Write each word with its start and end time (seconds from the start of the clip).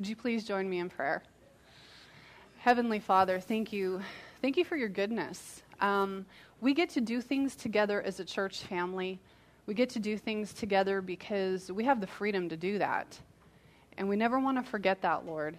Would 0.00 0.08
you 0.08 0.16
please 0.16 0.46
join 0.46 0.66
me 0.66 0.78
in 0.78 0.88
prayer? 0.88 1.22
Heavenly 2.60 3.00
Father, 3.00 3.38
thank 3.38 3.70
you. 3.70 4.00
Thank 4.40 4.56
you 4.56 4.64
for 4.64 4.74
your 4.74 4.88
goodness. 4.88 5.62
Um, 5.78 6.24
we 6.62 6.72
get 6.72 6.88
to 6.90 7.02
do 7.02 7.20
things 7.20 7.54
together 7.54 8.00
as 8.00 8.18
a 8.18 8.24
church 8.24 8.62
family. 8.62 9.20
We 9.66 9.74
get 9.74 9.90
to 9.90 9.98
do 9.98 10.16
things 10.16 10.54
together 10.54 11.02
because 11.02 11.70
we 11.70 11.84
have 11.84 12.00
the 12.00 12.06
freedom 12.06 12.48
to 12.48 12.56
do 12.56 12.78
that. 12.78 13.18
And 13.98 14.08
we 14.08 14.16
never 14.16 14.40
want 14.40 14.56
to 14.56 14.62
forget 14.62 15.02
that, 15.02 15.26
Lord. 15.26 15.58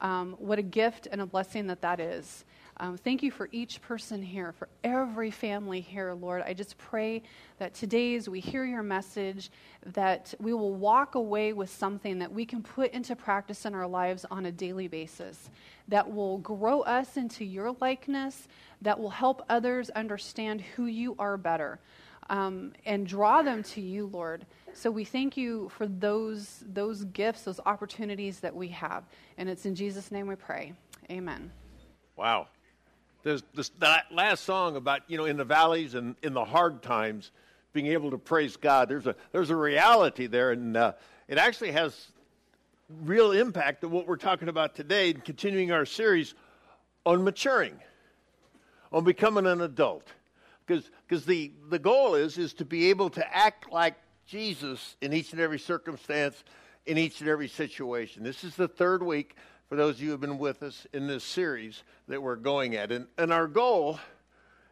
Um, 0.00 0.36
what 0.38 0.58
a 0.58 0.62
gift 0.62 1.06
and 1.12 1.20
a 1.20 1.26
blessing 1.26 1.66
that 1.66 1.82
that 1.82 2.00
is. 2.00 2.46
Um, 2.78 2.98
thank 2.98 3.22
you 3.22 3.30
for 3.30 3.48
each 3.52 3.80
person 3.80 4.22
here, 4.22 4.52
for 4.52 4.68
every 4.84 5.30
family 5.30 5.80
here, 5.80 6.12
Lord. 6.12 6.42
I 6.46 6.52
just 6.52 6.76
pray 6.76 7.22
that 7.58 7.72
today, 7.72 8.14
as 8.16 8.28
we 8.28 8.38
hear 8.38 8.66
your 8.66 8.82
message, 8.82 9.50
that 9.94 10.34
we 10.38 10.52
will 10.52 10.74
walk 10.74 11.14
away 11.14 11.54
with 11.54 11.70
something 11.70 12.18
that 12.18 12.30
we 12.30 12.44
can 12.44 12.62
put 12.62 12.92
into 12.92 13.16
practice 13.16 13.64
in 13.64 13.74
our 13.74 13.86
lives 13.86 14.26
on 14.30 14.44
a 14.44 14.52
daily 14.52 14.88
basis, 14.88 15.48
that 15.88 16.12
will 16.12 16.36
grow 16.38 16.82
us 16.82 17.16
into 17.16 17.46
your 17.46 17.74
likeness, 17.80 18.46
that 18.82 18.98
will 18.98 19.10
help 19.10 19.42
others 19.48 19.88
understand 19.90 20.60
who 20.60 20.84
you 20.84 21.16
are 21.18 21.38
better, 21.38 21.80
um, 22.28 22.74
and 22.84 23.06
draw 23.06 23.40
them 23.40 23.62
to 23.62 23.80
you, 23.80 24.06
Lord. 24.06 24.44
So 24.74 24.90
we 24.90 25.04
thank 25.04 25.34
you 25.38 25.70
for 25.70 25.86
those, 25.86 26.62
those 26.66 27.04
gifts, 27.04 27.42
those 27.42 27.60
opportunities 27.64 28.40
that 28.40 28.54
we 28.54 28.68
have. 28.68 29.04
And 29.38 29.48
it's 29.48 29.64
in 29.64 29.74
Jesus' 29.74 30.12
name 30.12 30.26
we 30.26 30.34
pray. 30.34 30.74
Amen. 31.10 31.50
Wow. 32.16 32.48
There's 33.26 33.42
this, 33.54 33.70
that 33.80 34.12
last 34.12 34.44
song 34.44 34.76
about, 34.76 35.00
you 35.08 35.18
know, 35.18 35.24
in 35.24 35.36
the 35.36 35.44
valleys 35.44 35.96
and 35.96 36.14
in 36.22 36.32
the 36.32 36.44
hard 36.44 36.80
times, 36.80 37.32
being 37.72 37.88
able 37.88 38.12
to 38.12 38.18
praise 38.18 38.56
God. 38.56 38.88
There's 38.88 39.08
a, 39.08 39.16
there's 39.32 39.50
a 39.50 39.56
reality 39.56 40.28
there, 40.28 40.52
and 40.52 40.76
uh, 40.76 40.92
it 41.26 41.36
actually 41.36 41.72
has 41.72 42.06
real 43.02 43.32
impact 43.32 43.82
on 43.82 43.90
what 43.90 44.06
we're 44.06 44.16
talking 44.16 44.48
about 44.48 44.76
today 44.76 45.10
and 45.10 45.24
continuing 45.24 45.72
our 45.72 45.84
series 45.84 46.34
on 47.04 47.24
maturing, 47.24 47.74
on 48.92 49.02
becoming 49.02 49.44
an 49.44 49.60
adult. 49.60 50.06
Because 50.64 51.24
the, 51.24 51.50
the 51.68 51.80
goal 51.80 52.14
is, 52.14 52.38
is 52.38 52.54
to 52.54 52.64
be 52.64 52.90
able 52.90 53.10
to 53.10 53.36
act 53.36 53.72
like 53.72 53.96
Jesus 54.28 54.94
in 55.00 55.12
each 55.12 55.32
and 55.32 55.40
every 55.40 55.58
circumstance, 55.58 56.44
in 56.86 56.96
each 56.96 57.20
and 57.22 57.28
every 57.28 57.48
situation. 57.48 58.22
This 58.22 58.44
is 58.44 58.54
the 58.54 58.68
third 58.68 59.02
week 59.02 59.34
for 59.68 59.76
those 59.76 59.96
of 59.96 60.00
you 60.00 60.06
who 60.06 60.12
have 60.12 60.20
been 60.20 60.38
with 60.38 60.62
us 60.62 60.86
in 60.92 61.06
this 61.06 61.24
series 61.24 61.82
that 62.08 62.22
we're 62.22 62.36
going 62.36 62.76
at. 62.76 62.92
And, 62.92 63.06
and 63.18 63.32
our 63.32 63.48
goal, 63.48 63.98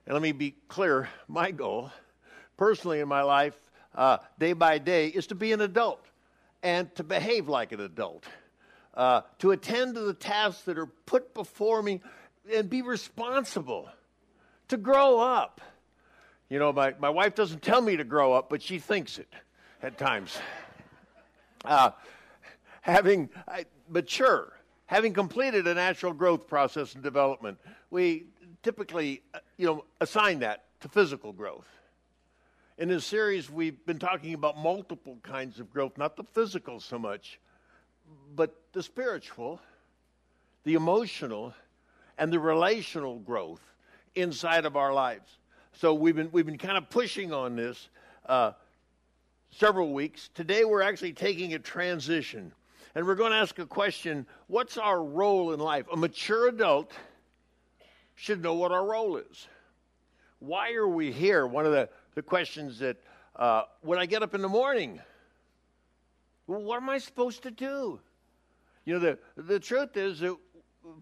and 0.07 0.15
let 0.15 0.23
me 0.23 0.33
be 0.33 0.55
clear, 0.69 1.09
my 1.27 1.51
goal, 1.51 1.91
personally 2.57 3.01
in 3.01 3.09
my 3.09 3.23
life, 3.23 3.55
uh, 3.95 4.19
day 4.39 4.53
by 4.53 4.79
day, 4.79 5.09
is 5.09 5.27
to 5.29 5.35
be 5.35 5.53
an 5.53 5.61
adult 5.61 6.05
and 6.63 6.95
to 6.95 7.05
behave 7.05 7.49
like 7.49 7.73
an 7.73 7.81
adult, 7.81 8.25
uh, 8.95 9.23
to 9.39 9.51
attend 9.51 9.95
to 9.97 10.01
the 10.01 10.15
tasks 10.15 10.63
that 10.63 10.79
are 10.79 10.87
put 10.87 11.35
before 11.35 11.83
me 11.83 12.01
and 12.53 12.71
be 12.71 12.83
responsible, 12.83 13.89
to 14.69 14.77
grow 14.77 15.19
up. 15.19 15.61
You 16.49 16.59
know, 16.59 16.73
my, 16.73 16.95
my 16.99 17.11
wife 17.11 17.35
doesn't 17.35 17.63
tell 17.63 17.81
me 17.81 17.97
to 17.97 18.05
grow 18.05 18.33
up, 18.33 18.49
but 18.49 18.63
she 18.63 18.79
thinks 18.79 19.19
it 19.19 19.33
at 19.83 19.99
times. 19.99 20.39
Uh, 21.65 21.91
having 22.81 23.29
uh, 23.49 23.63
mature, 23.89 24.53
having 24.87 25.13
completed 25.13 25.67
a 25.67 25.75
natural 25.75 26.13
growth 26.13 26.47
process 26.47 26.95
and 26.95 27.03
development, 27.03 27.59
we 27.91 28.27
typically, 28.63 29.23
uh, 29.33 29.39
you 29.57 29.67
know, 29.67 29.85
assign 30.01 30.41
that 30.41 30.65
to 30.81 30.89
physical 30.89 31.33
growth. 31.33 31.67
In 32.77 32.89
this 32.89 33.05
series, 33.05 33.51
we've 33.51 33.85
been 33.87 33.99
talking 33.99 34.35
about 34.35 34.59
multiple 34.59 35.19
kinds 35.23 35.61
of 35.61 35.71
growth, 35.73 35.97
not 35.97 36.17
the 36.17 36.25
physical 36.25 36.81
so 36.81 36.99
much, 36.99 37.39
but 38.35 38.55
the 38.73 38.83
spiritual, 38.83 39.61
the 40.65 40.75
emotional, 40.75 41.55
and 42.19 42.33
the 42.33 42.41
relational 42.41 43.19
growth 43.21 43.61
inside 44.15 44.65
of 44.65 44.77
our 44.77 44.93
lives. 44.93 45.39
So 45.73 45.95
we've 45.95 46.15
been 46.15 46.31
we've 46.31 46.47
been 46.47 46.59
kind 46.59 46.77
of 46.77 46.91
pushing 46.91 47.33
on 47.33 47.57
this 47.57 47.89
uh, 48.27 48.53
several 49.51 49.93
weeks. 49.93 50.31
Today 50.35 50.65
we're 50.65 50.83
actually 50.83 51.13
taking 51.13 51.55
a 51.55 51.59
transition. 51.59 52.53
And 52.95 53.07
we're 53.07 53.17
going 53.17 53.33
to 53.33 53.39
ask 53.39 53.59
a 53.59 53.67
question 53.67 54.27
What's 54.47 54.79
our 54.79 55.03
role 55.03 55.53
in 55.53 55.61
life? 55.61 55.87
A 55.93 55.97
mature 55.97 56.49
adult 56.49 56.93
should 58.15 58.43
know 58.43 58.55
what 58.55 58.73
our 58.73 58.85
role 58.85 59.17
is. 59.17 59.49
Why 60.39 60.73
are 60.75 60.89
we 60.89 61.11
here? 61.11 61.47
One 61.47 61.67
of 61.67 61.73
the, 61.73 61.89
the 62.15 62.23
questions 62.23 62.79
that 62.79 62.97
uh, 63.37 63.63
when 63.81 63.99
I 63.99 64.07
get 64.07 64.23
up 64.23 64.35
in 64.35 64.43
the 64.43 64.49
morning, 64.49 65.01
well, 66.47 66.63
what 66.63 66.77
am 66.77 66.89
I 66.91 66.99
supposed 66.99 67.43
to 67.45 67.51
do? 67.51 67.99
You 68.85 68.95
know, 68.95 69.01
the, 69.01 69.19
the 69.43 69.59
truth 69.59 69.97
is 69.97 70.21
that 70.21 70.37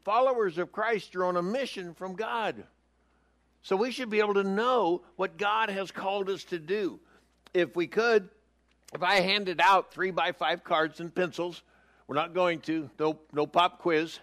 followers 0.05 0.59
of 0.59 0.73
Christ 0.73 1.15
are 1.17 1.25
on 1.25 1.37
a 1.37 1.43
mission 1.43 1.95
from 1.95 2.15
God. 2.15 2.65
So 3.63 3.77
we 3.77 3.91
should 3.91 4.11
be 4.11 4.21
able 4.21 4.35
to 4.35 4.45
know 4.45 5.03
what 5.17 5.37
God 5.37 5.69
has 5.69 5.91
called 5.91 6.31
us 6.31 6.45
to 6.45 6.59
do. 6.59 7.01
If 7.53 7.77
we 7.77 7.87
could, 7.87 8.29
if 8.95 9.03
I 9.03 9.21
handed 9.21 9.61
out 9.61 9.93
three 9.93 10.11
by 10.11 10.33
five 10.33 10.65
cards 10.65 11.01
and 11.01 11.15
pencils, 11.15 11.63
we're 12.07 12.17
not 12.17 12.35
going 12.35 12.61
to, 12.61 12.91
no, 12.99 13.19
no 13.33 13.47
pop 13.47 13.79
quiz. 13.81 14.19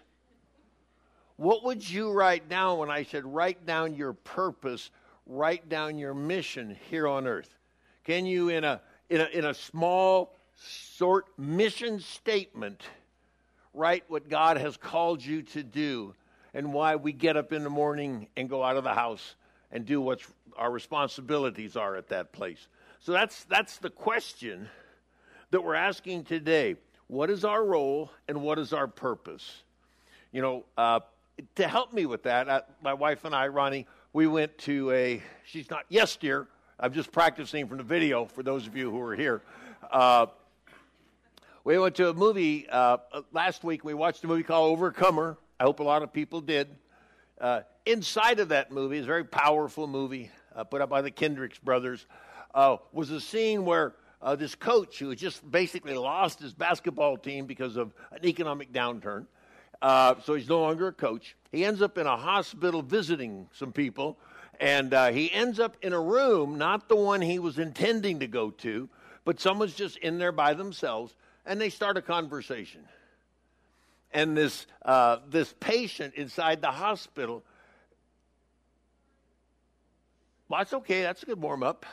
What 1.38 1.64
would 1.64 1.88
you 1.90 2.12
write 2.12 2.50
down 2.50 2.80
when 2.80 2.92
I 2.92 3.04
said 3.04 3.26
write 3.26 3.66
down 3.66 3.96
your 3.96 4.14
purpose, 4.14 4.92
write 5.26 5.70
down 5.70 5.98
your 5.98 6.14
mission 6.14 6.78
here 6.90 7.08
on 7.08 7.28
earth? 7.28 7.56
Can 8.04 8.26
you, 8.26 8.50
in 8.50 8.64
a, 8.64 8.82
in 9.10 9.22
a, 9.22 9.26
in 9.26 9.46
a 9.46 9.54
small, 9.54 10.36
short 10.98 11.28
mission 11.38 12.00
statement, 12.00 12.84
write 13.74 14.04
what 14.10 14.30
God 14.30 14.58
has 14.58 14.76
called 14.76 15.24
you 15.24 15.42
to 15.44 15.64
do 15.64 16.14
and 16.54 16.74
why 16.74 16.96
we 16.96 17.14
get 17.14 17.38
up 17.38 17.54
in 17.54 17.64
the 17.64 17.70
morning 17.70 18.28
and 18.36 18.50
go 18.50 18.64
out 18.64 18.76
of 18.76 18.84
the 18.84 18.94
house 18.94 19.36
and 19.72 19.86
do 19.86 20.02
what 20.02 20.20
our 20.58 20.72
responsibilities 20.72 21.78
are 21.78 21.96
at 21.96 22.10
that 22.10 22.34
place? 22.34 22.68
So 23.00 23.14
that's, 23.14 23.46
that's 23.46 23.78
the 23.78 23.90
question 23.90 24.68
that 25.52 25.64
we're 25.64 25.76
asking 25.76 26.26
today. 26.26 26.76
What 27.10 27.32
is 27.32 27.44
our 27.44 27.66
role 27.66 28.12
and 28.28 28.44
what 28.44 28.60
is 28.60 28.72
our 28.72 28.88
purpose? 28.88 29.64
You 30.32 30.44
know, 30.44 30.64
uh, 30.78 31.00
to 31.56 31.68
help 31.68 31.92
me 31.92 32.06
with 32.06 32.22
that, 32.24 32.48
uh, 32.48 32.62
my 32.84 32.94
wife 32.94 33.26
and 33.26 33.34
I, 33.34 33.48
Ronnie, 33.48 33.88
we 34.14 34.28
went 34.28 34.56
to 34.60 34.92
a, 34.92 35.24
she's 35.44 35.72
not 35.72 35.86
yes, 35.90 36.16
dear. 36.18 36.46
I'm 36.80 36.94
just 36.94 37.12
practicing 37.12 37.68
from 37.68 37.78
the 37.78 37.84
video 37.84 38.26
for 38.26 38.44
those 38.44 38.68
of 38.68 38.78
you 38.78 38.92
who 38.92 39.02
are 39.02 39.16
here. 39.16 39.42
Uh, 39.92 40.28
we 41.64 41.80
went 41.80 41.96
to 41.96 42.10
a 42.10 42.14
movie 42.14 42.70
uh, 42.70 42.98
last 43.34 43.64
week. 43.64 43.84
We 43.84 43.96
watched 43.96 44.24
a 44.24 44.28
movie 44.28 44.44
called 44.44 44.72
Overcomer. 44.72 45.36
I 45.60 45.64
hope 45.64 45.80
a 45.80 45.84
lot 45.84 46.04
of 46.04 46.14
people 46.14 46.42
did. 46.42 46.68
Uh, 47.42 47.62
inside 47.88 48.40
of 48.40 48.50
that 48.50 48.72
movie 48.72 49.00
is 49.00 49.06
a 49.06 49.08
very 49.08 49.24
powerful 49.24 49.88
movie 49.88 50.30
uh, 50.56 50.64
put 50.64 50.80
up 50.80 50.92
by 50.92 51.02
the 51.02 51.10
Kendricks 51.10 51.58
brothers 51.58 52.06
uh, 52.54 52.78
was 52.94 53.10
a 53.10 53.20
scene 53.20 53.66
where 53.66 53.96
uh, 54.22 54.36
this 54.36 54.56
coach 54.56 55.00
who 55.00 55.16
just 55.16 55.50
basically 55.50 55.94
lost 55.94 56.40
his 56.40 56.54
basketball 56.54 57.18
team 57.18 57.46
because 57.46 57.78
of 57.78 57.94
an 58.12 58.26
economic 58.26 58.72
downturn. 58.72 59.26
Uh, 59.82 60.16
so 60.24 60.34
he's 60.34 60.50
no 60.50 60.60
longer 60.60 60.88
a 60.88 60.94
coach. 60.94 61.36
He 61.52 61.64
ends 61.64 61.82
up 61.82 61.98
in 61.98 62.06
a 62.06 62.18
hospital 62.18 62.82
visiting 62.82 63.48
some 63.54 63.72
people, 63.72 64.18
and 64.60 64.94
uh, 64.94 65.12
he 65.12 65.32
ends 65.32 65.60
up 65.60 65.78
in 65.82 65.94
a 65.94 66.02
room, 66.02 66.58
not 66.58 66.90
the 66.90 66.96
one 66.98 67.22
he 67.22 67.40
was 67.40 67.60
intending 67.60 68.20
to 68.20 68.28
go 68.28 68.52
to, 68.52 68.90
but 69.24 69.40
someone's 69.40 69.74
just 69.74 69.98
in 69.98 70.18
there 70.18 70.34
by 70.34 70.54
themselves, 70.54 71.16
and 71.46 71.62
they 71.62 71.70
start 71.70 71.96
a 71.96 72.02
conversation. 72.02 72.82
And 74.12 74.36
this 74.36 74.66
uh, 74.84 75.18
this 75.30 75.54
patient 75.60 76.16
inside 76.16 76.62
the 76.62 76.72
hospital 76.72 77.44
well, 80.50 80.62
that's 80.62 80.74
okay. 80.74 81.04
That's 81.04 81.22
a 81.22 81.28
good 81.28 81.40
warm 81.40 81.62
up. 81.62 81.86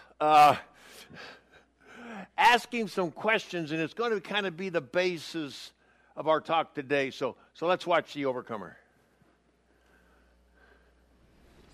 Ask 2.37 2.72
him 2.72 2.88
some 2.88 3.10
questions, 3.10 3.72
and 3.72 3.81
it's 3.81 3.94
going 3.94 4.12
to 4.12 4.21
kind 4.21 4.47
of 4.47 4.56
be 4.56 4.69
the 4.69 4.81
basis 4.81 5.72
of 6.16 6.28
our 6.28 6.41
talk 6.41 6.75
today. 6.75 7.10
So, 7.10 7.36
so 7.54 7.66
let's 7.66 7.86
watch 7.86 8.15
The 8.15 8.24
Overcomer. 8.27 8.77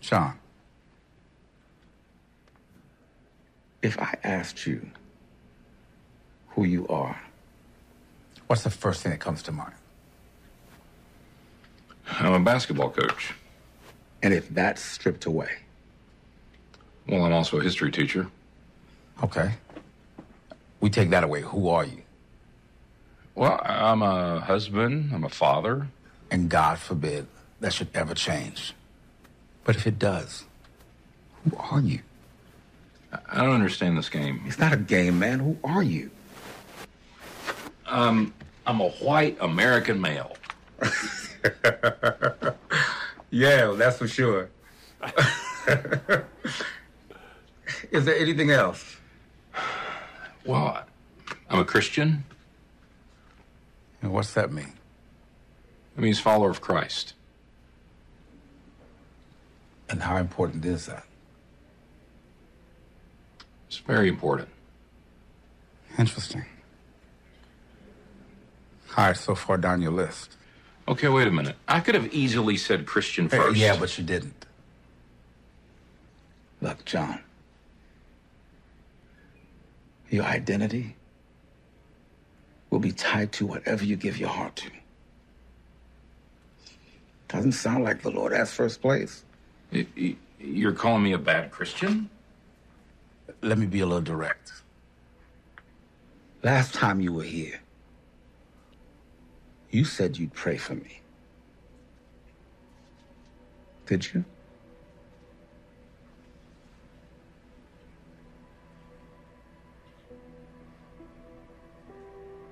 John, 0.01 0.39
if 3.83 3.99
I 4.01 4.17
asked 4.25 4.67
you 4.67 4.85
who 6.49 6.65
you 6.65 6.89
are, 6.89 7.21
what's 8.49 8.63
the 8.65 8.71
first 8.71 9.03
thing 9.03 9.13
that 9.13 9.21
comes 9.21 9.43
to 9.45 9.53
mind? 9.53 9.75
I'm 12.07 12.33
a 12.33 12.41
basketball 12.41 12.91
coach. 12.91 13.35
And 14.23 14.33
if 14.35 14.49
that's 14.51 14.83
stripped 14.83 15.27
away, 15.27 15.51
well, 17.09 17.25
I'm 17.25 17.33
also 17.33 17.59
a 17.59 17.63
history 17.63 17.91
teacher. 17.91 18.29
Okay. 19.23 19.53
We 20.83 20.91
take 20.91 21.09
that 21.11 21.25
away. 21.25 21.41
Who 21.43 21.69
are 21.69 21.85
you? 21.85 22.03
Well, 23.37 23.59
I'm 23.65 24.03
a 24.03 24.41
husband, 24.41 25.13
I'm 25.15 25.23
a 25.23 25.29
father. 25.29 25.87
And 26.31 26.51
God 26.51 26.79
forbid 26.79 27.29
that 27.61 27.73
should 27.73 27.89
ever 27.95 28.15
change. 28.15 28.75
But 29.65 29.77
if 29.77 29.87
it 29.87 29.99
does, 29.99 30.45
who 31.45 31.57
are 31.57 31.81
you? 31.81 32.01
I 33.13 33.45
don't 33.45 33.55
understand 33.55 33.97
this 33.97 34.09
game. 34.09 34.43
It's 34.47 34.59
not 34.59 34.73
a 34.73 34.77
game, 34.77 35.21
man. 35.21 35.39
Who 35.39 35.57
are 35.63 35.85
you? 35.85 36.11
Um, 37.87 38.35
I'm 38.67 38.81
a 38.81 38.89
white 38.89 39.37
American 39.41 40.01
male. 40.01 40.37
yeah, 43.31 43.73
that's 43.77 43.99
for 43.99 44.09
sure. 44.09 44.51
Is 47.93 48.05
there 48.05 48.17
anything 48.17 48.51
else? 48.51 48.97
Well, 50.45 50.85
I'm 51.49 51.61
a 51.61 51.65
Christian. 51.65 52.25
And 54.01 54.13
what's 54.13 54.35
that 54.35 54.53
mean? 54.53 54.73
It 55.97 56.01
means 56.01 56.19
follower 56.19 56.51
of 56.51 56.61
Christ. 56.61 57.15
And 59.89 60.03
how 60.03 60.17
important 60.17 60.65
is 60.65 60.87
that? 60.87 61.05
It's 63.69 63.77
very 63.79 64.09
important. 64.09 64.49
Interesting. 65.99 66.45
All 68.97 69.07
right, 69.07 69.17
so 69.17 69.35
far 69.35 69.57
down 69.57 69.81
your 69.81 69.93
list. 69.93 70.37
Okay, 70.89 71.09
wait 71.09 71.29
a 71.29 71.31
minute. 71.31 71.57
I 71.69 71.81
could 71.81 71.95
have 71.95 72.13
easily 72.13 72.57
said 72.57 72.87
Christian 72.87 73.29
first. 73.29 73.57
yeah, 73.57 73.77
but 73.79 73.97
you 73.97 74.05
didn't. 74.05 74.47
Look, 76.61 76.85
John. 76.85 77.21
Your 80.13 80.25
identity 80.25 80.95
will 82.69 82.81
be 82.81 82.93
tied 82.93 83.33
to 83.33 83.47
whatever 83.47 83.83
you 83.83 83.97
give 83.97 84.19
your 84.19 84.29
heart 84.29 84.55
to. 84.57 84.71
Doesn't 87.29 87.53
sound 87.53 87.85
like 87.85 88.03
the 88.03 88.11
Lord 88.11 88.35
has 88.35 88.53
first 88.53 88.83
place. 88.83 89.25
You're 90.39 90.75
calling 90.75 91.03
me 91.03 91.13
a 91.13 91.19
bad 91.19 91.51
Christian? 91.51 92.11
Let 93.41 93.57
me 93.57 93.65
be 93.65 93.81
a 93.81 93.87
little 93.87 94.03
direct. 94.03 94.53
Last 96.43 96.75
time 96.75 97.01
you 97.01 97.15
were 97.15 97.23
here, 97.23 97.61
you 99.71 99.87
said 99.87 100.19
you'd 100.19 100.35
pray 100.35 100.59
for 100.59 100.75
me. 100.75 101.01
Did 103.87 104.13
you? 104.13 104.27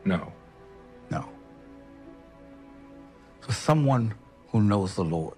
No. 0.04 0.32
No. 1.10 1.28
For 3.40 3.52
someone 3.52 4.14
who 4.48 4.62
knows 4.62 4.94
the 4.94 5.04
Lord, 5.04 5.36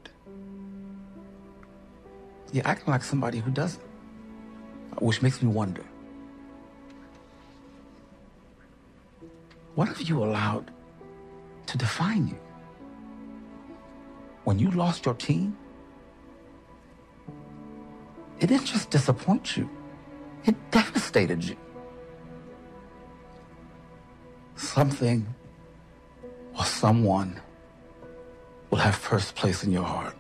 you're 2.53 2.67
acting 2.67 2.93
like 2.93 3.03
somebody 3.03 3.39
who 3.39 3.51
doesn't, 3.51 3.83
which 5.01 5.23
makes 5.23 5.43
me 5.43 5.49
wonder 5.49 5.85
what 9.75 9.89
have 9.89 10.03
you 10.03 10.23
allowed 10.23 10.71
to 11.67 11.79
define 11.79 12.29
you? 12.29 12.39
When 14.45 14.59
you 14.59 14.71
lost 14.73 15.07
your 15.07 15.15
team, 15.15 15.57
it 18.39 18.49
didn't 18.49 18.67
just 18.67 18.91
disappoint 18.91 19.57
you, 19.57 19.71
it 20.45 20.55
devastated 20.71 21.43
you. 21.43 21.57
Something 24.63 25.27
or 26.57 26.65
someone 26.65 27.39
will 28.71 28.79
have 28.79 28.95
first 28.95 29.35
place 29.35 29.65
in 29.65 29.73
your 29.73 29.83
heart. 29.83 30.15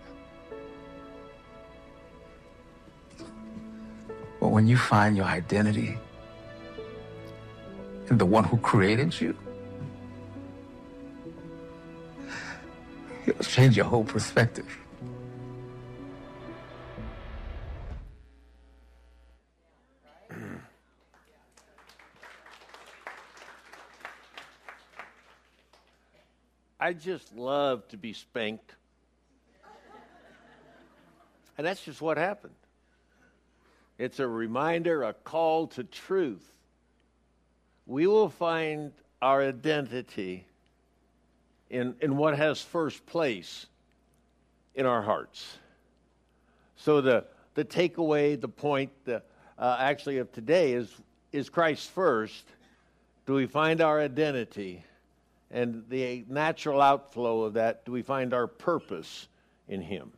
But 4.40 4.48
when 4.48 4.66
you 4.66 4.76
find 4.76 5.16
your 5.16 5.26
identity 5.26 5.96
in 8.10 8.18
the 8.18 8.26
one 8.26 8.42
who 8.44 8.58
created 8.58 9.18
you, 9.20 9.38
it'll 13.26 13.44
change 13.44 13.76
your 13.76 13.86
whole 13.86 14.04
perspective. 14.04 14.66
I 26.92 26.94
just 26.94 27.34
love 27.34 27.88
to 27.88 27.96
be 27.96 28.12
spanked. 28.12 28.74
And 31.56 31.66
that's 31.66 31.82
just 31.82 32.02
what 32.02 32.18
happened. 32.18 32.52
It's 33.96 34.20
a 34.20 34.28
reminder, 34.28 35.02
a 35.02 35.14
call 35.14 35.68
to 35.68 35.84
truth. 35.84 36.46
We 37.86 38.06
will 38.06 38.28
find 38.28 38.92
our 39.22 39.40
identity 39.40 40.44
in, 41.70 41.94
in 42.02 42.18
what 42.18 42.36
has 42.36 42.60
first 42.60 43.06
place 43.06 43.64
in 44.74 44.84
our 44.84 45.00
hearts. 45.00 45.56
So 46.76 47.00
the, 47.00 47.24
the 47.54 47.64
takeaway, 47.64 48.38
the 48.38 48.48
point 48.48 48.90
the, 49.06 49.22
uh, 49.58 49.76
actually 49.80 50.18
of 50.18 50.30
today 50.30 50.74
is, 50.74 50.94
is 51.32 51.48
Christ 51.48 51.88
first? 51.88 52.44
Do 53.24 53.32
we 53.32 53.46
find 53.46 53.80
our 53.80 53.98
identity? 53.98 54.84
And 55.52 55.84
the 55.90 56.24
natural 56.28 56.80
outflow 56.80 57.42
of 57.42 57.54
that, 57.54 57.84
do 57.84 57.92
we 57.92 58.00
find 58.00 58.32
our 58.32 58.46
purpose 58.46 59.28
in 59.68 59.82
Him? 59.82 60.10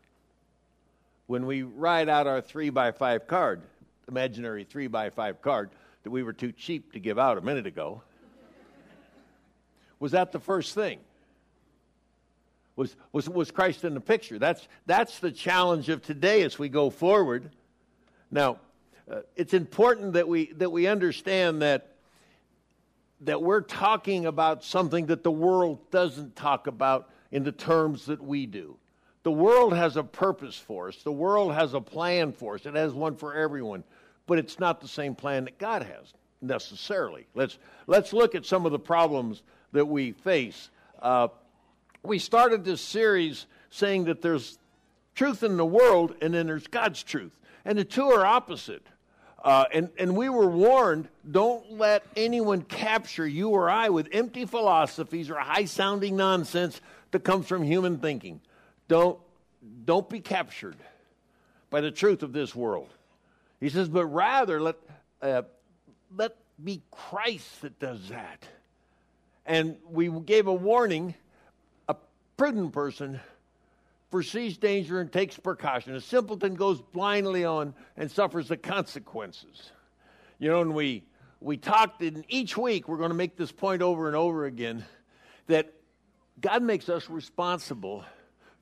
When 1.27 1.45
we 1.47 1.63
write 1.63 2.09
out 2.09 2.29
our 2.29 2.41
three 2.41 2.71
by 2.71 2.93
five 2.93 3.27
card, 3.27 3.63
imaginary 4.07 4.63
three 4.65 4.87
by 4.87 5.11
five 5.11 5.43
card 5.43 5.71
that 6.05 6.11
we 6.11 6.23
were 6.23 6.33
too 6.33 6.53
cheap 6.53 6.93
to 6.93 7.01
give 7.01 7.19
out 7.19 7.37
a 7.37 7.41
minute 7.41 7.67
ago, 7.67 8.03
was 9.99 10.13
that 10.13 10.31
the 10.31 10.39
first 10.41 10.75
thing? 10.75 11.01
Was, 12.77 12.95
was, 13.13 13.29
was 13.29 13.51
Christ 13.51 13.85
in 13.85 13.95
the 13.95 14.01
picture? 14.01 14.39
That's, 14.39 14.69
that's 14.87 15.19
the 15.19 15.33
challenge 15.33 15.89
of 15.89 16.03
today 16.03 16.43
as 16.43 16.59
we 16.59 16.69
go 16.69 16.91
forward. 16.91 17.51
Now, 18.31 18.59
uh, 19.11 19.21
it's 19.37 19.55
important 19.55 20.13
that 20.13 20.29
we, 20.29 20.53
that 20.53 20.71
we 20.71 20.87
understand 20.87 21.63
that 21.63 21.94
that 23.23 23.43
we're 23.43 23.61
talking 23.61 24.27
about 24.27 24.65
something 24.65 25.07
that 25.07 25.23
the 25.23 25.31
world 25.31 25.91
doesn't 25.91 26.37
talk 26.37 26.67
about 26.67 27.11
in 27.31 27.45
the 27.45 27.53
terms 27.53 28.07
that 28.07 28.23
we 28.23 28.47
do. 28.47 28.77
The 29.23 29.33
world 29.33 29.75
has 29.75 29.97
a 29.97 30.05
purpose 30.05 30.57
for 30.57 30.89
us, 30.89 31.03
the 31.03 31.13
world 31.13 31.55
has 31.55 31.75
a 31.75 31.81
plan 31.81 32.33
for 32.33 32.57
us, 32.57 32.67
it 32.67 32.75
has 32.75 32.93
one 32.93 33.17
for 33.17 33.35
everyone, 33.35 33.83
but 34.27 34.39
it's 34.39 34.59
not 34.59 34.81
the 34.81 34.89
same 34.89 35.15
plan 35.15 35.45
that 35.45 35.59
God 35.59 35.83
has 35.83 36.13
necessarily. 36.43 37.27
Let's, 37.35 37.59
let's 37.87 38.13
look 38.13 38.35
at 38.35 38.45
some 38.45 38.67
of 38.67 38.73
the 38.73 38.79
problems 38.79 39.43
that 39.73 39.87
we 39.87 40.13
face. 40.13 40.71
Uh, 41.01 41.29
we 42.03 42.19
started 42.19 42.65
this 42.65 42.83
series 42.83 43.47
saying 43.71 44.05
that 44.05 44.21
there's 44.21 44.59
truth 45.15 45.43
in 45.43 45.57
the 45.57 45.65
world 45.65 46.15
and 46.21 46.35
then 46.35 46.47
there's 46.47 46.67
God's 46.67 47.03
truth, 47.03 47.39
and 47.65 47.79
the 47.79 47.85
two 47.85 48.11
are 48.11 48.27
opposite. 48.27 48.87
Uh, 49.45 49.67
and, 49.75 49.91
and 49.99 50.17
we 50.17 50.31
were 50.31 50.49
warned 50.49 51.07
don't 51.31 51.73
let 51.73 52.03
anyone 52.17 52.63
capture 52.63 53.27
you 53.27 53.51
or 53.51 53.69
I 53.69 53.91
with 53.91 54.09
empty 54.11 54.47
philosophies 54.47 55.29
or 55.29 55.39
high 55.39 55.67
sounding 55.67 56.17
nonsense 56.17 56.81
that 57.11 57.25
comes 57.25 57.47
from 57.47 57.63
human 57.63 57.99
thinking. 57.99 58.41
Don't, 58.89 59.19
don't 59.85 60.09
be 60.09 60.21
captured 60.21 60.77
by 61.69 61.83
the 61.83 61.91
truth 61.91 62.23
of 62.23 62.33
this 62.33 62.55
world. 62.55 62.89
He 63.61 63.69
says, 63.69 63.91
but 63.91 64.07
rather 64.07 64.63
let, 64.63 64.77
uh, 65.21 65.43
let 66.17 66.37
be 66.63 66.81
Christ 66.91 67.61
that 67.61 67.79
does 67.79 68.09
that. 68.09 68.49
And 69.45 69.77
we 69.91 70.09
gave 70.09 70.47
a 70.47 70.55
warning 70.55 71.15
a 71.87 71.97
prudent 72.39 72.73
person 72.73 73.21
foresees 74.15 74.57
danger 74.57 75.01
and 75.01 75.11
takes 75.11 75.37
precaution. 75.37 75.93
A 75.97 76.01
simpleton 76.01 76.55
goes 76.55 76.81
blindly 76.81 77.45
on 77.45 77.75
and 77.97 78.09
suffers 78.09 78.47
the 78.47 78.57
consequences. 78.57 79.73
You 80.39 80.51
know, 80.51 80.61
and 80.61 80.73
we 80.73 81.03
we 81.41 81.57
talked 81.57 82.01
in 82.01 82.25
each 82.29 82.57
week, 82.57 82.87
we're 82.87 82.99
going 82.99 83.11
to 83.11 83.17
make 83.17 83.37
this 83.37 83.51
point 83.51 83.83
over 83.83 84.07
and 84.07 84.15
over 84.15 84.47
again 84.47 84.85
that 85.49 85.73
God 86.41 86.63
makes 86.63 86.89
us 86.89 87.11
responsible 87.11 88.05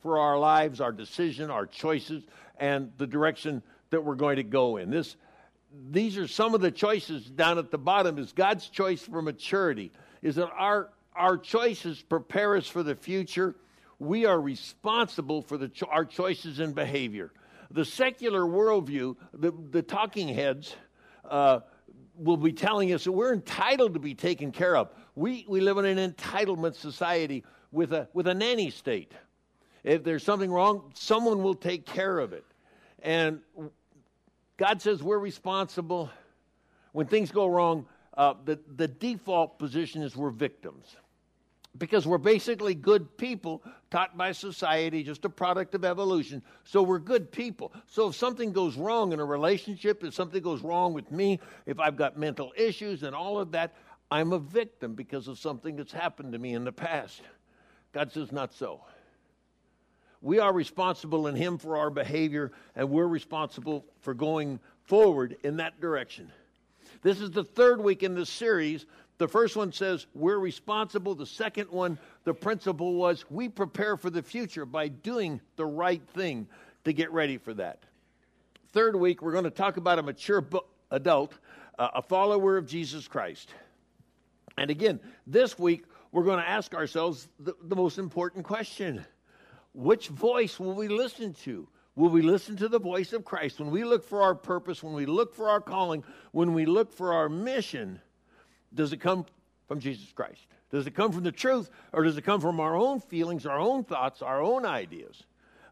for 0.01 0.19
our 0.19 0.39
lives, 0.39 0.81
our 0.81 0.91
decision, 0.91 1.51
our 1.51 1.67
choices, 1.67 2.25
and 2.59 2.91
the 2.97 3.07
direction 3.07 3.63
that 3.91 4.03
we're 4.03 4.15
going 4.15 4.37
to 4.37 4.43
go 4.43 4.79
in. 4.79 4.89
This 4.89 5.17
these 5.91 6.17
are 6.17 6.27
some 6.27 6.55
of 6.55 6.63
the 6.63 6.71
choices 6.71 7.27
down 7.27 7.59
at 7.59 7.71
the 7.71 7.77
bottom 7.77 8.17
is 8.17 8.33
God's 8.33 8.71
choice 8.71 9.03
for 9.03 9.21
maturity. 9.21 9.93
Is 10.23 10.37
that 10.37 10.49
our 10.57 10.89
our 11.15 11.37
choices 11.37 12.01
prepare 12.01 12.57
us 12.57 12.67
for 12.67 12.83
the 12.83 12.95
future 12.95 13.55
we 14.03 14.27
are 14.27 14.41
responsible 14.41 15.43
for 15.43 15.69
cho- 15.69 15.87
our 15.91 16.05
choices 16.05 16.59
and 16.59 16.75
behavior. 16.75 17.33
The 17.71 17.85
secular 17.85 18.43
worldview, 18.43 19.17
the, 19.33 19.53
the 19.71 19.83
talking 19.83 20.29
heads, 20.29 20.75
uh, 21.29 21.61
will 22.17 22.37
be 22.37 22.53
telling 22.53 22.93
us 22.93 23.05
that 23.05 23.13
we're 23.13 23.33
entitled 23.33 23.95
to 23.95 24.01
be 24.01 24.15
taken 24.15 24.53
care 24.53 24.77
of. 24.77 24.91
We, 25.15 25.47
we 25.49 25.61
live 25.61 25.79
in 25.79 25.87
an 25.87 26.13
entitlement 26.13 26.75
society 26.75 27.45
with 27.71 27.93
a, 27.93 28.09
with 28.13 28.27
a 28.27 28.35
nanny 28.35 28.71
state. 28.71 29.13
If 29.85 30.05
there's 30.05 30.23
something 30.23 30.51
wrong, 30.51 30.93
someone 30.95 31.43
will 31.43 31.55
take 31.55 31.87
care 31.87 32.19
of 32.19 32.33
it. 32.33 32.45
And 33.03 33.41
God 34.57 34.83
says 34.83 35.03
we're 35.03 35.19
responsible. 35.19 36.11
When 36.93 37.07
things 37.07 37.33
go 37.33 37.47
wrong, 37.47 37.87
uh, 38.17 38.35
the, 38.45 38.59
the 38.77 38.89
default 38.89 39.59
position 39.59 40.03
is 40.03 40.15
we're 40.15 40.31
victims. 40.31 40.97
Because 41.79 42.07
we're 42.07 42.19
basically 42.19 42.75
good 42.75 43.17
people 43.17 43.63
taught 43.91 44.17
by 44.17 44.33
society, 44.33 45.03
just 45.03 45.25
a 45.25 45.29
product 45.31 45.75
of 45.75 45.85
evolution. 45.85 46.43
So 46.65 46.83
we're 46.83 46.99
good 46.99 47.33
people. 47.33 47.73
So 47.87 48.09
if 48.09 48.15
something 48.15 48.53
goes 48.53 48.77
wrong 48.77 49.13
in 49.13 49.21
a 49.21 49.25
relationship, 49.25 50.05
if 50.05 50.15
something 50.15 50.43
goes 50.43 50.63
wrong 50.63 50.93
with 50.93 51.11
me, 51.11 51.41
if 51.65 51.81
I've 51.81 51.97
got 51.97 52.19
mental 52.19 52.53
issues 52.57 53.03
and 53.03 53.15
all 53.15 53.39
of 53.39 53.53
that, 53.53 53.75
I'm 54.11 54.33
a 54.33 54.39
victim 54.39 54.95
because 54.95 55.29
of 55.29 55.39
something 55.39 55.77
that's 55.77 55.93
happened 55.93 56.33
to 56.33 56.39
me 56.39 56.53
in 56.53 56.65
the 56.65 56.73
past. 56.73 57.23
God 57.93 58.13
says, 58.13 58.31
not 58.33 58.53
so. 58.53 58.83
We 60.21 60.39
are 60.39 60.53
responsible 60.53 61.27
in 61.27 61.35
Him 61.35 61.59
for 61.59 61.77
our 61.79 61.91
behavior, 61.91 62.53
and 62.77 62.91
we're 62.91 63.07
responsible 63.07 63.87
for 64.01 64.15
going 64.15 64.61
forward 64.85 65.37
in 65.43 65.57
that 65.57 65.81
direction. 65.81 66.31
This 67.03 67.21
is 67.21 67.31
the 67.31 67.43
third 67.43 67.83
week 67.83 68.03
in 68.03 68.15
this 68.15 68.31
series 68.31 68.87
the 69.23 69.29
first 69.29 69.55
one 69.55 69.71
says 69.71 70.07
we're 70.15 70.39
responsible. 70.39 71.15
The 71.15 71.27
second 71.27 71.71
one, 71.71 71.97
the 72.25 72.35
principle 72.35 72.95
was 72.95 73.25
we 73.31 73.49
prepare 73.49 73.97
for 73.97 74.11
the 74.11 74.21
future 74.21 74.67
by 74.67 74.89
doing 74.89 75.41
the 75.55 75.65
right 75.65 76.03
thing 76.09 76.49
to 76.85 76.93
get 76.93 77.13
ready 77.13 77.39
for 77.39 77.55
that. 77.55 77.85
Third 78.73 78.97
week, 78.97 79.23
we're 79.23 79.31
going 79.31 79.45
to 79.45 79.51
talk 79.51 79.77
about 79.77 80.01
a 80.01 80.03
mature 80.03 80.45
adult, 80.91 81.39
uh, 81.79 81.91
a 81.95 82.03
follower 82.03 82.57
of 82.57 82.67
Jesus 82.67 83.07
Christ. 83.07 83.55
And 84.59 84.73
again, 84.73 84.99
this 85.25 85.57
week, 85.57 85.85
we're 86.11 86.25
going 86.25 86.41
to 86.41 86.49
ask 86.49 86.75
ourselves 86.75 87.29
the, 87.39 87.55
the 87.63 87.77
most 87.77 87.99
important 87.99 88.45
question 88.45 89.07
Which 89.73 90.09
voice 90.09 90.59
will 90.59 90.75
we 90.75 90.89
listen 90.89 91.33
to? 91.45 91.69
Will 91.95 92.11
we 92.11 92.23
listen 92.23 92.57
to 92.57 92.69
the 92.69 92.81
voice 92.81 93.13
of 93.13 93.25
Christ? 93.25 93.61
When 93.61 93.71
we 93.71 93.85
look 93.85 94.03
for 94.03 94.21
our 94.21 94.35
purpose, 94.35 94.83
when 94.83 94.95
we 94.95 95.07
look 95.07 95.33
for 95.33 95.49
our 95.49 95.61
calling, 95.61 96.03
when 96.33 96.55
we 96.55 96.67
look 96.67 96.93
for 96.93 97.13
our 97.13 97.29
mission, 97.29 98.01
does 98.75 98.93
it 98.93 98.99
come 98.99 99.27
from 99.69 99.81
Jesus 99.81 100.13
Christ? 100.13 100.47
Does 100.71 100.87
it 100.87 100.95
come 100.95 101.13
from 101.13 101.23
the 101.23 101.33
truth, 101.33 101.71
or 101.93 102.03
does 102.03 102.17
it 102.17 102.23
come 102.23 102.41
from 102.41 102.59
our 102.59 102.77
own 102.77 103.01
feelings, 103.01 103.45
our 103.45 103.61
own 103.61 103.85
thoughts, 103.85 104.23
our 104.23 104.41
own 104.41 104.65
ideas? 104.65 105.23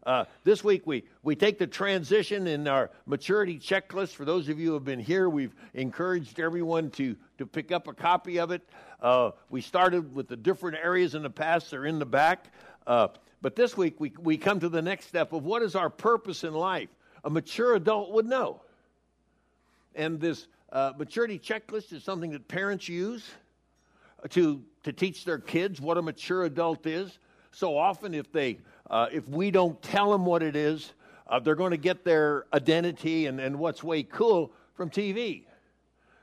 Uh, 0.03 0.25
this 0.43 0.63
week, 0.63 0.85
we, 0.85 1.03
we 1.21 1.35
take 1.35 1.59
the 1.59 1.67
transition 1.67 2.47
in 2.47 2.67
our 2.67 2.89
maturity 3.05 3.59
checklist. 3.59 4.15
For 4.15 4.25
those 4.25 4.49
of 4.49 4.59
you 4.59 4.69
who 4.69 4.73
have 4.73 4.85
been 4.85 4.99
here, 4.99 5.29
we've 5.29 5.53
encouraged 5.73 6.39
everyone 6.39 6.89
to, 6.91 7.15
to 7.37 7.45
pick 7.45 7.71
up 7.71 7.87
a 7.87 7.93
copy 7.93 8.39
of 8.39 8.51
it. 8.51 8.67
Uh, 9.01 9.31
we 9.49 9.61
started 9.61 10.13
with 10.15 10.27
the 10.27 10.37
different 10.37 10.77
areas 10.83 11.13
in 11.13 11.21
the 11.21 11.29
past, 11.29 11.71
they're 11.71 11.85
in 11.85 11.99
the 11.99 12.05
back. 12.05 12.47
Uh, 12.87 13.09
but 13.41 13.55
this 13.55 13.77
week, 13.77 13.99
we, 13.99 14.13
we 14.19 14.37
come 14.37 14.59
to 14.59 14.69
the 14.69 14.81
next 14.81 15.07
step 15.07 15.33
of 15.33 15.43
what 15.43 15.61
is 15.61 15.75
our 15.75 15.89
purpose 15.89 16.43
in 16.43 16.53
life? 16.53 16.89
A 17.23 17.29
mature 17.29 17.75
adult 17.75 18.11
would 18.11 18.25
know. 18.25 18.61
And 19.95 20.19
this 20.19 20.47
uh, 20.71 20.93
maturity 20.97 21.37
checklist 21.37 21.91
is 21.93 22.03
something 22.03 22.31
that 22.31 22.47
parents 22.47 22.87
use 22.87 23.29
to, 24.29 24.63
to 24.83 24.93
teach 24.93 25.25
their 25.25 25.39
kids 25.39 25.81
what 25.81 25.97
a 25.97 26.01
mature 26.01 26.45
adult 26.45 26.85
is. 26.85 27.19
So 27.51 27.77
often, 27.77 28.13
if, 28.13 28.31
they, 28.31 28.59
uh, 28.89 29.07
if 29.11 29.27
we 29.27 29.51
don't 29.51 29.81
tell 29.81 30.11
them 30.11 30.25
what 30.25 30.41
it 30.41 30.55
is, 30.55 30.93
uh, 31.27 31.39
they're 31.39 31.55
going 31.55 31.71
to 31.71 31.77
get 31.77 32.03
their 32.05 32.45
identity 32.53 33.25
and, 33.25 33.39
and 33.39 33.57
what's 33.59 33.83
way 33.83 34.03
cool 34.03 34.51
from 34.73 34.89
TV. 34.89 35.43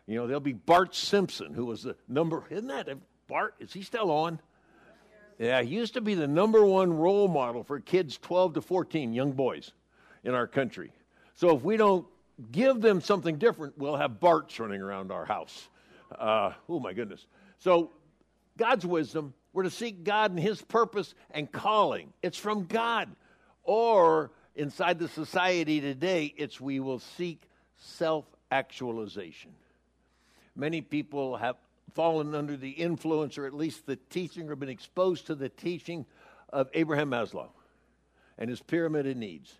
You 0.06 0.16
know, 0.16 0.26
there'll 0.26 0.40
be 0.40 0.54
Bart 0.54 0.94
Simpson, 0.94 1.52
who 1.52 1.66
was 1.66 1.82
the 1.82 1.96
number, 2.08 2.44
isn't 2.50 2.68
that 2.68 2.88
Bart? 3.26 3.54
Is 3.60 3.72
he 3.72 3.82
still 3.82 4.10
on? 4.10 4.40
Yeah, 5.38 5.62
he 5.62 5.74
used 5.74 5.94
to 5.94 6.00
be 6.00 6.14
the 6.14 6.26
number 6.26 6.64
one 6.64 6.92
role 6.92 7.28
model 7.28 7.62
for 7.62 7.78
kids 7.78 8.18
12 8.18 8.54
to 8.54 8.60
14, 8.62 9.12
young 9.12 9.32
boys 9.32 9.72
in 10.24 10.34
our 10.34 10.46
country. 10.46 10.90
So 11.34 11.54
if 11.54 11.62
we 11.62 11.76
don't 11.76 12.06
give 12.52 12.80
them 12.80 13.00
something 13.00 13.36
different, 13.36 13.76
we'll 13.78 13.96
have 13.96 14.20
Barts 14.20 14.58
running 14.58 14.80
around 14.80 15.10
our 15.10 15.24
house. 15.24 15.68
Uh, 16.16 16.52
oh, 16.68 16.80
my 16.80 16.92
goodness. 16.92 17.26
So, 17.58 17.90
God's 18.56 18.86
wisdom, 18.86 19.34
we're 19.52 19.64
to 19.64 19.70
seek 19.70 20.04
God 20.04 20.30
and 20.30 20.40
His 20.40 20.62
purpose 20.62 21.14
and 21.30 21.50
calling. 21.50 22.12
It's 22.22 22.38
from 22.38 22.64
God. 22.64 23.10
Or, 23.64 24.30
inside 24.54 24.98
the 24.98 25.08
society 25.08 25.80
today, 25.80 26.32
it's 26.36 26.60
we 26.60 26.80
will 26.80 26.98
seek 26.98 27.42
self 27.76 28.24
actualization. 28.50 29.52
Many 30.56 30.80
people 30.80 31.36
have 31.36 31.56
fallen 31.94 32.34
under 32.34 32.56
the 32.56 32.70
influence, 32.70 33.38
or 33.38 33.46
at 33.46 33.54
least 33.54 33.86
the 33.86 33.96
teaching, 33.96 34.48
or 34.48 34.56
been 34.56 34.68
exposed 34.68 35.26
to 35.26 35.34
the 35.34 35.48
teaching 35.48 36.06
of 36.50 36.68
Abraham 36.74 37.10
Maslow 37.10 37.48
and 38.38 38.48
his 38.48 38.60
pyramid 38.60 39.06
of 39.06 39.16
needs. 39.16 39.58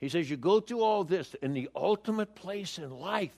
He 0.00 0.08
says, 0.08 0.30
You 0.30 0.36
go 0.36 0.60
through 0.60 0.82
all 0.82 1.04
this, 1.04 1.36
and 1.42 1.54
the 1.54 1.68
ultimate 1.74 2.34
place 2.34 2.78
in 2.78 2.90
life 2.90 3.36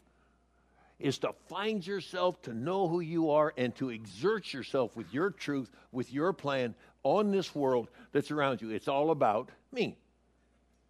is 0.99 1.19
to 1.19 1.33
find 1.49 1.85
yourself, 1.85 2.41
to 2.43 2.55
know 2.55 2.87
who 2.87 3.01
you 3.01 3.31
are, 3.31 3.53
and 3.57 3.75
to 3.75 3.91
exert 3.91 4.53
yourself 4.53 4.97
with 4.97 5.13
your 5.13 5.31
truth, 5.31 5.71
with 5.91 6.13
your 6.13 6.33
plan 6.33 6.75
on 7.03 7.33
this 7.33 7.55
world 7.55 7.89
that's 8.13 8.31
around 8.31 8.63
you. 8.63 8.71
It's 8.71 8.87
all 8.87 9.11
about 9.11 9.51
me. 9.73 9.97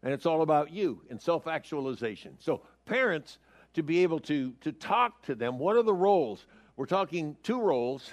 And 0.02 0.12
it's 0.12 0.26
all 0.26 0.42
about 0.42 0.70
you 0.70 1.00
and 1.08 1.20
self 1.20 1.46
actualization. 1.46 2.36
So, 2.38 2.62
parents, 2.84 3.38
to 3.74 3.82
be 3.82 4.02
able 4.02 4.20
to, 4.20 4.52
to 4.60 4.72
talk 4.72 5.22
to 5.22 5.34
them, 5.34 5.58
what 5.58 5.76
are 5.76 5.82
the 5.82 5.94
roles? 5.94 6.44
We're 6.76 6.86
talking 6.86 7.36
two 7.42 7.60
roles 7.60 8.10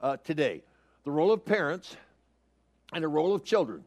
uh, 0.00 0.16
today 0.24 0.62
the 1.04 1.10
role 1.10 1.32
of 1.32 1.44
parents 1.44 1.96
and 2.94 3.04
the 3.04 3.08
role 3.08 3.34
of 3.34 3.44
children. 3.44 3.84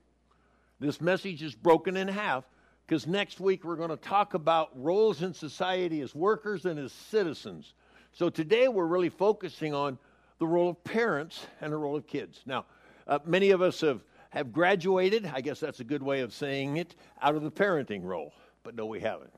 This 0.79 1.01
message 1.01 1.41
is 1.41 1.55
broken 1.55 1.97
in 1.97 2.07
half 2.07 2.43
because 2.88 3.06
next 3.06 3.41
week 3.41 3.65
we're 3.65 3.75
going 3.75 3.89
to 3.89 3.98
talk 3.98 4.34
about 4.34 4.70
roles 4.82 5.22
in 5.22 5.34
society 5.34 6.00
as 6.01 6.15
workers 6.15 6.65
and 6.65 6.79
as 6.79 6.94
citizens. 6.94 7.74
So 8.13 8.29
today 8.29 8.70
we're 8.70 8.86
really 8.86 9.10
focusing 9.10 9.74
on 9.74 9.98
the 10.39 10.48
role 10.48 10.70
of 10.70 10.82
parents 10.86 11.46
and 11.60 11.74
the 11.74 11.77
role 11.77 11.98
of 11.98 12.08
kids. 12.08 12.41
Now, 12.46 12.65
uh, 13.06 13.20
many 13.25 13.51
of 13.51 13.62
us 13.62 13.82
have, 13.82 14.03
have 14.29 14.53
graduated, 14.53 15.29
I 15.34 15.41
guess 15.41 15.60
that's 15.60 15.82
a 15.82 15.84
good 15.84 16.01
way 16.01 16.22
of 16.22 16.34
saying 16.34 16.77
it, 16.77 16.96
out 17.22 17.36
of 17.36 17.44
the 17.44 17.51
parenting 17.51 18.03
role, 18.03 18.34
but 18.63 18.74
no, 18.74 18.86
we 18.86 19.01
haven't. 19.01 19.34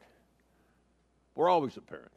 We're 1.33 1.49
always 1.49 1.75
a 1.77 1.81
parent. 1.81 2.11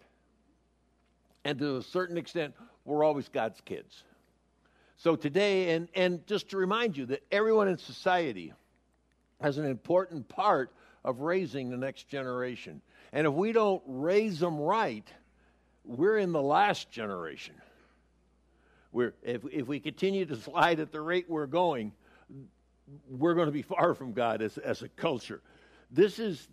And 1.44 1.58
to 1.60 1.78
a 1.78 1.82
certain 1.82 2.18
extent, 2.18 2.54
we're 2.84 3.04
always 3.04 3.28
God's 3.28 3.60
kids. 3.62 4.02
So 4.98 5.16
today, 5.16 5.70
and, 5.70 5.88
and 5.94 6.26
just 6.26 6.50
to 6.50 6.58
remind 6.58 6.96
you 6.96 7.06
that 7.06 7.22
everyone 7.32 7.68
in 7.68 7.78
society 7.78 8.52
has 9.40 9.56
an 9.56 9.64
important 9.64 10.28
part 10.28 10.72
of 11.04 11.20
raising 11.20 11.70
the 11.70 11.76
next 11.76 12.08
generation. 12.08 12.80
And 13.12 13.26
if 13.26 13.32
we 13.32 13.52
don't 13.52 13.82
raise 13.86 14.38
them 14.38 14.58
right, 14.58 15.06
we're 15.84 16.18
in 16.18 16.32
the 16.32 16.42
last 16.42 16.90
generation. 16.90 17.54
We're, 18.92 19.14
if, 19.22 19.42
if 19.50 19.66
we 19.66 19.80
continue 19.80 20.24
to 20.26 20.36
slide 20.36 20.80
at 20.80 20.92
the 20.92 21.00
rate 21.00 21.28
we're 21.28 21.46
going, 21.46 21.92
we're 23.08 23.34
going 23.34 23.46
to 23.46 23.52
be 23.52 23.62
far 23.62 23.94
from 23.94 24.12
God 24.12 24.42
as, 24.42 24.58
as 24.58 24.82
a 24.82 24.88
culture. 24.88 25.40
This 25.90 26.18
is 26.18 26.48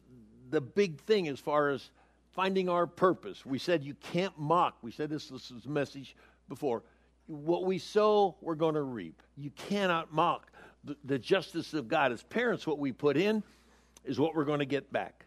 the 0.50 0.62
big 0.62 1.00
thing 1.02 1.28
as 1.28 1.40
far 1.40 1.70
as 1.70 1.90
finding 2.32 2.70
our 2.70 2.88
purpose. 2.88 3.46
We 3.46 3.60
said 3.60 3.84
you 3.84 3.96
can't 3.96 4.38
mock. 4.38 4.78
We 4.82 4.92
said 4.92 5.10
this, 5.10 5.28
this 5.28 5.52
was 5.52 5.66
a 5.66 5.70
message 5.70 6.16
before. 6.48 6.84
What 7.28 7.66
we 7.66 7.78
sow, 7.78 8.36
we're 8.42 8.56
going 8.56 8.76
to 8.76 8.82
reap. 8.82 9.22
You 9.38 9.52
cannot 9.52 10.14
mock 10.14 10.52
the, 10.84 10.96
the 11.04 11.20
justice 11.20 11.74
of 11.74 11.88
God. 11.88 12.12
As 12.12 12.24
parents, 12.24 12.66
what 12.66 12.80
we 12.80 12.92
put 12.92 13.18
in, 13.18 13.44
is 14.10 14.20
what 14.20 14.36
we're 14.36 14.46
going 14.46 14.60
to 14.60 14.66
get 14.66 14.92
back. 14.92 15.26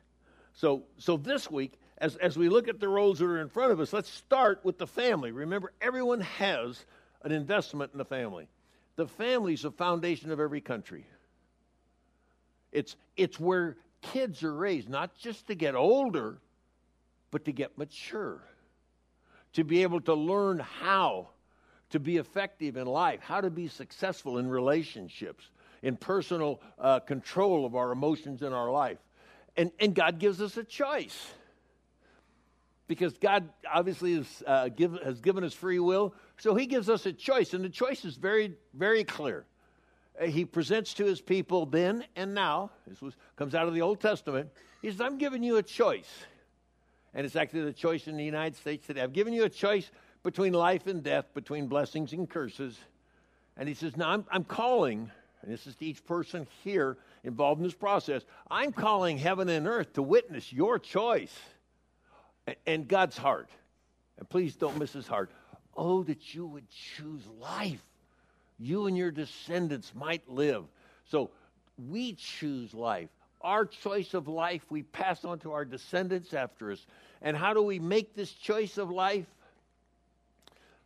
So, 0.55 0.83
so 0.99 1.17
this 1.17 1.51
week, 1.51 1.79
as, 1.99 2.17
as 2.17 2.37
we 2.37 2.49
look 2.49 2.69
at 2.69 2.81
the 2.81 2.89
roles 2.89 3.21
that 3.21 3.27
are 3.27 3.41
in 3.41 3.49
front 3.49 3.73
of 3.73 3.81
us, 3.81 3.93
let's 3.93 4.11
start 4.11 4.61
with 4.65 4.77
the 4.77 4.87
family. 4.87 5.31
Remember, 5.31 5.73
everyone 5.81 6.21
has 6.21 6.85
an 7.23 7.31
investment 7.33 7.93
in 7.93 7.99
the 7.99 8.05
family. 8.05 8.49
The 8.97 9.07
family 9.07 9.55
is 9.55 9.63
the 9.63 9.71
foundation 9.71 10.33
of 10.33 10.41
every 10.41 10.61
country. 10.61 11.07
It's, 12.73 12.97
it's 13.17 13.39
where 13.39 13.77
kids 14.03 14.43
are 14.43 14.55
raised, 14.55 14.89
not 14.89 15.17
just 15.17 15.47
to 15.47 15.55
get 15.55 15.75
older, 15.77 16.39
but 17.31 17.45
to 17.45 17.53
get 17.53 17.79
mature, 17.79 18.43
to 19.53 19.65
be 19.65 19.83
able 19.83 20.01
to 20.03 20.15
learn 20.15 20.59
how 20.59 21.29
to 21.91 22.01
be 22.01 22.17
effective 22.17 22.77
in 22.77 22.87
life, 22.87 23.21
how 23.21 23.41
to 23.41 23.51
be 23.51 23.69
successful 23.69 24.39
in 24.39 24.49
relationships, 24.49 25.51
in 25.83 25.97
personal 25.97 26.61
uh, 26.79 27.01
control 27.01 27.67
of 27.67 27.75
our 27.75 27.93
emotions 27.93 28.43
in 28.43 28.53
our 28.53 28.71
life. 28.71 28.99
And, 29.57 29.71
and 29.81 29.95
God 29.95 30.19
gives 30.19 30.41
us 30.41 30.57
a 30.57 30.65
choice. 30.65 31.27
Because 32.89 33.17
God 33.19 33.49
obviously 33.73 34.15
is, 34.15 34.43
uh, 34.47 34.69
give, 34.69 34.99
has 35.03 35.21
given 35.21 35.45
us 35.45 35.55
free 35.55 35.79
will, 35.79 36.15
so 36.39 36.55
He 36.55 36.67
gives 36.67 36.89
us 36.89 37.07
a 37.07 37.13
choice. 37.13 37.55
And 37.55 37.65
the 37.65 37.69
choice 37.69 38.05
is 38.05 38.17
very, 38.17 38.55
very 38.75 39.05
clear. 39.05 39.45
Uh, 40.21 40.27
he 40.27 40.45
presents 40.45 40.95
to 40.95 41.05
His 41.05 41.21
people 41.21 41.67
then 41.67 42.05
and 42.17 42.35
now, 42.35 42.71
this 42.87 43.01
was, 43.01 43.15
comes 43.37 43.55
out 43.55 43.67
of 43.67 43.75
the 43.75 43.83
Old 43.83 44.01
Testament. 44.01 44.51
He 44.83 44.91
says, 44.91 45.01
I'm 45.01 45.19
giving 45.19 45.43
you 45.43 45.57
a 45.57 45.63
choice. 45.63 46.11
And 47.15 47.27
it's 47.27 47.37
actually 47.37 47.65
the 47.65 47.73
choice 47.73 48.09
in 48.09 48.17
the 48.17 48.25
United 48.25 48.57
States 48.57 48.87
today. 48.87 49.01
I've 49.01 49.13
given 49.13 49.33
you 49.33 49.45
a 49.45 49.49
choice 49.49 49.91
between 50.23 50.53
life 50.53 50.87
and 50.87 51.03
death, 51.03 51.27
between 51.35 51.67
blessings 51.67 52.13
and 52.13 52.29
curses. 52.29 52.79
And 53.57 53.69
He 53.69 53.75
says, 53.75 53.97
Now 53.97 54.11
I'm, 54.11 54.25
I'm 54.31 54.45
calling 54.45 55.11
and 55.43 55.53
this 55.53 55.67
is 55.67 55.75
to 55.77 55.85
each 55.85 56.05
person 56.05 56.47
here 56.63 56.97
involved 57.25 57.61
in 57.61 57.65
this 57.65 57.75
process, 57.75 58.23
I'm 58.51 58.73
calling 58.73 59.19
heaven 59.19 59.49
and 59.49 59.67
earth 59.67 59.95
to 59.95 60.03
witness 60.03 60.53
your 60.53 60.79
choice 60.79 61.37
and 62.67 62.87
God's 62.87 63.17
heart. 63.19 63.51
And 64.19 64.29
please 64.29 64.55
don't 64.55 64.79
miss 64.79 64.93
his 64.93 65.07
heart. 65.07 65.31
Oh, 65.77 66.03
that 66.05 66.35
you 66.35 66.47
would 66.47 66.69
choose 66.69 67.23
life. 67.41 67.83
you 68.63 68.87
and 68.87 68.97
your 68.97 69.11
descendants 69.11 69.93
might 69.95 70.29
live. 70.29 70.65
So 71.07 71.31
we 71.77 72.15
choose 72.15 72.73
life. 72.73 73.11
Our 73.41 73.67
choice 73.67 74.15
of 74.15 74.29
life 74.29 74.63
we 74.71 74.83
pass 74.83 75.25
on 75.25 75.41
to 75.41 75.53
our 75.53 75.65
descendants 75.65 76.33
after 76.33 76.71
us. 76.71 76.87
And 77.21 77.37
how 77.37 77.55
do 77.55 77.63
we 77.63 77.79
make 77.79 78.15
this 78.15 78.33
choice 78.33 78.79
of 78.79 78.91
life? 78.91 79.27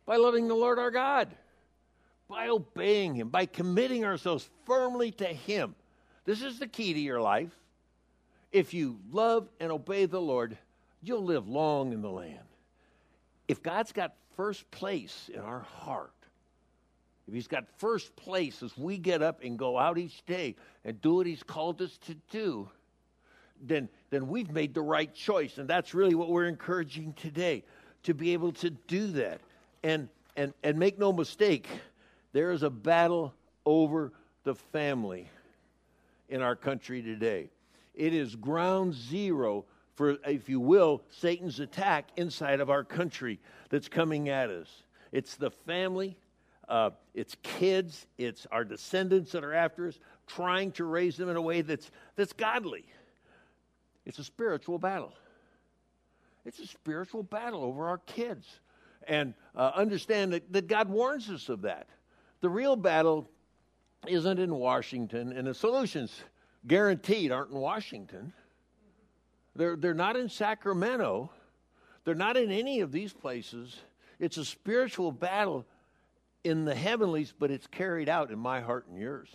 By 0.05 0.15
loving 0.15 0.47
the 0.47 0.55
Lord 0.55 0.79
our 0.79 0.91
God, 0.91 1.29
by 2.27 2.49
obeying 2.49 3.15
Him, 3.15 3.29
by 3.29 3.45
committing 3.45 4.05
ourselves 4.05 4.49
firmly 4.65 5.11
to 5.11 5.25
Him. 5.25 5.75
This 6.25 6.41
is 6.41 6.59
the 6.59 6.67
key 6.67 6.93
to 6.93 6.99
your 6.99 7.21
life. 7.21 7.51
If 8.51 8.73
you 8.73 8.99
love 9.11 9.47
and 9.59 9.71
obey 9.71 10.05
the 10.05 10.21
Lord, 10.21 10.57
you'll 11.01 11.23
live 11.23 11.47
long 11.47 11.93
in 11.93 12.01
the 12.01 12.09
land. 12.09 12.39
If 13.47 13.63
God's 13.63 13.91
got 13.91 14.13
first 14.35 14.69
place 14.71 15.29
in 15.33 15.39
our 15.39 15.61
heart, 15.61 16.11
if 17.27 17.33
He's 17.33 17.47
got 17.47 17.65
first 17.77 18.15
place 18.15 18.63
as 18.63 18.77
we 18.77 18.97
get 18.97 19.21
up 19.21 19.43
and 19.43 19.57
go 19.57 19.77
out 19.77 19.97
each 19.97 20.25
day 20.25 20.55
and 20.85 21.01
do 21.01 21.15
what 21.15 21.27
He's 21.27 21.43
called 21.43 21.81
us 21.81 21.97
to 22.07 22.15
do, 22.31 22.69
then, 23.61 23.89
then 24.09 24.27
we've 24.27 24.51
made 24.51 24.73
the 24.73 24.81
right 24.81 25.13
choice. 25.13 25.57
And 25.57 25.67
that's 25.67 25.93
really 25.93 26.15
what 26.15 26.29
we're 26.29 26.47
encouraging 26.47 27.13
today 27.13 27.63
to 28.03 28.13
be 28.13 28.33
able 28.33 28.51
to 28.53 28.69
do 28.69 29.07
that. 29.07 29.41
And, 29.83 30.09
and, 30.35 30.53
and 30.63 30.77
make 30.77 30.99
no 30.99 31.11
mistake, 31.11 31.67
there 32.37 32.51
is 32.51 32.61
a 32.61 32.69
battle 32.69 33.33
over 33.65 34.13
the 34.43 34.53
family 34.53 35.27
in 36.29 36.43
our 36.43 36.55
country 36.55 37.01
today. 37.01 37.49
It 37.95 38.13
is 38.13 38.35
ground 38.35 38.93
zero 38.93 39.65
for, 39.95 40.17
if 40.23 40.47
you 40.47 40.59
will, 40.59 41.01
Satan's 41.09 41.59
attack 41.59 42.09
inside 42.15 42.59
of 42.59 42.69
our 42.69 42.83
country 42.83 43.39
that's 43.71 43.89
coming 43.89 44.29
at 44.29 44.51
us. 44.51 44.67
It's 45.11 45.35
the 45.35 45.49
family, 45.49 46.15
uh, 46.69 46.91
it's 47.15 47.35
kids, 47.41 48.05
it's 48.19 48.45
our 48.51 48.63
descendants 48.63 49.31
that 49.31 49.43
are 49.43 49.55
after 49.55 49.87
us, 49.87 49.97
trying 50.27 50.73
to 50.73 50.83
raise 50.83 51.17
them 51.17 51.29
in 51.29 51.37
a 51.37 51.41
way 51.41 51.63
that's, 51.63 51.89
that's 52.15 52.33
godly. 52.33 52.85
It's 54.05 54.19
a 54.19 54.23
spiritual 54.23 54.77
battle. 54.77 55.13
It's 56.45 56.59
a 56.59 56.67
spiritual 56.67 57.23
battle 57.23 57.63
over 57.63 57.87
our 57.87 57.97
kids. 57.97 58.45
And 59.07 59.33
uh, 59.55 59.71
understand 59.73 60.33
that, 60.33 60.53
that 60.53 60.67
God 60.67 60.87
warns 60.87 61.31
us 61.31 61.49
of 61.49 61.63
that. 61.63 61.87
The 62.41 62.49
real 62.49 62.75
battle 62.75 63.29
isn't 64.07 64.39
in 64.39 64.53
Washington, 64.53 65.33
and 65.33 65.47
the 65.47 65.53
solutions 65.53 66.21
guaranteed 66.65 67.31
aren't 67.31 67.51
in 67.51 67.57
Washington. 67.57 68.33
They're, 69.55 69.75
they're 69.75 69.93
not 69.93 70.15
in 70.15 70.29
Sacramento. 70.29 71.31
They're 72.03 72.15
not 72.15 72.37
in 72.37 72.51
any 72.51 72.81
of 72.81 72.91
these 72.91 73.11
places. 73.11 73.75
It's 74.19 74.37
a 74.37 74.45
spiritual 74.45 75.11
battle 75.11 75.65
in 76.43 76.63
the 76.63 76.75
heavenlies, 76.75 77.33
but 77.37 77.51
it's 77.51 77.67
carried 77.67 78.07
out 78.07 78.31
in 78.31 78.39
my 78.39 78.61
heart 78.61 78.85
and 78.87 78.97
yours. 78.97 79.29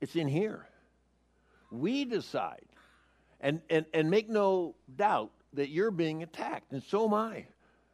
It's 0.00 0.16
in 0.16 0.28
here. 0.28 0.66
We 1.70 2.04
decide. 2.04 2.64
And, 3.40 3.62
and, 3.70 3.86
and 3.94 4.10
make 4.10 4.28
no 4.28 4.74
doubt 4.96 5.30
that 5.54 5.70
you're 5.70 5.90
being 5.90 6.22
attacked, 6.22 6.72
and 6.72 6.82
so 6.82 7.06
am 7.06 7.14
I. 7.14 7.46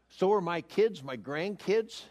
So 0.09 0.33
are 0.33 0.41
my 0.41 0.61
kids, 0.61 1.03
my 1.03 1.17
grandkids, 1.17 2.03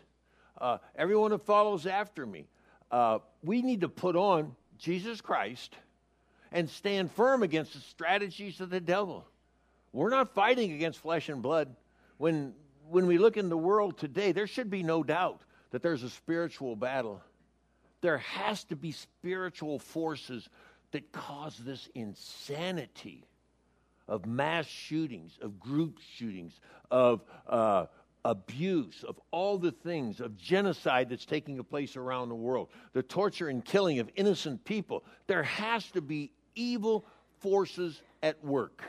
uh, 0.59 0.77
everyone 0.95 1.31
that 1.31 1.45
follows 1.45 1.85
after 1.85 2.25
me. 2.25 2.47
Uh, 2.91 3.19
we 3.43 3.62
need 3.62 3.81
to 3.81 3.89
put 3.89 4.15
on 4.15 4.55
Jesus 4.77 5.21
Christ 5.21 5.75
and 6.51 6.69
stand 6.69 7.12
firm 7.12 7.43
against 7.43 7.74
the 7.74 7.79
strategies 7.79 8.62
of 8.62 8.69
the 8.69 8.79
devil. 8.79 9.25
We're 9.91 10.09
not 10.09 10.33
fighting 10.33 10.71
against 10.74 11.00
flesh 11.00 11.29
and 11.29 11.41
blood. 11.41 11.75
When, 12.17 12.53
when 12.89 13.07
we 13.07 13.17
look 13.17 13.38
in 13.38 13.50
the 13.50 13.57
world 13.57 13.97
today, 13.97 14.31
there 14.31 14.47
should 14.47 14.69
be 14.69 14.83
no 14.83 15.03
doubt 15.03 15.41
that 15.71 15.81
there's 15.81 16.03
a 16.03 16.09
spiritual 16.09 16.75
battle. 16.75 17.21
There 18.01 18.19
has 18.19 18.63
to 18.65 18.75
be 18.75 18.91
spiritual 18.91 19.79
forces 19.79 20.47
that 20.91 21.12
cause 21.12 21.57
this 21.57 21.89
insanity 21.96 23.25
of 24.07 24.25
mass 24.25 24.68
shootings, 24.68 25.37
of 25.41 25.59
group 25.59 26.00
shootings, 26.15 26.59
of 26.91 27.24
uh, 27.48 27.87
abuse, 28.25 29.05
of 29.07 29.20
all 29.29 29.57
the 29.57 29.72
things, 29.72 30.20
of 30.20 30.35
genocide 30.35 31.09
that's 31.09 31.25
taking 31.25 31.64
place 31.64 31.96
around 31.96 32.27
the 32.27 32.35
world, 32.35 32.70
the 32.94 33.03
torture 33.03 33.48
and 33.48 33.64
killing 33.64 34.00
of 34.00 34.09
innocent 34.16 34.66
people. 34.66 35.05
There 35.27 35.44
has 35.44 35.90
to 35.92 36.01
be 36.01 36.31
evil 36.55 37.05
forces 37.40 38.01
at 38.24 38.44
work. 38.44 38.83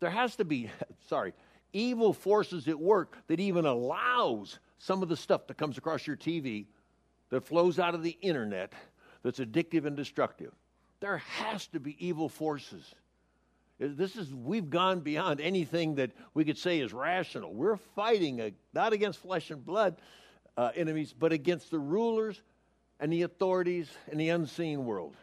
There 0.00 0.10
has 0.10 0.34
to 0.36 0.44
be, 0.44 0.68
sorry, 1.08 1.32
evil 1.72 2.12
forces 2.12 2.66
at 2.66 2.78
work 2.78 3.16
that 3.28 3.38
even 3.38 3.64
allows 3.64 4.58
some 4.78 5.02
of 5.02 5.08
the 5.08 5.16
stuff 5.16 5.46
that 5.46 5.56
comes 5.56 5.78
across 5.78 6.06
your 6.06 6.16
TV 6.16 6.66
that 7.30 7.46
flows 7.46 7.78
out 7.78 7.94
of 7.94 8.02
the 8.02 8.18
internet 8.20 8.72
that's 9.22 9.38
addictive 9.38 9.86
and 9.86 9.96
destructive. 9.96 10.52
There 10.98 11.18
has 11.18 11.68
to 11.68 11.78
be 11.78 11.96
evil 12.04 12.28
forces. 12.28 12.94
This 13.80 14.16
is 14.16 14.34
we've 14.34 14.68
gone 14.68 15.00
beyond 15.00 15.40
anything 15.40 15.94
that 15.94 16.10
we 16.34 16.44
could 16.44 16.58
say 16.58 16.80
is 16.80 16.92
rational. 16.92 17.54
We're 17.54 17.78
fighting 17.78 18.40
a, 18.40 18.52
not 18.74 18.92
against 18.92 19.20
flesh 19.20 19.50
and 19.50 19.64
blood 19.64 19.96
uh, 20.58 20.70
enemies, 20.76 21.14
but 21.18 21.32
against 21.32 21.70
the 21.70 21.78
rulers 21.78 22.42
and 23.00 23.10
the 23.10 23.22
authorities 23.22 23.88
and 24.10 24.20
the 24.20 24.28
unseen 24.28 24.84
world 24.84 25.16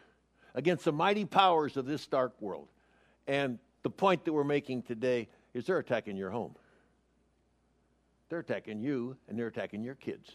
against 0.56 0.84
the 0.84 0.92
mighty 0.92 1.24
powers 1.24 1.76
of 1.76 1.86
this 1.86 2.04
dark 2.08 2.34
world. 2.40 2.66
And 3.28 3.60
the 3.84 3.90
point 3.90 4.24
that 4.24 4.32
we're 4.32 4.42
making 4.42 4.82
today 4.82 5.28
is 5.54 5.66
they're 5.66 5.78
attacking 5.78 6.16
your 6.16 6.30
home. 6.30 6.56
They're 8.28 8.40
attacking 8.40 8.80
you 8.80 9.16
and 9.28 9.38
they're 9.38 9.46
attacking 9.46 9.84
your 9.84 9.94
kids. 9.94 10.32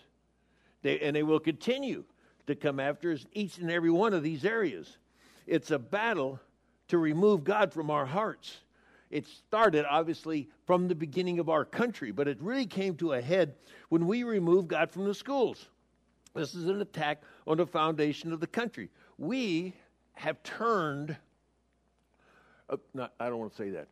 They, 0.82 0.98
and 1.02 1.14
they 1.14 1.24
will 1.24 1.42
continue 1.42 2.06
to 2.48 2.56
come 2.56 2.80
after 2.80 3.12
us 3.12 3.26
each 3.34 3.58
and 3.58 3.70
every 3.70 3.92
one 3.92 4.14
of 4.14 4.24
these 4.24 4.46
areas. 4.46 4.98
It's 5.46 5.72
a 5.72 5.80
battle 5.80 6.40
to 6.88 6.98
remove 6.98 7.44
God 7.44 7.74
from 7.74 7.90
our 7.90 8.06
hearts. 8.06 8.58
It 9.10 9.28
started, 9.28 9.86
obviously, 9.88 10.50
from 10.66 10.88
the 10.88 10.96
beginning 10.96 11.40
of 11.40 11.48
our 11.48 11.66
country, 11.66 12.12
but 12.12 12.28
it 12.28 12.42
really 12.42 12.66
came 12.66 12.96
to 12.98 13.14
a 13.14 13.22
head 13.22 13.56
when 13.90 14.08
we 14.08 14.24
removed 14.24 14.70
God 14.70 14.90
from 14.90 15.06
the 15.06 15.14
schools. 15.14 15.68
This 16.34 16.56
is 16.56 16.66
an 16.66 16.82
attack 16.82 17.22
on 17.46 17.58
the 17.58 17.68
foundation 17.68 18.34
of 18.34 18.40
the 18.40 18.48
country. 18.48 18.90
We 19.20 19.76
have 20.14 20.42
turned, 20.42 21.16
uh, 22.70 22.78
not, 22.94 23.14
I 23.20 23.30
don't 23.30 23.38
want 23.38 23.52
to 23.52 23.58
say 23.58 23.70
that. 23.70 23.88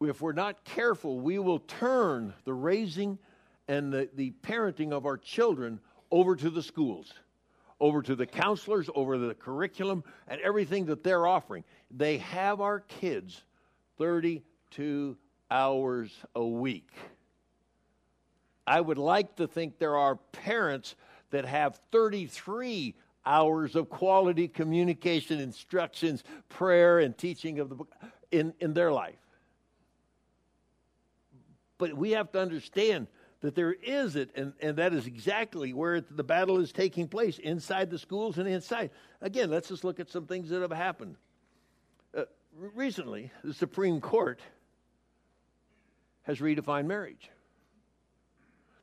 If 0.00 0.20
we're 0.20 0.32
not 0.32 0.64
careful, 0.64 1.20
we 1.20 1.38
will 1.38 1.60
turn 1.60 2.34
the 2.44 2.54
raising 2.54 3.18
and 3.68 3.92
the, 3.92 4.08
the 4.14 4.32
parenting 4.42 4.92
of 4.92 5.06
our 5.06 5.16
children 5.16 5.80
over 6.10 6.34
to 6.34 6.50
the 6.50 6.62
schools, 6.62 7.12
over 7.80 8.02
to 8.02 8.16
the 8.16 8.26
counselors, 8.26 8.90
over 8.94 9.18
the 9.18 9.34
curriculum, 9.34 10.02
and 10.26 10.40
everything 10.40 10.86
that 10.86 11.04
they're 11.04 11.26
offering. 11.26 11.64
They 11.90 12.18
have 12.18 12.60
our 12.60 12.80
kids 12.80 13.42
32 13.98 15.16
hours 15.50 16.12
a 16.34 16.44
week. 16.44 16.90
I 18.66 18.80
would 18.80 18.98
like 18.98 19.36
to 19.36 19.46
think 19.46 19.78
there 19.78 19.96
are 19.96 20.16
parents 20.32 20.94
that 21.30 21.44
have 21.44 21.80
33 21.92 22.94
hours 23.24 23.76
of 23.76 23.88
quality 23.88 24.48
communication, 24.48 25.40
instructions, 25.40 26.24
prayer, 26.48 26.98
and 26.98 27.16
teaching 27.16 27.58
of 27.60 27.68
the 27.68 27.74
book 27.76 27.92
in, 28.30 28.52
in 28.60 28.74
their 28.74 28.92
life. 28.92 29.18
But 31.78 31.94
we 31.94 32.10
have 32.12 32.32
to 32.32 32.40
understand 32.40 33.06
that 33.40 33.54
there 33.54 33.72
is 33.72 34.16
it, 34.16 34.30
and, 34.34 34.52
and 34.60 34.76
that 34.76 34.92
is 34.92 35.06
exactly 35.06 35.72
where 35.72 36.00
the 36.00 36.24
battle 36.24 36.58
is 36.58 36.72
taking 36.72 37.06
place 37.06 37.38
inside 37.38 37.90
the 37.90 37.98
schools 37.98 38.38
and 38.38 38.48
inside. 38.48 38.90
Again, 39.20 39.50
let's 39.50 39.68
just 39.68 39.84
look 39.84 40.00
at 40.00 40.10
some 40.10 40.26
things 40.26 40.48
that 40.50 40.60
have 40.60 40.72
happened. 40.72 41.16
Uh, 42.16 42.24
recently, 42.74 43.30
the 43.44 43.54
Supreme 43.54 44.00
Court 44.00 44.40
has 46.22 46.40
redefined 46.40 46.86
marriage. 46.86 47.30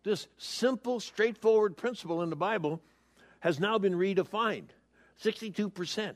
This 0.03 0.27
simple, 0.37 0.99
straightforward 0.99 1.75
principle 1.75 2.21
in 2.21 2.29
the 2.29 2.35
Bible 2.35 2.81
has 3.39 3.59
now 3.59 3.77
been 3.77 3.93
redefined. 3.93 4.69
62% 5.21 6.15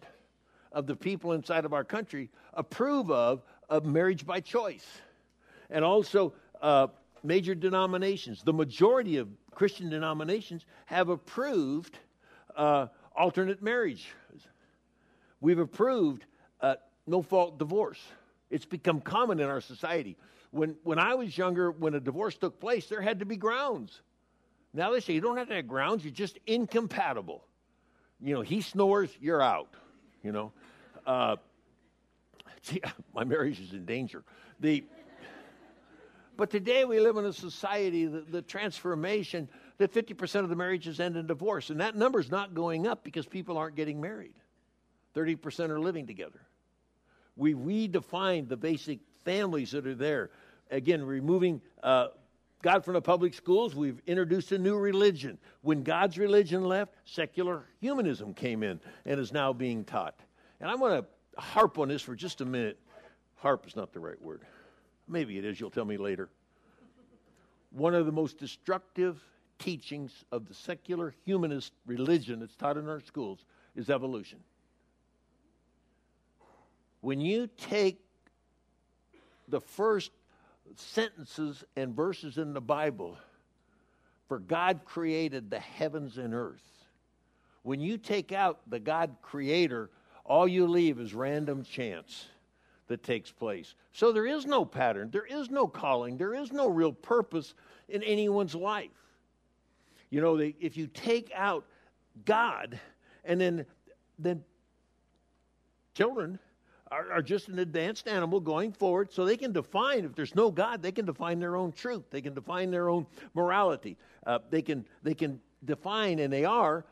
of 0.72 0.88
the 0.88 0.96
people 0.96 1.34
inside 1.34 1.66
of 1.66 1.74
our 1.74 1.84
country 1.84 2.30
approve 2.54 3.12
of, 3.12 3.42
of 3.70 3.86
marriage 3.86 4.26
by 4.26 4.40
choice. 4.40 4.86
And 5.70 5.84
also, 5.84 6.34
uh, 6.62 6.88
major 7.24 7.56
denominations, 7.56 8.44
the 8.44 8.54
majority 8.54 9.18
of 9.18 9.28
Christian 9.54 9.90
denominations 9.90 10.66
have 10.86 11.10
approved 11.10 11.98
uh, 12.56 12.88
alternate 13.16 13.62
marriage. 13.62 14.08
We've 15.42 15.60
approved 15.60 16.26
uh, 16.62 16.76
no 17.08 17.22
fault 17.22 17.58
divorce. 17.58 18.00
It's 18.50 18.66
become 18.66 19.02
common 19.02 19.40
in 19.40 19.48
our 19.48 19.62
society. 19.62 20.18
When, 20.52 20.76
when 20.84 21.00
I 21.00 21.14
was 21.14 21.38
younger, 21.38 21.72
when 21.72 21.94
a 21.94 22.00
divorce 22.00 22.36
took 22.36 22.60
place, 22.60 22.88
there 22.88 23.02
had 23.02 23.20
to 23.20 23.26
be 23.26 23.38
grounds. 23.38 24.02
Now 24.74 24.92
they 24.92 25.00
say 25.00 25.14
you 25.14 25.22
don't 25.22 25.38
have 25.38 25.48
to 25.50 25.56
have 25.56 25.68
grounds, 25.68 26.04
you're 26.04 26.14
just 26.14 26.40
incompatible. 26.48 27.44
You 28.22 28.34
know, 28.36 28.42
he 28.42 28.62
snores, 28.62 29.10
you're 29.22 29.42
out. 29.42 29.74
You 30.24 30.32
know, 30.32 30.52
uh, 31.06 31.38
see, 32.62 32.82
my 33.14 33.24
marriage 33.24 33.60
is 33.60 33.74
in 33.74 33.86
danger. 33.86 34.24
The, 34.60 34.84
but 36.40 36.50
today 36.50 36.86
we 36.86 37.02
live 37.02 37.18
in 37.18 37.26
a 37.26 37.34
society, 37.34 38.06
the, 38.06 38.22
the 38.22 38.42
transformation 38.42 39.50
that 39.78 39.94
50% 39.94 40.40
of 40.40 40.48
the 40.48 40.56
marriages 40.56 41.02
end 41.02 41.18
in 41.18 41.28
divorce. 41.28 41.70
And 41.70 41.82
that 41.82 41.98
number 41.98 42.18
is 42.18 42.32
not 42.32 42.56
going 42.56 42.88
up 42.88 43.04
because 43.04 43.26
people 43.26 43.58
aren't 43.58 43.76
getting 43.76 44.00
married. 44.00 44.36
30% 45.18 45.70
are 45.70 45.82
living 45.82 46.08
together. 46.08 46.40
We 47.36 47.56
redefined 47.56 48.48
the 48.48 48.56
basic 48.56 49.00
families 49.26 49.72
that 49.72 49.86
are 49.86 49.96
there. 49.96 50.30
Again, 50.72 51.04
removing 51.04 51.60
uh, 51.84 52.08
God 52.62 52.86
from 52.86 52.94
the 52.94 53.02
public 53.02 53.34
schools, 53.34 53.76
we've 53.76 54.02
introduced 54.08 54.54
a 54.54 54.58
new 54.58 54.78
religion. 54.78 55.38
When 55.62 55.84
God's 55.84 56.18
religion 56.18 56.64
left, 56.64 56.94
secular 57.04 57.66
humanism 57.82 58.34
came 58.34 58.64
in 58.64 58.80
and 59.06 59.20
is 59.20 59.34
now 59.34 59.52
being 59.52 59.84
taught. 59.84 60.18
And 60.62 60.72
I 60.72 60.76
want 60.76 61.04
to 61.04 61.42
harp 61.42 61.78
on 61.80 61.90
this 61.90 62.02
for 62.02 62.16
just 62.16 62.40
a 62.40 62.46
minute. 62.46 62.80
Harp 63.36 63.68
is 63.68 63.76
not 63.76 63.92
the 63.92 64.00
right 64.00 64.22
word. 64.22 64.46
Maybe 65.10 65.40
it 65.40 65.44
is, 65.44 65.60
you'll 65.60 65.72
tell 65.72 65.86
me 65.86 65.98
later. 65.98 66.30
One 67.72 67.96
of 67.96 68.06
the 68.06 68.12
most 68.12 68.38
destructive 68.38 69.20
teachings 69.58 70.24
of 70.32 70.48
the 70.48 70.54
secular 70.54 71.14
humanist 71.26 71.74
religion 71.86 72.40
that's 72.40 72.56
taught 72.56 72.78
in 72.78 72.88
our 72.88 73.02
schools 73.02 73.44
is 73.76 73.90
evolution. 73.90 74.40
When 77.02 77.20
you 77.20 77.48
take 77.58 78.00
the 79.48 79.60
first 79.60 80.12
sentences 80.76 81.64
and 81.76 81.96
verses 81.96 82.38
in 82.38 82.54
the 82.54 82.62
Bible, 82.62 83.18
for 84.28 84.38
God 84.38 84.82
created 84.86 85.50
the 85.50 85.60
heavens 85.60 86.18
and 86.20 86.36
earth. 86.36 86.86
When 87.64 87.80
you 87.80 87.98
take 87.98 88.32
out 88.32 88.60
the 88.70 88.80
God 88.80 89.16
creator, 89.24 89.90
all 90.24 90.48
you 90.48 90.68
leave 90.68 91.00
is 91.00 91.16
random 91.16 91.64
chance 91.64 92.28
that 92.90 93.04
takes 93.04 93.32
place. 93.32 93.76
So 93.94 94.12
there 94.12 94.26
is 94.26 94.46
no 94.46 94.66
pattern, 94.66 95.10
there 95.12 95.26
is 95.26 95.50
no 95.50 95.68
calling, 95.68 96.18
there 96.18 96.34
is 96.34 96.52
no 96.52 96.68
real 96.68 96.92
purpose 96.92 97.54
in 97.88 98.04
anyone's 98.04 98.56
life. 98.56 98.90
You 100.10 100.22
know, 100.22 100.36
they, 100.36 100.56
if 100.60 100.76
you 100.76 100.88
take 100.88 101.32
out 101.34 101.66
God, 102.26 102.80
and 103.24 103.40
then 103.40 103.66
then 104.18 104.44
children 105.94 106.40
are, 106.92 107.12
are, 107.14 107.22
just 107.22 107.48
an 107.48 107.60
advanced 107.60 108.08
animal 108.08 108.40
going 108.40 108.74
forward, 108.74 109.14
so 109.14 109.24
they 109.24 109.38
can 109.38 109.54
define. 109.54 110.04
If 110.04 110.16
there's 110.16 110.36
no 110.36 110.50
God, 110.50 110.82
they 110.82 110.92
can 110.92 111.06
define 111.06 111.40
their 111.40 111.56
own 111.56 111.72
truth. 111.72 112.04
They 112.10 112.22
can 112.22 112.34
define 112.34 112.72
their 112.72 112.90
own 112.90 113.06
morality. 113.36 113.98
Uh, 114.26 114.40
they 114.50 114.64
can 114.64 114.84
they 115.04 115.14
can 115.14 115.40
define, 115.64 116.20
and 116.20 116.34
they 116.34 116.44
are 116.44 116.86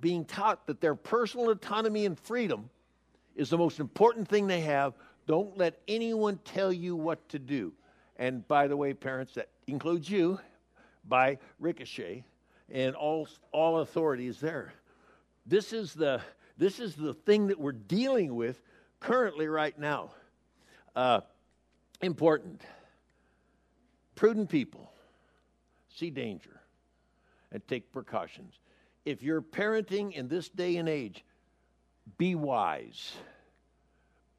being 0.00 0.24
taught 0.24 0.66
that 0.66 0.80
their 0.80 0.96
personal 0.96 1.50
autonomy 1.50 2.06
and 2.06 2.18
freedom 2.18 2.68
is 3.38 3.50
the 3.50 3.56
most 3.56 3.78
important 3.78 4.28
thing 4.28 4.46
they 4.46 4.60
have. 4.60 4.94
Don't 5.28 5.58
let 5.58 5.78
anyone 5.86 6.40
tell 6.42 6.72
you 6.72 6.96
what 6.96 7.28
to 7.28 7.38
do. 7.38 7.74
And 8.16 8.48
by 8.48 8.66
the 8.66 8.76
way, 8.76 8.94
parents, 8.94 9.34
that 9.34 9.50
includes 9.66 10.08
you, 10.08 10.40
by 11.06 11.38
ricochet 11.60 12.24
and 12.70 12.96
all, 12.96 13.28
all 13.52 13.80
authority 13.80 14.26
is 14.26 14.40
there. 14.40 14.72
This 15.46 15.74
is, 15.74 15.92
the, 15.92 16.22
this 16.56 16.80
is 16.80 16.94
the 16.94 17.12
thing 17.12 17.46
that 17.48 17.60
we're 17.60 17.72
dealing 17.72 18.34
with 18.34 18.62
currently 19.00 19.48
right 19.48 19.78
now. 19.78 20.12
Uh, 20.96 21.20
important. 22.00 22.62
Prudent 24.14 24.48
people 24.48 24.90
see 25.94 26.08
danger 26.08 26.60
and 27.52 27.66
take 27.68 27.92
precautions. 27.92 28.54
If 29.04 29.22
you're 29.22 29.42
parenting 29.42 30.12
in 30.14 30.28
this 30.28 30.48
day 30.48 30.76
and 30.76 30.88
age, 30.88 31.22
be 32.16 32.34
wise. 32.34 33.12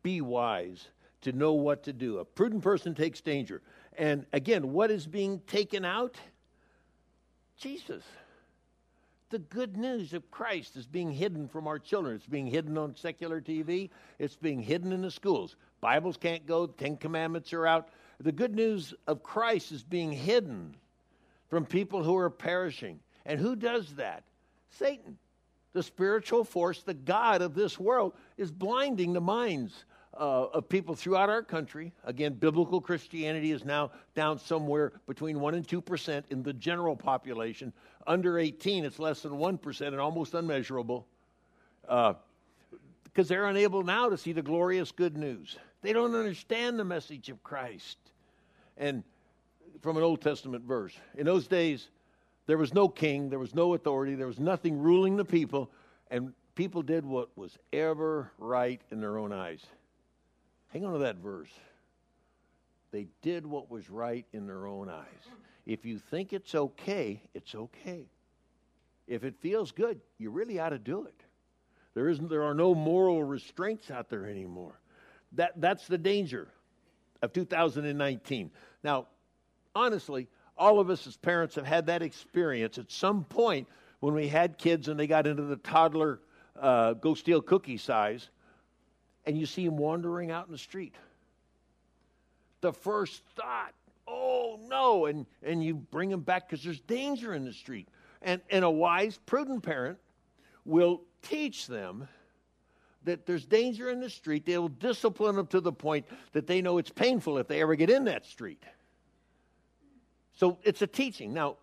Be 0.04 0.22
wise 0.22 0.88
to 1.22 1.32
know 1.32 1.54
what 1.54 1.84
to 1.84 1.94
do. 1.94 2.20
A 2.20 2.26
prudent 2.26 2.64
person 2.64 2.96
takes 2.96 3.22
danger. 3.22 3.62
And 3.98 4.26
again, 4.34 4.72
what 4.72 4.92
is 4.92 5.06
being 5.06 5.42
taken 5.48 5.84
out? 5.84 6.18
Jesus. 7.58 8.04
The 9.30 9.40
good 9.40 9.78
news 9.78 10.14
of 10.14 10.32
Christ 10.32 10.76
is 10.76 10.88
being 10.88 11.12
hidden 11.12 11.48
from 11.48 11.68
our 11.68 11.78
children. 11.78 12.16
It's 12.16 12.26
being 12.26 12.48
hidden 12.48 12.78
on 12.78 12.96
secular 12.96 13.42
TV. 13.42 13.90
It's 14.18 14.36
being 14.36 14.62
hidden 14.62 14.92
in 14.92 15.02
the 15.02 15.12
schools. 15.12 15.56
Bibles 15.82 16.18
can't 16.18 16.46
go. 16.48 16.66
the 16.66 16.74
Ten 16.74 16.98
Commandments 16.98 17.54
are 17.54 17.68
out. 17.68 17.90
The 18.20 18.32
good 18.32 18.56
news 18.56 18.94
of 19.08 19.22
Christ 19.22 19.72
is 19.72 19.84
being 19.84 20.12
hidden 20.12 20.76
from 21.50 21.66
people 21.66 22.04
who 22.04 22.18
are 22.18 22.30
perishing. 22.30 23.00
And 23.26 23.40
who 23.40 23.56
does 23.56 23.94
that? 23.96 24.24
Satan. 24.72 25.18
The 25.74 25.84
spiritual 25.84 26.44
force, 26.44 26.82
the 26.82 26.94
God 26.94 27.42
of 27.42 27.54
this 27.54 27.80
world, 27.80 28.14
is 28.38 28.52
blinding 28.52 29.14
the 29.14 29.22
minds 29.22 29.86
uh, 30.14 30.48
of 30.54 30.68
people 30.68 30.96
throughout 30.96 31.30
our 31.30 31.44
country. 31.44 31.94
Again, 32.04 32.34
biblical 32.34 32.82
Christianity 32.82 33.52
is 33.52 33.64
now 33.64 33.92
down 34.16 34.40
somewhere 34.40 34.94
between 35.08 35.40
1 35.40 35.54
and 35.54 35.68
2% 35.68 36.24
in 36.30 36.44
the 36.44 36.54
general 36.54 36.96
population. 36.96 37.72
Under 38.08 38.40
18, 38.40 38.86
it's 38.86 39.00
less 39.00 39.22
than 39.22 39.34
1% 39.34 39.88
and 39.88 40.00
almost 40.00 40.34
unmeasurable 40.34 41.06
uh, 41.88 42.14
because 43.04 43.28
they're 43.28 43.48
unable 43.48 43.84
now 43.84 44.10
to 44.10 44.18
see 44.18 44.34
the 44.34 44.42
glorious 44.42 44.92
good 44.92 45.18
news. 45.18 45.58
They 45.82 45.94
don't 45.94 46.16
understand 46.16 46.80
the 46.80 46.86
message 46.86 47.30
of 47.30 47.42
Christ. 47.44 47.98
And 48.78 49.04
from 49.82 49.98
an 49.98 50.04
Old 50.04 50.22
Testament 50.22 50.64
verse, 50.64 50.94
in 51.18 51.26
those 51.26 51.48
days, 51.48 51.90
there 52.50 52.58
was 52.58 52.74
no 52.74 52.90
king, 52.90 53.30
there 53.30 53.38
was 53.38 53.54
no 53.54 53.76
authority, 53.76 54.16
there 54.16 54.26
was 54.26 54.40
nothing 54.40 54.80
ruling 54.80 55.18
the 55.18 55.24
people, 55.24 55.70
and 56.10 56.34
people 56.56 56.82
did 56.82 57.06
what 57.06 57.30
was 57.38 57.56
ever 57.72 58.32
right 58.40 58.82
in 58.90 59.00
their 59.00 59.20
own 59.20 59.32
eyes. 59.32 59.64
Hang 60.70 60.84
on 60.84 60.94
to 60.94 60.98
that 60.98 61.18
verse. 61.18 61.52
They 62.90 63.06
did 63.22 63.46
what 63.46 63.70
was 63.70 63.92
right 63.92 64.26
in 64.34 64.48
their 64.48 64.66
own 64.66 64.90
eyes. 64.90 65.06
If 65.68 65.86
you 65.86 66.00
think 66.00 66.34
it's 66.34 66.56
okay, 66.56 67.22
it's 67.36 67.54
okay. 67.54 68.10
If 69.06 69.24
it 69.24 69.36
feels 69.40 69.72
good, 69.72 70.02
you 70.18 70.32
really 70.32 70.60
ought 70.60 70.70
to 70.70 70.80
do 70.80 71.04
it. 71.04 71.22
There 71.94 72.10
isn't 72.10 72.32
there 72.32 72.46
are 72.46 72.56
no 72.56 72.74
moral 72.74 73.24
restraints 73.24 73.92
out 73.92 74.10
there 74.10 74.26
anymore. 74.26 74.74
That 75.34 75.52
that's 75.58 75.86
the 75.86 76.00
danger 76.00 76.48
of 77.22 77.32
2019. 77.32 78.50
Now, 78.84 79.06
honestly, 79.76 80.28
all 80.60 80.80
of 80.80 80.90
us 80.90 81.08
as 81.08 81.16
parents 81.18 81.56
have 81.56 81.66
had 81.66 81.88
that 81.88 82.04
experience 82.04 82.78
at 82.78 82.92
some 82.92 83.24
point 83.24 83.68
when 84.02 84.14
we 84.14 84.28
had 84.28 84.58
kids 84.58 84.90
and 84.90 85.00
they 85.00 85.08
got 85.08 85.26
into 85.26 85.44
the 85.44 85.56
toddler 85.56 86.20
uh, 86.60 86.94
go 86.94 87.14
steal 87.14 87.42
cookie 87.42 87.78
size 87.78 88.30
and 89.26 89.38
you 89.38 89.46
see 89.46 89.66
them 89.66 89.78
wandering 89.78 90.32
out 90.32 90.46
in 90.48 90.52
the 90.52 90.58
street. 90.58 90.96
The 92.62 92.74
first 92.74 93.24
thought, 93.36 93.74
oh 94.08 94.60
no, 94.68 95.06
and, 95.06 95.26
and 95.44 95.64
you 95.64 95.76
bring 95.76 96.10
them 96.10 96.22
back 96.22 96.50
because 96.50 96.64
there's 96.64 96.82
danger 96.82 97.34
in 97.34 97.46
the 97.46 97.54
street. 97.54 97.88
And, 98.22 98.42
and 98.50 98.66
a 98.66 98.70
wise, 98.70 99.18
prudent 99.26 99.64
parent 99.64 99.98
will 100.66 101.02
teach 101.22 101.68
them 101.68 102.08
that 103.06 103.26
there's 103.26 103.46
danger 103.46 103.90
in 103.90 104.02
the 104.02 104.10
street. 104.10 104.46
They 104.46 104.58
will 104.58 104.68
discipline 104.68 105.38
them 105.38 105.48
to 105.48 105.62
the 105.62 105.72
point 105.72 106.06
that 106.34 106.48
they 106.48 106.62
know 106.62 106.78
it's 106.80 106.90
painful 106.90 107.38
if 107.38 107.48
they 107.48 107.62
ever 107.62 107.76
get 107.76 107.90
in 107.90 108.04
that 108.06 108.26
street. 108.26 108.62
So 110.40 110.58
it's 110.64 110.82
a 110.82 110.88
teaching. 110.88 111.34
Now, 111.34 111.58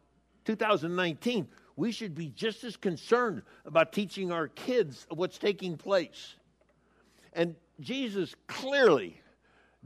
2019, 0.45 1.49
we 1.77 1.91
should 1.91 2.15
be 2.15 2.29
just 2.29 2.63
as 2.63 2.77
concerned 2.77 3.41
about 3.65 3.91
teaching 3.91 4.31
our 4.31 4.49
kids 4.49 5.07
what's 5.09 5.39
taking 5.39 5.79
place. 5.79 6.35
And 7.33 7.55
Jesus 7.81 8.35
clearly 8.49 9.19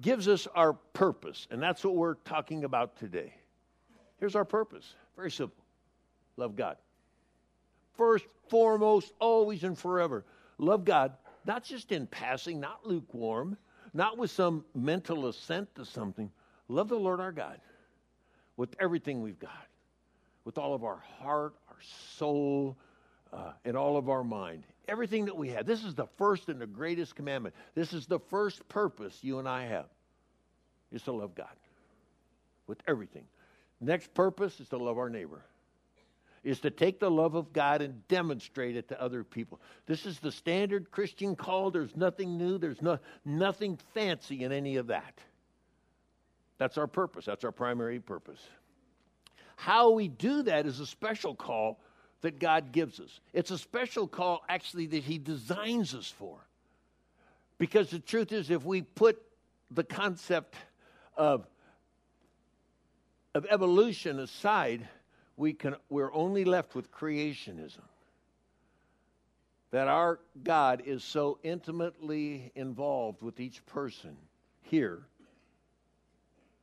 gives 0.00 0.26
us 0.26 0.48
our 0.56 0.72
purpose, 0.72 1.46
and 1.52 1.62
that's 1.62 1.84
what 1.84 1.94
we're 1.94 2.14
talking 2.14 2.64
about 2.64 2.96
today. 2.96 3.32
Here's 4.18 4.34
our 4.34 4.44
purpose 4.44 4.96
very 5.14 5.30
simple 5.30 5.62
love 6.36 6.56
God. 6.56 6.76
First, 7.96 8.24
foremost, 8.48 9.12
always 9.20 9.62
and 9.62 9.78
forever. 9.78 10.24
Love 10.58 10.84
God, 10.84 11.12
not 11.46 11.62
just 11.62 11.92
in 11.92 12.08
passing, 12.08 12.58
not 12.58 12.84
lukewarm, 12.84 13.56
not 13.94 14.18
with 14.18 14.32
some 14.32 14.64
mental 14.74 15.28
assent 15.28 15.72
to 15.76 15.84
something. 15.84 16.28
Love 16.66 16.88
the 16.88 16.98
Lord 16.98 17.20
our 17.20 17.30
God 17.30 17.60
with 18.56 18.74
everything 18.80 19.22
we've 19.22 19.38
got, 19.38 19.66
with 20.44 20.58
all 20.58 20.74
of 20.74 20.84
our 20.84 21.02
heart, 21.18 21.54
our 21.68 21.78
soul, 22.16 22.76
uh, 23.32 23.52
and 23.64 23.76
all 23.76 23.96
of 23.96 24.08
our 24.08 24.24
mind 24.24 24.64
everything 24.90 25.26
that 25.26 25.36
we 25.36 25.50
have. 25.50 25.64
This 25.64 25.84
is 25.84 25.94
the 25.94 26.08
first 26.18 26.48
and 26.48 26.60
the 26.60 26.66
greatest 26.66 27.14
commandment. 27.14 27.54
This 27.74 27.92
is 27.92 28.06
the 28.06 28.18
first 28.28 28.68
purpose 28.68 29.16
you 29.22 29.38
and 29.38 29.48
I 29.48 29.66
have 29.66 29.86
is 30.92 31.02
to 31.02 31.12
love 31.12 31.34
God 31.34 31.46
with 32.66 32.78
everything. 32.88 33.24
Next 33.80 34.12
purpose 34.12 34.58
is 34.60 34.68
to 34.70 34.76
love 34.76 34.98
our 34.98 35.08
neighbor. 35.08 35.42
Is 36.42 36.60
to 36.60 36.70
take 36.70 36.98
the 36.98 37.10
love 37.10 37.34
of 37.34 37.52
God 37.52 37.82
and 37.82 38.06
demonstrate 38.08 38.74
it 38.74 38.88
to 38.88 39.00
other 39.00 39.22
people. 39.22 39.60
This 39.86 40.06
is 40.06 40.18
the 40.18 40.32
standard 40.32 40.90
Christian 40.90 41.36
call. 41.36 41.70
There's 41.70 41.94
nothing 41.94 42.38
new. 42.38 42.56
There's 42.56 42.80
no, 42.80 42.98
nothing 43.26 43.78
fancy 43.92 44.42
in 44.42 44.50
any 44.50 44.76
of 44.76 44.86
that. 44.86 45.20
That's 46.60 46.76
our 46.76 46.86
purpose. 46.86 47.24
That's 47.24 47.42
our 47.42 47.52
primary 47.52 48.00
purpose. 48.00 48.46
How 49.56 49.92
we 49.92 50.08
do 50.08 50.42
that 50.42 50.66
is 50.66 50.78
a 50.78 50.84
special 50.84 51.34
call 51.34 51.80
that 52.20 52.38
God 52.38 52.70
gives 52.70 53.00
us. 53.00 53.18
It's 53.32 53.50
a 53.50 53.56
special 53.56 54.06
call, 54.06 54.42
actually, 54.46 54.84
that 54.88 55.02
He 55.02 55.16
designs 55.16 55.94
us 55.94 56.06
for. 56.06 56.36
Because 57.56 57.88
the 57.88 57.98
truth 57.98 58.30
is, 58.30 58.50
if 58.50 58.62
we 58.62 58.82
put 58.82 59.22
the 59.70 59.82
concept 59.82 60.54
of, 61.16 61.46
of 63.34 63.46
evolution 63.48 64.18
aside, 64.18 64.86
we 65.38 65.54
can, 65.54 65.76
we're 65.88 66.12
only 66.12 66.44
left 66.44 66.74
with 66.74 66.92
creationism. 66.92 67.80
That 69.70 69.88
our 69.88 70.20
God 70.42 70.82
is 70.84 71.04
so 71.04 71.38
intimately 71.42 72.52
involved 72.54 73.22
with 73.22 73.40
each 73.40 73.64
person 73.64 74.14
here 74.60 75.06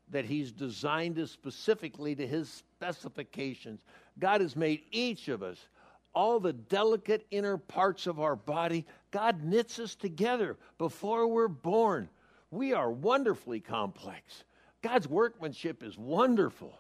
that 0.10 0.26
He's 0.26 0.52
designed 0.52 1.20
us 1.20 1.32
specifically 1.32 2.16
to 2.16 2.26
His 2.26 2.50
specifications. 2.50 3.82
God 4.20 4.42
has 4.42 4.56
made 4.56 4.84
each 4.92 5.28
of 5.28 5.44
us 5.44 5.68
all 6.14 6.40
the 6.40 6.54
delicate 6.54 7.28
inner 7.30 7.58
parts 7.58 8.08
of 8.08 8.20
our 8.20 8.36
body. 8.36 8.86
God 9.12 9.44
knits 9.44 9.78
us 9.80 9.94
together 9.96 10.58
before 10.78 11.28
we're 11.28 11.48
born. 11.48 12.10
We 12.50 12.74
are 12.74 12.90
wonderfully 12.90 13.60
complex. 13.60 14.44
God's 14.82 15.08
workmanship 15.08 15.84
is 15.84 15.98
wonderful. 15.98 16.80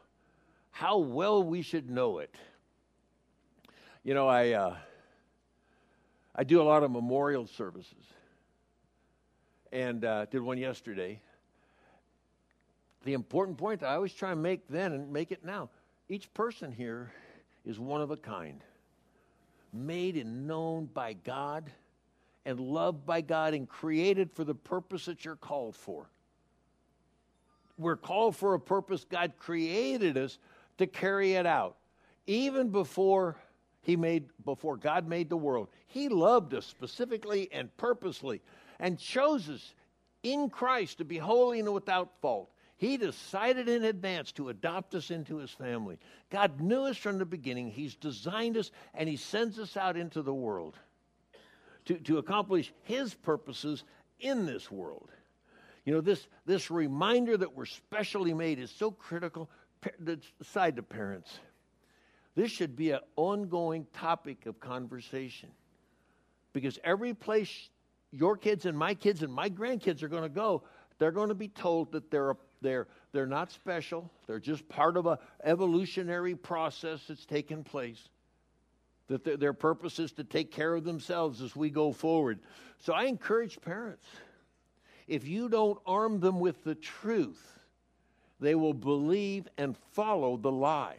How 0.71 0.97
well 0.97 1.43
we 1.43 1.61
should 1.61 1.89
know 1.89 2.19
it. 2.19 2.33
You 4.03 4.13
know, 4.13 4.27
I 4.27 4.51
uh, 4.51 4.75
I 6.33 6.43
do 6.43 6.61
a 6.61 6.63
lot 6.63 6.83
of 6.83 6.91
memorial 6.91 7.45
services, 7.45 8.05
and 9.71 10.05
uh, 10.05 10.25
did 10.25 10.41
one 10.41 10.57
yesterday. 10.57 11.19
The 13.07 13.13
important 13.13 13.57
point 13.57 13.83
I 13.83 13.95
always 13.95 14.13
try 14.13 14.33
and 14.33 14.43
make 14.43 14.67
then 14.67 14.91
and 14.91 15.13
make 15.13 15.31
it 15.31 15.45
now: 15.45 15.69
each 16.09 16.33
person 16.33 16.73
here 16.73 17.13
is 17.65 17.79
one 17.79 18.01
of 18.01 18.11
a 18.11 18.17
kind, 18.17 18.61
made 19.71 20.17
and 20.17 20.45
known 20.45 20.89
by 20.93 21.13
God, 21.13 21.71
and 22.45 22.59
loved 22.59 23.05
by 23.05 23.21
God, 23.21 23.53
and 23.53 23.65
created 23.67 24.29
for 24.33 24.43
the 24.43 24.53
purpose 24.53 25.05
that 25.05 25.23
you're 25.23 25.37
called 25.37 25.75
for 25.75 26.09
we're 27.77 27.95
called 27.95 28.35
for 28.35 28.55
a 28.55 28.59
purpose. 28.59 29.05
God 29.05 29.33
created 29.37 30.17
us 30.17 30.37
to 30.77 30.87
carry 30.87 31.33
it 31.33 31.45
out. 31.45 31.77
Even 32.25 32.69
before 32.69 33.37
he 33.81 33.95
made 33.95 34.25
before 34.43 34.75
God 34.75 35.07
made 35.07 35.29
the 35.29 35.37
world, 35.37 35.69
he 35.87 36.09
loved 36.09 36.53
us 36.53 36.65
specifically 36.65 37.49
and 37.53 37.75
purposely 37.77 38.41
and 38.79 38.99
chose 38.99 39.49
us 39.49 39.73
in 40.23 40.49
Christ 40.49 40.97
to 40.97 41.05
be 41.05 41.17
holy 41.17 41.59
and 41.59 41.73
without 41.73 42.11
fault. 42.21 42.49
He 42.77 42.97
decided 42.97 43.67
in 43.67 43.83
advance 43.83 44.31
to 44.33 44.49
adopt 44.49 44.93
us 44.93 45.09
into 45.09 45.37
his 45.37 45.49
family. 45.49 45.97
God 46.29 46.61
knew 46.61 46.83
us 46.83 46.97
from 46.97 47.17
the 47.17 47.25
beginning. 47.25 47.71
He's 47.71 47.95
designed 47.95 48.55
us 48.55 48.71
and 48.93 49.09
he 49.09 49.17
sends 49.17 49.57
us 49.57 49.75
out 49.75 49.97
into 49.97 50.21
the 50.21 50.33
world 50.33 50.75
to, 51.85 51.95
to 51.95 52.19
accomplish 52.19 52.71
his 52.83 53.15
purposes 53.15 53.83
in 54.19 54.45
this 54.45 54.71
world. 54.71 55.09
You 55.85 55.93
know, 55.93 56.01
this, 56.01 56.27
this 56.45 56.69
reminder 56.69 57.35
that 57.37 57.55
we're 57.55 57.65
specially 57.65 58.33
made 58.33 58.59
is 58.59 58.69
so 58.69 58.91
critical. 58.91 59.49
Side 60.43 60.75
to 60.75 60.83
parents. 60.83 61.39
This 62.35 62.51
should 62.51 62.75
be 62.75 62.91
an 62.91 62.99
ongoing 63.15 63.87
topic 63.93 64.45
of 64.45 64.59
conversation 64.59 65.49
because 66.53 66.77
every 66.83 67.13
place 67.13 67.69
your 68.11 68.37
kids 68.37 68.65
and 68.65 68.77
my 68.77 68.93
kids 68.93 69.23
and 69.23 69.33
my 69.33 69.49
grandkids 69.49 70.03
are 70.03 70.07
going 70.07 70.23
to 70.23 70.29
go, 70.29 70.63
they're 70.99 71.11
going 71.11 71.29
to 71.29 71.35
be 71.35 71.47
told 71.47 71.91
that 71.91 72.09
they're, 72.09 72.31
a, 72.31 72.37
they're, 72.61 72.87
they're 73.11 73.27
not 73.27 73.51
special. 73.51 74.09
They're 74.25 74.39
just 74.39 74.67
part 74.69 74.97
of 74.97 75.05
an 75.05 75.17
evolutionary 75.43 76.35
process 76.35 77.01
that's 77.07 77.25
taken 77.25 77.63
place. 77.63 78.09
That 79.07 79.23
their, 79.23 79.37
their 79.37 79.53
purpose 79.53 79.99
is 79.99 80.11
to 80.13 80.23
take 80.23 80.51
care 80.51 80.73
of 80.75 80.83
themselves 80.83 81.41
as 81.41 81.55
we 81.55 81.69
go 81.69 81.93
forward. 81.93 82.39
So 82.79 82.93
I 82.93 83.03
encourage 83.03 83.61
parents 83.61 84.05
if 85.07 85.25
you 85.25 85.47
don't 85.47 85.79
arm 85.85 86.19
them 86.19 86.39
with 86.39 86.63
the 86.63 86.75
truth, 86.75 87.59
they 88.39 88.55
will 88.55 88.73
believe 88.73 89.47
and 89.57 89.75
follow 89.93 90.37
the 90.37 90.51
lie 90.51 90.97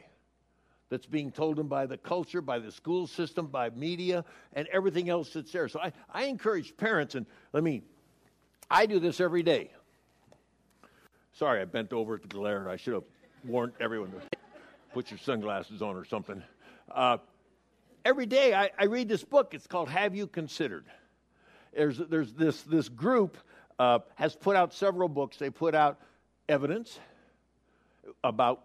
that's 0.88 1.06
being 1.06 1.30
told 1.30 1.56
them 1.56 1.68
by 1.68 1.84
the 1.84 1.98
culture, 1.98 2.40
by 2.40 2.58
the 2.58 2.72
school 2.72 3.06
system, 3.06 3.46
by 3.46 3.68
media, 3.70 4.24
and 4.54 4.66
everything 4.68 5.10
else 5.10 5.34
that's 5.34 5.52
there. 5.52 5.68
So 5.68 5.80
I, 5.80 5.92
I 6.10 6.24
encourage 6.24 6.74
parents, 6.76 7.14
and 7.14 7.26
let 7.52 7.62
me, 7.62 7.82
I 8.70 8.86
do 8.86 8.98
this 8.98 9.20
every 9.20 9.42
day. 9.42 9.70
Sorry, 11.38 11.60
I 11.60 11.66
bent 11.66 11.92
over 11.92 12.16
at 12.16 12.22
the 12.22 12.26
glare. 12.26 12.68
I 12.68 12.74
should 12.74 12.94
have 12.94 13.04
warned 13.44 13.72
everyone 13.78 14.10
to 14.10 14.38
put 14.92 15.08
your 15.12 15.18
sunglasses 15.18 15.82
on 15.82 15.94
or 15.94 16.04
something. 16.04 16.42
Uh, 16.92 17.18
every 18.04 18.26
day 18.26 18.54
I, 18.54 18.70
I 18.76 18.86
read 18.86 19.08
this 19.08 19.22
book. 19.22 19.54
It's 19.54 19.68
called 19.68 19.88
Have 19.88 20.16
You 20.16 20.26
Considered? 20.26 20.86
There's, 21.72 21.98
there's 21.98 22.32
this, 22.32 22.62
this 22.62 22.88
group 22.88 23.36
uh, 23.78 24.00
has 24.16 24.34
put 24.34 24.56
out 24.56 24.74
several 24.74 25.08
books. 25.08 25.36
They 25.36 25.48
put 25.48 25.76
out 25.76 26.00
evidence 26.48 26.98
about 28.24 28.64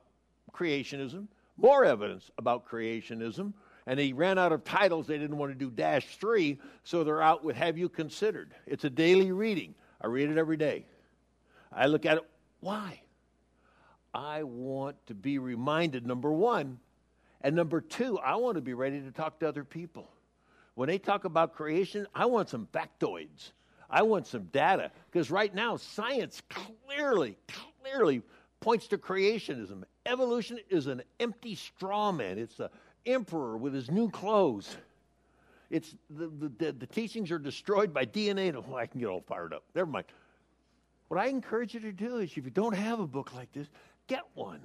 creationism, 0.52 1.28
more 1.58 1.86
evidence 1.86 2.32
about 2.40 2.68
creationism, 2.68 3.54
and 3.86 4.00
they 4.00 4.14
ran 4.14 4.40
out 4.40 4.52
of 4.52 4.64
titles. 4.64 5.06
They 5.06 5.20
didn't 5.20 5.38
want 5.38 5.52
to 5.52 5.58
do 5.58 5.70
dash 5.70 6.18
three, 6.18 6.60
so 6.84 7.04
they're 7.04 7.22
out 7.22 7.44
with 7.44 7.56
Have 7.56 7.78
You 7.78 7.88
Considered? 7.88 8.56
It's 8.66 8.84
a 8.84 8.90
daily 8.90 9.32
reading. 9.32 9.76
I 10.02 10.08
read 10.08 10.32
it 10.32 10.40
every 10.40 10.58
day. 10.58 10.88
I 11.72 11.86
look 11.86 12.08
at 12.08 12.18
it. 12.18 12.24
Why? 12.64 13.02
I 14.14 14.44
want 14.44 14.96
to 15.08 15.14
be 15.14 15.38
reminded, 15.38 16.08
number 16.08 16.32
one, 16.32 16.80
and 17.42 17.58
number 17.58 17.82
two, 17.82 18.18
I 18.20 18.36
want 18.38 18.56
to 18.56 18.62
be 18.62 18.74
ready 18.74 19.02
to 19.02 19.12
talk 19.12 19.40
to 19.40 19.48
other 19.50 19.66
people. 19.66 20.10
When 20.76 20.88
they 20.88 20.98
talk 20.98 21.26
about 21.26 21.54
creation, 21.54 22.08
I 22.16 22.26
want 22.26 22.48
some 22.48 22.70
factoids. 22.72 23.52
I 23.90 24.04
want 24.04 24.28
some 24.28 24.46
data 24.46 24.92
because 25.12 25.30
right 25.30 25.54
now 25.54 25.76
science 25.76 26.42
clearly, 26.50 27.38
clearly 27.82 28.22
points 28.62 28.88
to 28.88 28.98
creationism. 28.98 29.84
Evolution 30.06 30.58
is 30.70 30.88
an 30.88 31.04
empty 31.20 31.56
straw 31.56 32.14
man. 32.14 32.38
It's 32.38 32.56
the 32.56 32.72
emperor 33.06 33.58
with 33.58 33.74
his 33.74 33.92
new 33.92 34.10
clothes. 34.10 34.78
It's 35.70 35.96
the, 36.10 36.32
the, 36.58 36.72
the 36.72 36.88
teachings 36.88 37.30
are 37.30 37.40
destroyed 37.40 37.94
by 37.94 38.06
DNA. 38.06 38.56
Oh, 38.56 38.76
I 38.78 38.86
can 38.86 39.02
get 39.02 39.10
all 39.10 39.22
fired 39.28 39.54
up. 39.54 39.64
Never 39.76 39.92
mind. 39.92 40.06
What 41.14 41.24
I 41.24 41.28
encourage 41.28 41.76
you 41.76 41.80
to 41.82 41.92
do 41.92 42.18
is, 42.18 42.32
if 42.32 42.38
you 42.38 42.50
don't 42.50 42.76
have 42.76 43.00
a 43.00 43.06
book 43.06 43.36
like 43.36 43.52
this, 43.52 43.68
get 44.08 44.24
one. 44.34 44.62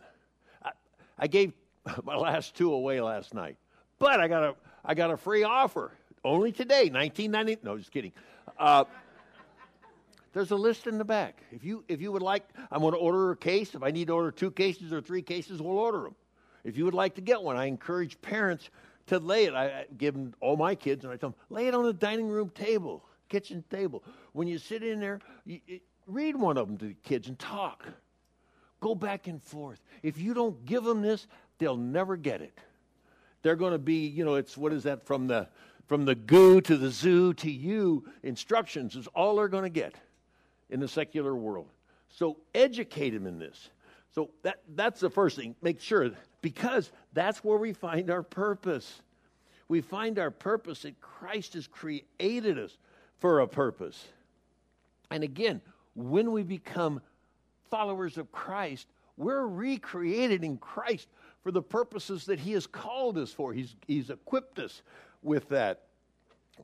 I, 0.65 0.71
I 1.19 1.27
gave 1.27 1.53
my 2.05 2.17
last 2.17 2.55
two 2.55 2.73
away 2.73 3.03
last 3.03 3.35
night, 3.35 3.59
but 3.99 4.19
I 4.19 4.29
got 4.29 4.43
a 4.43 4.55
I 4.83 4.95
got 4.95 5.11
a 5.11 5.19
free 5.19 5.43
offer 5.43 5.93
only 6.25 6.51
today, 6.51 6.89
1990. 6.89 7.59
No, 7.63 7.77
just 7.77 7.91
kidding. 7.91 8.13
Uh, 8.59 8.85
there's 10.33 10.51
a 10.51 10.57
list 10.57 10.87
in 10.87 10.97
the 10.97 11.05
back. 11.05 11.43
If 11.53 11.65
you 11.65 11.85
if 11.87 12.01
you 12.01 12.13
would 12.13 12.23
like, 12.23 12.49
I'm 12.71 12.81
going 12.81 12.95
to 12.95 12.99
order 12.99 13.31
a 13.31 13.37
case. 13.37 13.75
If 13.75 13.83
I 13.83 13.91
need 13.91 14.07
to 14.07 14.15
order 14.15 14.31
two 14.31 14.51
cases 14.51 14.91
or 14.91 15.03
three 15.03 15.21
cases, 15.21 15.61
we'll 15.61 15.77
order 15.77 16.01
them. 16.01 16.15
If 16.65 16.79
you 16.79 16.87
would 16.87 16.95
like 16.95 17.15
to 17.17 17.21
get 17.21 17.43
one, 17.43 17.59
I 17.59 17.67
encourage 17.67 18.19
parents 18.23 18.71
to 19.09 19.19
lay 19.19 19.45
it. 19.45 19.53
I, 19.53 19.67
I 19.67 19.87
give 19.99 20.15
them 20.15 20.33
all 20.41 20.57
my 20.57 20.75
kids, 20.75 21.05
and 21.05 21.13
I 21.13 21.19
tell 21.19 21.29
them 21.29 21.39
lay 21.51 21.67
it 21.67 21.75
on 21.75 21.85
the 21.85 21.93
dining 21.93 22.29
room 22.31 22.49
table, 22.55 23.05
kitchen 23.29 23.63
table. 23.69 24.03
When 24.33 24.49
you 24.49 24.57
sit 24.57 24.83
in 24.83 24.99
there, 24.99 25.21
you, 25.45 25.61
read 26.09 26.35
one 26.35 26.57
of 26.57 26.66
them 26.66 26.77
to 26.79 26.87
the 26.87 26.97
kids 27.05 27.29
and 27.29 27.38
talk. 27.38 27.87
Go 28.81 28.94
back 28.94 29.27
and 29.27 29.42
forth. 29.42 29.81
If 30.03 30.18
you 30.18 30.35
don't 30.35 30.64
give 30.64 30.85
them 30.85 31.03
this, 31.03 31.27
they'll 31.59 31.77
never 31.77 32.16
get 32.16 32.40
it. 32.40 32.59
They're 33.42 33.57
going 33.57 33.73
to 33.73 33.79
be, 33.79 34.07
you 34.07 34.25
know, 34.25 34.35
it's 34.35 34.57
what 34.57 34.73
is 34.73 34.83
that 34.85 35.07
from 35.07 35.27
the 35.27 35.49
from 35.87 36.05
the 36.05 36.14
goo 36.14 36.61
to 36.61 36.77
the 36.77 36.90
zoo 36.90 37.33
to 37.35 37.51
you 37.51 38.05
instructions 38.23 38.94
is 38.94 39.07
all 39.09 39.37
they're 39.37 39.49
going 39.49 39.64
to 39.64 39.71
get 39.71 39.94
in 40.68 40.81
the 40.81 40.88
secular 40.88 41.35
world. 41.35 41.66
So 42.11 42.37
educate 42.55 43.11
them 43.11 43.27
in 43.27 43.38
this. 43.38 43.71
So 44.14 44.31
that, 44.42 44.61
that's 44.75 45.01
the 45.01 45.09
first 45.09 45.37
thing. 45.37 45.55
Make 45.62 45.81
sure, 45.81 46.11
because 46.42 46.92
that's 47.14 47.42
where 47.42 47.57
we 47.57 47.73
find 47.73 48.11
our 48.11 48.23
purpose. 48.23 49.01
We 49.68 49.81
find 49.81 50.18
our 50.18 50.31
purpose 50.31 50.83
that 50.83 51.01
Christ 51.01 51.55
has 51.55 51.66
created 51.66 52.59
us 52.59 52.77
for 53.18 53.40
a 53.40 53.49
purpose. 53.49 54.09
And 55.11 55.25
again, 55.25 55.62
when 55.99 56.33
we 56.33 56.43
become 56.43 57.01
followers 57.71 58.19
of 58.19 58.31
Christ, 58.33 58.87
we're 59.17 59.47
recreated 59.47 60.45
in 60.45 60.57
Christ 60.59 61.09
for 61.43 61.51
the 61.51 61.63
purposes 61.63 62.27
that 62.27 62.39
He 62.39 62.53
has 62.53 62.67
called 62.67 63.19
us 63.19 63.33
for. 63.33 63.53
He's, 63.53 63.75
he's 63.87 64.11
equipped 64.11 64.59
us 64.59 64.83
with 65.23 65.49
that 65.51 65.83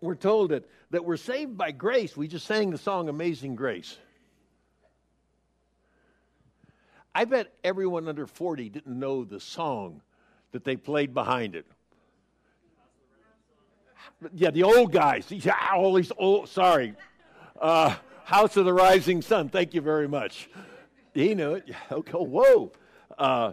we're 0.01 0.15
told 0.15 0.51
that, 0.51 0.69
that 0.91 1.05
we're 1.05 1.17
saved 1.17 1.57
by 1.57 1.71
grace. 1.71 2.17
We 2.17 2.29
just 2.29 2.47
sang 2.47 2.71
the 2.71 2.79
song 2.79 3.09
Amazing 3.09 3.57
Grace. 3.57 3.97
I 7.15 7.25
bet 7.25 7.53
everyone 7.63 8.09
under 8.09 8.27
40 8.27 8.69
didn't 8.71 8.99
know 8.99 9.25
the 9.25 9.39
song 9.39 10.03
that 10.53 10.65
they 10.65 10.77
played 10.77 11.15
behind 11.15 11.55
it. 11.55 11.67
Yeah, 14.33 14.51
the 14.51 14.65
old 14.65 14.93
guys. 14.93 15.27
Yeah, 15.31 15.55
all 15.73 15.95
these 15.95 16.13
old, 16.17 16.49
sorry. 16.49 16.95
Uh, 17.61 17.95
House 18.25 18.57
of 18.57 18.65
the 18.65 18.73
Rising 18.73 19.21
Sun. 19.21 19.51
Thank 19.51 19.75
you 19.75 19.83
very 19.83 20.09
much. 20.09 20.49
He 21.13 21.35
knew 21.35 21.55
it. 21.55 21.71
Okay, 21.93 22.13
whoa. 22.13 22.73
Uh, 23.19 23.53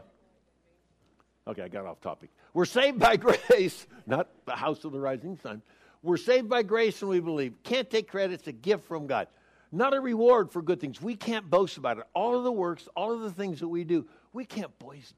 okay, 1.46 1.64
I 1.64 1.68
got 1.68 1.86
off 1.86 2.00
topic. 2.00 2.30
We're 2.54 2.66
saved 2.66 2.98
by 2.98 3.18
grace, 3.18 3.86
not 4.08 4.30
the 4.46 4.56
House 4.56 4.86
of 4.86 4.94
the 4.94 5.00
Rising 5.00 5.38
Sun. 5.38 5.62
We're 6.02 6.18
saved 6.18 6.48
by 6.48 6.64
grace 6.64 7.02
and 7.02 7.12
we 7.12 7.20
believe. 7.20 7.54
Can't 7.64 7.90
take 7.90 8.10
credit, 8.10 8.36
it's 8.36 8.48
a 8.48 8.54
gift 8.54 8.88
from 8.88 9.08
God. 9.08 9.28
Not 9.74 9.94
a 9.94 10.00
reward 10.00 10.52
for 10.52 10.62
good 10.62 10.80
things. 10.80 11.02
We 11.02 11.16
can't 11.16 11.50
boast 11.50 11.78
about 11.78 11.98
it. 11.98 12.06
All 12.14 12.38
of 12.38 12.46
the 12.46 12.52
works, 12.52 12.88
all 12.96 13.12
of 13.12 13.22
the 13.22 13.32
things 13.32 13.60
that 13.60 13.68
we 13.68 13.84
do, 13.84 14.06
we 14.32 14.46
can't 14.46 14.72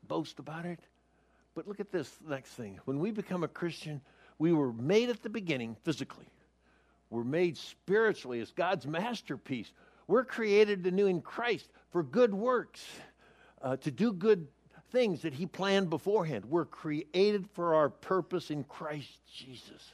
boast 0.07 0.39
about 0.39 0.65
it. 0.65 0.79
But 1.53 1.67
look 1.67 1.79
at 1.79 1.91
this 1.91 2.11
next 2.27 2.49
thing. 2.49 2.79
When 2.85 2.99
we 2.99 3.11
become 3.11 3.43
a 3.43 3.47
Christian, 3.47 4.01
we 4.39 4.51
were 4.51 4.73
made 4.73 5.09
at 5.09 5.21
the 5.21 5.29
beginning 5.29 5.75
physically. 5.83 6.27
We're 7.13 7.23
made 7.23 7.57
spiritually 7.57 8.41
as 8.41 8.49
God's 8.51 8.87
masterpiece. 8.87 9.71
We're 10.07 10.25
created 10.25 10.83
anew 10.87 11.05
in 11.05 11.21
Christ 11.21 11.69
for 11.91 12.01
good 12.01 12.33
works, 12.33 12.83
uh, 13.61 13.77
to 13.77 13.91
do 13.91 14.11
good 14.11 14.47
things 14.91 15.21
that 15.21 15.31
He 15.31 15.45
planned 15.45 15.91
beforehand. 15.91 16.43
We're 16.45 16.65
created 16.65 17.47
for 17.53 17.75
our 17.75 17.89
purpose 17.89 18.49
in 18.49 18.63
Christ 18.63 19.19
Jesus. 19.31 19.91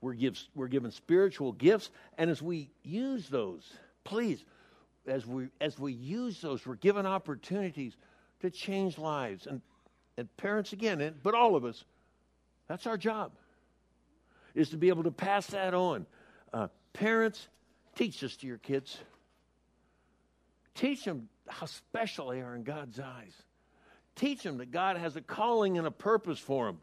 We're, 0.00 0.14
give, 0.14 0.36
we're 0.56 0.66
given 0.66 0.90
spiritual 0.90 1.52
gifts, 1.52 1.90
and 2.18 2.28
as 2.28 2.42
we 2.42 2.70
use 2.82 3.28
those, 3.28 3.72
please, 4.02 4.44
as 5.06 5.26
we, 5.26 5.46
as 5.60 5.78
we 5.78 5.92
use 5.92 6.40
those, 6.40 6.66
we're 6.66 6.74
given 6.74 7.06
opportunities 7.06 7.96
to 8.40 8.50
change 8.50 8.98
lives. 8.98 9.46
And, 9.46 9.60
and 10.16 10.36
parents, 10.38 10.72
again, 10.72 11.00
and, 11.00 11.22
but 11.22 11.34
all 11.34 11.54
of 11.54 11.64
us, 11.64 11.84
that's 12.66 12.88
our 12.88 12.98
job, 12.98 13.30
is 14.54 14.70
to 14.70 14.76
be 14.76 14.88
able 14.88 15.04
to 15.04 15.10
pass 15.10 15.46
that 15.48 15.74
on. 15.74 16.06
Uh, 16.52 16.68
parents, 16.92 17.48
teach 17.96 18.20
this 18.20 18.36
to 18.38 18.46
your 18.46 18.58
kids. 18.58 18.98
Teach 20.74 21.04
them 21.04 21.28
how 21.48 21.66
special 21.66 22.28
they 22.28 22.40
are 22.40 22.54
in 22.54 22.62
God's 22.62 22.98
eyes. 23.00 23.34
Teach 24.14 24.42
them 24.42 24.58
that 24.58 24.70
God 24.70 24.96
has 24.96 25.16
a 25.16 25.20
calling 25.20 25.78
and 25.78 25.86
a 25.86 25.90
purpose 25.90 26.38
for 26.38 26.66
them. 26.66 26.78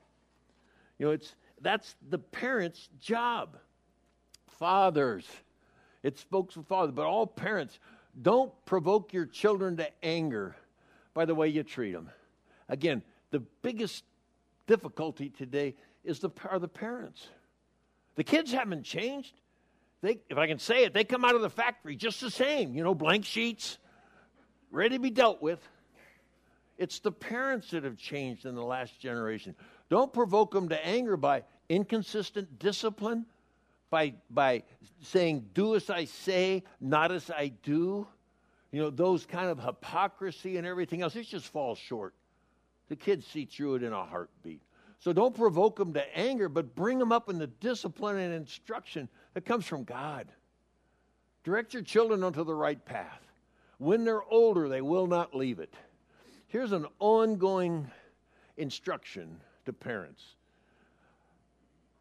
You 0.99 1.07
know, 1.07 1.11
it's 1.11 1.35
that's 1.61 1.95
the 2.09 2.17
parents' 2.19 2.89
job. 2.99 3.57
Fathers, 4.59 5.25
it 6.03 6.17
spoke 6.17 6.51
for 6.51 6.63
fathers, 6.63 6.93
but 6.95 7.05
all 7.05 7.27
parents, 7.27 7.79
don't 8.21 8.51
provoke 8.65 9.13
your 9.13 9.25
children 9.25 9.77
to 9.77 9.87
anger 10.03 10.55
by 11.13 11.25
the 11.25 11.35
way 11.35 11.47
you 11.47 11.63
treat 11.63 11.91
them. 11.93 12.09
Again, 12.69 13.03
the 13.31 13.39
biggest 13.61 14.03
difficulty 14.65 15.29
today 15.29 15.75
is 16.03 16.19
the 16.19 16.29
are 16.49 16.59
the 16.59 16.67
parents. 16.67 17.27
The 18.17 18.23
kids 18.23 18.51
haven't 18.51 18.83
changed. 18.83 19.33
They, 20.01 20.19
if 20.29 20.37
I 20.37 20.47
can 20.47 20.59
say 20.59 20.83
it, 20.83 20.93
they 20.93 21.03
come 21.03 21.23
out 21.23 21.35
of 21.35 21.41
the 21.41 21.49
factory 21.49 21.95
just 21.95 22.19
the 22.19 22.29
same. 22.29 22.73
You 22.75 22.83
know, 22.83 22.93
blank 22.93 23.23
sheets, 23.23 23.77
ready 24.71 24.95
to 24.95 25.01
be 25.01 25.11
dealt 25.11 25.41
with. 25.41 25.59
It's 26.77 26.99
the 26.99 27.11
parents 27.11 27.71
that 27.71 27.83
have 27.83 27.97
changed 27.97 28.45
in 28.45 28.55
the 28.55 28.63
last 28.63 28.99
generation. 28.99 29.55
Don't 29.89 30.11
provoke 30.11 30.51
them 30.51 30.69
to 30.69 30.85
anger 30.85 31.15
by 31.15 31.43
inconsistent 31.69 32.59
discipline, 32.59 33.25
by, 33.89 34.13
by 34.29 34.63
saying, 35.01 35.49
do 35.53 35.75
as 35.75 35.89
I 35.89 36.05
say, 36.05 36.63
not 36.81 37.11
as 37.11 37.31
I 37.31 37.53
do. 37.63 38.07
You 38.71 38.81
know, 38.81 38.89
those 38.89 39.25
kind 39.25 39.49
of 39.49 39.63
hypocrisy 39.63 40.57
and 40.57 40.67
everything 40.67 41.01
else, 41.01 41.15
it 41.15 41.23
just 41.23 41.47
falls 41.47 41.77
short. 41.77 42.13
The 42.89 42.95
kids 42.95 43.25
see 43.25 43.45
through 43.45 43.75
it 43.75 43.83
in 43.83 43.93
a 43.93 44.03
heartbeat. 44.03 44.61
So 44.99 45.13
don't 45.13 45.35
provoke 45.35 45.77
them 45.77 45.93
to 45.93 46.17
anger, 46.17 46.49
but 46.49 46.75
bring 46.75 46.97
them 46.99 47.11
up 47.11 47.29
in 47.29 47.37
the 47.37 47.47
discipline 47.47 48.17
and 48.17 48.33
instruction 48.33 49.07
that 49.33 49.45
comes 49.45 49.65
from 49.65 49.83
God. 49.83 50.27
Direct 51.43 51.73
your 51.73 51.83
children 51.83 52.23
onto 52.23 52.43
the 52.43 52.55
right 52.55 52.83
path. 52.83 53.21
When 53.77 54.03
they're 54.03 54.23
older, 54.23 54.67
they 54.67 54.81
will 54.81 55.07
not 55.07 55.35
leave 55.35 55.59
it. 55.59 55.73
Here's 56.47 56.71
an 56.71 56.87
ongoing 56.99 57.89
instruction 58.57 59.39
to 59.65 59.73
parents. 59.73 60.23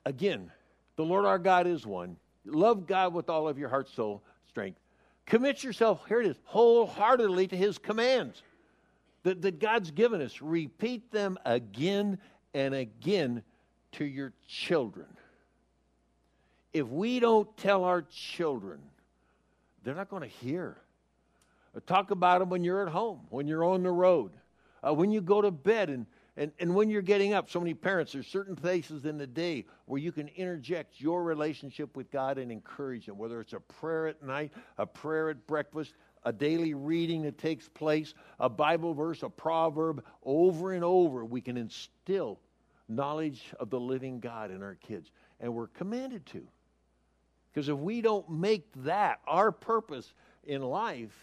Again, 0.07 0.51
the 0.97 1.05
Lord 1.05 1.27
our 1.27 1.39
God 1.39 1.67
is 1.67 1.85
one. 1.87 2.17
Love 2.47 2.87
God 2.87 3.13
with 3.13 3.29
all 3.29 3.49
of 3.49 3.59
your 3.59 3.69
heart, 3.69 3.91
soul, 3.91 4.23
strength. 4.49 4.79
Commit 5.27 5.63
yourself, 5.65 6.01
here 6.09 6.21
it 6.21 6.29
is, 6.29 6.37
wholeheartedly 6.45 7.49
to 7.49 7.57
his 7.57 7.77
commands 7.77 8.43
that, 9.25 9.43
that 9.43 9.59
God's 9.59 9.91
given 9.91 10.23
us. 10.23 10.41
Repeat 10.41 11.11
them 11.11 11.37
again 11.45 12.19
and 12.57 12.75
again 12.75 13.43
to 13.93 14.05
your 14.07 14.33
children. 14.49 15.07
If 16.73 16.89
we 16.89 17.21
don't 17.21 17.55
tell 17.59 17.85
our 17.85 18.01
children, 18.01 18.81
they're 19.85 19.95
not 19.95 20.09
going 20.09 20.23
to 20.23 20.29
hear. 20.29 20.79
Talk 21.87 22.11
about 22.11 22.39
them 22.39 22.49
when 22.49 22.65
you're 22.65 22.87
at 22.87 22.91
home, 22.91 23.21
when 23.29 23.47
you're 23.47 23.63
on 23.63 23.83
the 23.83 23.91
road, 23.91 24.33
uh, 24.83 24.95
when 24.95 25.11
you 25.11 25.21
go 25.21 25.43
to 25.43 25.51
bed, 25.51 25.91
and, 25.91 26.07
and, 26.39 26.51
and 26.59 26.75
when 26.75 26.89
you're 26.89 27.03
getting 27.03 27.35
up. 27.35 27.51
So 27.51 27.61
many 27.61 27.75
parents, 27.75 28.15
there's 28.15 28.27
certain 28.27 28.57
places 28.57 29.05
in 29.05 29.19
the 29.19 29.27
day 29.27 29.67
where 29.85 30.01
you 30.01 30.11
can 30.11 30.29
interject 30.29 30.99
your 30.99 31.23
relationship 31.25 31.95
with 31.95 32.11
God 32.11 32.39
and 32.39 32.51
encourage 32.51 33.05
them, 33.05 33.19
whether 33.19 33.39
it's 33.39 33.53
a 33.53 33.61
prayer 33.61 34.07
at 34.07 34.23
night, 34.23 34.51
a 34.79 34.87
prayer 34.87 35.29
at 35.29 35.47
breakfast, 35.47 35.93
a 36.25 36.33
daily 36.33 36.73
reading 36.73 37.21
that 37.23 37.37
takes 37.37 37.69
place, 37.69 38.15
a 38.41 38.49
Bible 38.49 38.95
verse, 38.95 39.23
a 39.23 39.29
proverb, 39.29 40.03
over 40.25 40.73
and 40.73 40.83
over. 40.83 41.23
We 41.23 41.43
can 41.43 41.59
instill 41.59 42.39
knowledge 42.89 43.43
of 43.59 43.71
the 43.71 43.81
living 43.81 44.21
God 44.21 44.51
in 44.51 44.63
our 44.63 44.75
kids. 44.75 45.11
And 45.41 45.55
we're 45.55 45.67
commanded 45.69 46.25
to. 46.27 46.43
Because 47.53 47.69
if 47.69 47.77
we 47.77 48.01
don't 48.01 48.29
make 48.31 48.67
that 48.85 49.21
our 49.27 49.51
purpose 49.51 50.13
in 50.45 50.63
life, 50.63 51.17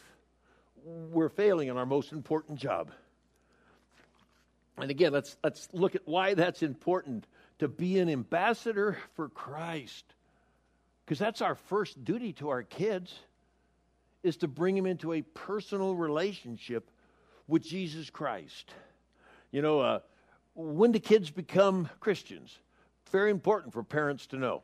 we're 0.84 1.30
failing 1.30 1.68
in 1.68 1.78
our 1.78 1.86
most 1.86 2.12
important 2.12 2.60
job. 2.60 2.92
And 4.78 4.90
again, 4.90 5.14
let's, 5.14 5.38
let's 5.44 5.70
look 5.72 5.96
at 5.96 6.02
why 6.06 6.34
that's 6.34 6.64
important 6.64 7.28
to 7.60 7.68
be 7.68 8.00
an 8.00 8.10
ambassador 8.10 8.98
for 9.16 9.30
Christ. 9.30 10.06
Because 11.06 11.20
that's 11.20 11.42
our 11.42 11.56
first 11.56 12.04
duty 12.04 12.34
to 12.34 12.50
our 12.50 12.64
kids 12.64 13.14
is 14.24 14.38
to 14.38 14.48
bring 14.48 14.76
them 14.76 14.86
into 14.86 15.14
a 15.14 15.22
personal 15.22 15.96
relationship 15.96 16.90
with 17.48 17.62
Jesus 17.62 18.10
Christ. 18.10 18.74
You 19.52 19.62
know, 19.62 19.82
uh, 19.82 20.00
when 20.56 20.92
do 20.92 21.00
kids 21.00 21.30
become 21.30 21.90
Christians? 22.00 22.60
Very 23.12 23.32
important 23.32 23.74
for 23.74 23.84
parents 23.84 24.28
to 24.28 24.38
know. 24.38 24.64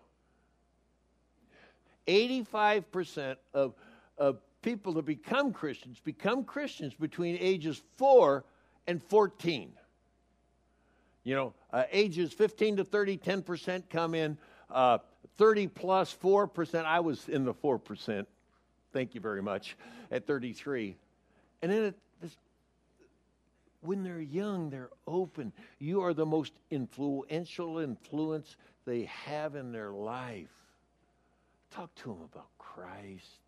85% 2.08 3.36
of, 3.54 3.74
of 4.18 4.40
people 4.62 4.94
that 4.94 5.06
become 5.06 5.54
Christians 5.54 6.00
become 6.04 6.44
Christians 6.44 6.94
between 6.94 7.38
ages 7.40 7.82
4 7.98 8.44
and 8.88 9.02
14. 9.04 9.72
You 11.24 11.36
know, 11.36 11.54
uh, 11.72 11.84
ages 11.92 12.34
15 12.34 12.78
to 12.78 12.84
30, 12.84 13.18
10% 13.18 13.84
come 13.90 14.16
in. 14.16 14.38
Uh, 14.72 15.00
30 15.38 15.68
plus 15.68 16.16
4%. 16.22 16.86
I 16.86 17.00
was 17.00 17.30
in 17.30 17.46
the 17.46 17.54
4%. 17.54 18.26
Thank 18.92 19.16
you 19.16 19.22
very 19.22 19.42
much. 19.42 19.78
At 20.12 20.26
33. 20.26 20.96
And 21.62 21.72
then 21.72 21.84
this, 21.84 21.94
when 23.82 24.04
they're 24.04 24.20
young, 24.20 24.70
they're 24.70 24.90
open. 25.08 25.54
You 25.80 26.02
are 26.02 26.14
the 26.14 26.26
most 26.26 26.54
influential 26.70 27.80
influence 27.80 28.56
they 28.86 29.06
have 29.06 29.56
in 29.56 29.72
their 29.72 29.92
life. 29.92 30.50
Talk 31.72 31.94
to 31.96 32.10
them 32.10 32.28
about 32.34 32.50
Christ. 32.58 33.40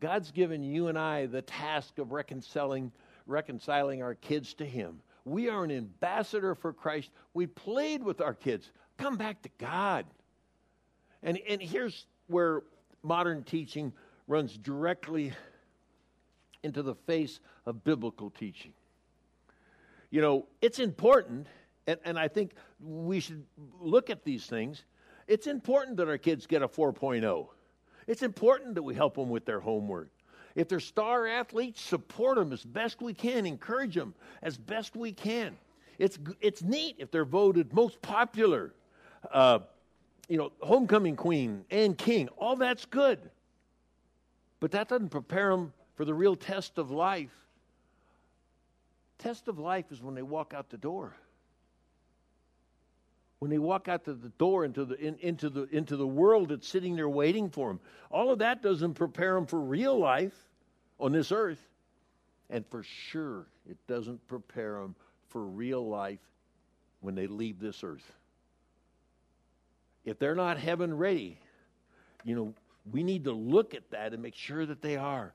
God's 0.00 0.32
given 0.32 0.62
you 0.62 0.88
and 0.88 0.98
I 0.98 1.26
the 1.26 1.42
task 1.42 1.98
of 1.98 2.12
reconciling, 2.12 2.90
reconciling 3.26 4.02
our 4.02 4.14
kids 4.14 4.54
to 4.54 4.64
Him. 4.64 5.00
We 5.24 5.48
are 5.48 5.62
an 5.62 5.70
ambassador 5.70 6.56
for 6.56 6.72
Christ. 6.72 7.10
We 7.34 7.46
played 7.46 8.02
with 8.02 8.20
our 8.20 8.34
kids. 8.34 8.72
Come 8.98 9.16
back 9.16 9.42
to 9.42 9.50
God. 9.58 10.06
And, 11.22 11.38
and 11.48 11.62
here's 11.62 12.06
where 12.26 12.62
modern 13.04 13.44
teaching 13.44 13.92
runs 14.26 14.58
directly 14.58 15.32
into 16.64 16.82
the 16.82 16.94
face 16.94 17.38
of 17.66 17.84
biblical 17.84 18.30
teaching. 18.30 18.72
You 20.12 20.20
know, 20.20 20.46
it's 20.60 20.78
important, 20.78 21.46
and, 21.86 21.98
and 22.04 22.18
I 22.18 22.28
think 22.28 22.52
we 22.78 23.18
should 23.18 23.44
look 23.80 24.10
at 24.10 24.24
these 24.24 24.44
things. 24.44 24.84
It's 25.26 25.46
important 25.46 25.96
that 25.96 26.06
our 26.06 26.18
kids 26.18 26.46
get 26.46 26.62
a 26.62 26.68
4.0. 26.68 27.46
It's 28.06 28.22
important 28.22 28.74
that 28.74 28.82
we 28.82 28.94
help 28.94 29.16
them 29.16 29.30
with 29.30 29.46
their 29.46 29.58
homework. 29.58 30.10
If 30.54 30.68
they're 30.68 30.80
star 30.80 31.26
athletes, 31.26 31.80
support 31.80 32.36
them 32.36 32.52
as 32.52 32.62
best 32.62 33.00
we 33.00 33.14
can, 33.14 33.46
encourage 33.46 33.94
them 33.94 34.14
as 34.42 34.58
best 34.58 34.96
we 34.96 35.12
can. 35.12 35.56
It's, 35.98 36.18
it's 36.42 36.62
neat 36.62 36.96
if 36.98 37.10
they're 37.10 37.24
voted 37.24 37.72
most 37.72 38.02
popular, 38.02 38.74
uh, 39.32 39.60
you 40.28 40.36
know, 40.36 40.52
homecoming 40.60 41.16
queen 41.16 41.64
and 41.70 41.96
king. 41.96 42.28
All 42.36 42.56
that's 42.56 42.84
good. 42.84 43.18
But 44.60 44.72
that 44.72 44.88
doesn't 44.88 45.08
prepare 45.08 45.50
them 45.50 45.72
for 45.94 46.04
the 46.04 46.12
real 46.12 46.36
test 46.36 46.76
of 46.76 46.90
life. 46.90 47.41
Test 49.22 49.48
of 49.48 49.58
life 49.58 49.86
is 49.90 50.02
when 50.02 50.14
they 50.14 50.22
walk 50.22 50.52
out 50.54 50.68
the 50.70 50.76
door 50.76 51.14
when 53.42 53.50
they 53.50 53.58
walk 53.58 53.88
out 53.88 54.04
to 54.04 54.14
the 54.14 54.28
door 54.38 54.64
into 54.64 54.84
the, 54.84 54.94
in, 55.04 55.16
into, 55.18 55.50
the, 55.50 55.64
into 55.72 55.96
the 55.96 56.06
world 56.06 56.50
that's 56.50 56.68
sitting 56.68 56.94
there 56.94 57.08
waiting 57.08 57.50
for 57.50 57.66
them. 57.66 57.80
All 58.08 58.30
of 58.30 58.38
that 58.38 58.62
doesn't 58.62 58.94
prepare 58.94 59.34
them 59.34 59.46
for 59.46 59.58
real 59.58 59.98
life 59.98 60.32
on 61.00 61.10
this 61.10 61.32
earth. 61.32 61.58
And 62.50 62.64
for 62.68 62.84
sure, 62.84 63.48
it 63.68 63.76
doesn't 63.88 64.24
prepare 64.28 64.74
them 64.74 64.94
for 65.30 65.44
real 65.44 65.84
life 65.84 66.20
when 67.00 67.16
they 67.16 67.26
leave 67.26 67.58
this 67.58 67.82
earth. 67.82 68.12
If 70.04 70.20
they're 70.20 70.36
not 70.36 70.56
heaven 70.56 70.96
ready, 70.96 71.36
you 72.22 72.36
know, 72.36 72.54
we 72.92 73.02
need 73.02 73.24
to 73.24 73.32
look 73.32 73.74
at 73.74 73.90
that 73.90 74.12
and 74.12 74.22
make 74.22 74.36
sure 74.36 74.64
that 74.66 74.82
they 74.82 74.96
are. 74.96 75.34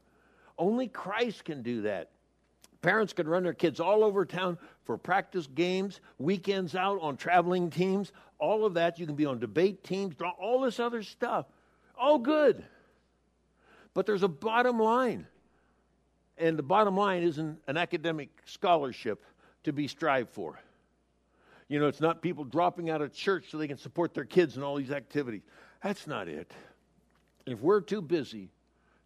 Only 0.57 0.87
Christ 0.87 1.43
can 1.43 1.61
do 1.61 1.81
that. 1.81 2.11
Parents 2.81 3.13
can 3.13 3.27
run 3.27 3.43
their 3.43 3.53
kids 3.53 3.79
all 3.79 4.03
over 4.03 4.25
town 4.25 4.57
for 4.83 4.97
practice 4.97 5.47
games, 5.47 5.99
weekends 6.19 6.75
out 6.75 6.99
on 7.01 7.17
traveling 7.17 7.69
teams, 7.69 8.11
all 8.39 8.65
of 8.65 8.75
that. 8.75 8.99
You 8.99 9.05
can 9.05 9.15
be 9.15 9.25
on 9.25 9.39
debate 9.39 9.83
teams, 9.83 10.15
all 10.39 10.61
this 10.61 10.79
other 10.79 11.03
stuff. 11.03 11.47
All 11.97 12.19
good. 12.19 12.63
But 13.93 14.05
there's 14.05 14.23
a 14.23 14.27
bottom 14.27 14.79
line. 14.79 15.25
And 16.37 16.57
the 16.57 16.63
bottom 16.63 16.95
line 16.95 17.23
isn't 17.23 17.57
an 17.67 17.77
academic 17.77 18.29
scholarship 18.45 19.25
to 19.63 19.73
be 19.73 19.87
strived 19.87 20.29
for. 20.29 20.59
You 21.67 21.79
know, 21.79 21.87
it's 21.87 21.99
not 21.99 22.21
people 22.21 22.43
dropping 22.43 22.89
out 22.89 23.01
of 23.01 23.11
church 23.11 23.45
so 23.49 23.57
they 23.57 23.67
can 23.67 23.77
support 23.77 24.13
their 24.13 24.23
kids 24.23 24.55
in 24.55 24.63
all 24.63 24.75
these 24.75 24.91
activities. 24.91 25.41
That's 25.83 26.05
not 26.07 26.27
it. 26.27 26.51
If 27.45 27.59
we're 27.61 27.81
too 27.81 28.01
busy 28.01 28.49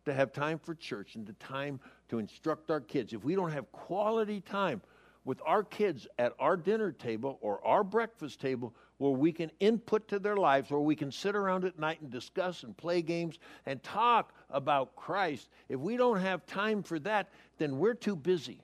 to 0.05 0.13
have 0.13 0.33
time 0.33 0.59
for 0.59 0.75
church 0.75 1.15
and 1.15 1.25
the 1.25 1.33
time 1.33 1.79
to 2.11 2.19
instruct 2.19 2.69
our 2.69 2.81
kids, 2.81 3.13
if 3.13 3.23
we 3.23 3.35
don't 3.35 3.51
have 3.51 3.71
quality 3.71 4.41
time 4.41 4.81
with 5.23 5.41
our 5.45 5.63
kids 5.63 6.07
at 6.19 6.33
our 6.39 6.57
dinner 6.57 6.91
table 6.91 7.39
or 7.41 7.65
our 7.65 7.85
breakfast 7.85 8.41
table 8.41 8.75
where 8.97 9.11
we 9.11 9.31
can 9.31 9.49
input 9.61 10.09
to 10.09 10.19
their 10.19 10.35
lives, 10.35 10.69
where 10.69 10.81
we 10.81 10.95
can 10.95 11.09
sit 11.09 11.37
around 11.37 11.63
at 11.63 11.79
night 11.79 12.01
and 12.01 12.11
discuss 12.11 12.63
and 12.63 12.75
play 12.75 13.01
games 13.01 13.39
and 13.65 13.81
talk 13.81 14.33
about 14.49 14.93
Christ, 14.97 15.49
if 15.69 15.79
we 15.79 15.95
don't 15.95 16.19
have 16.19 16.45
time 16.45 16.83
for 16.83 16.99
that, 16.99 17.29
then 17.57 17.79
we're 17.79 17.93
too 17.93 18.15
busy. 18.15 18.59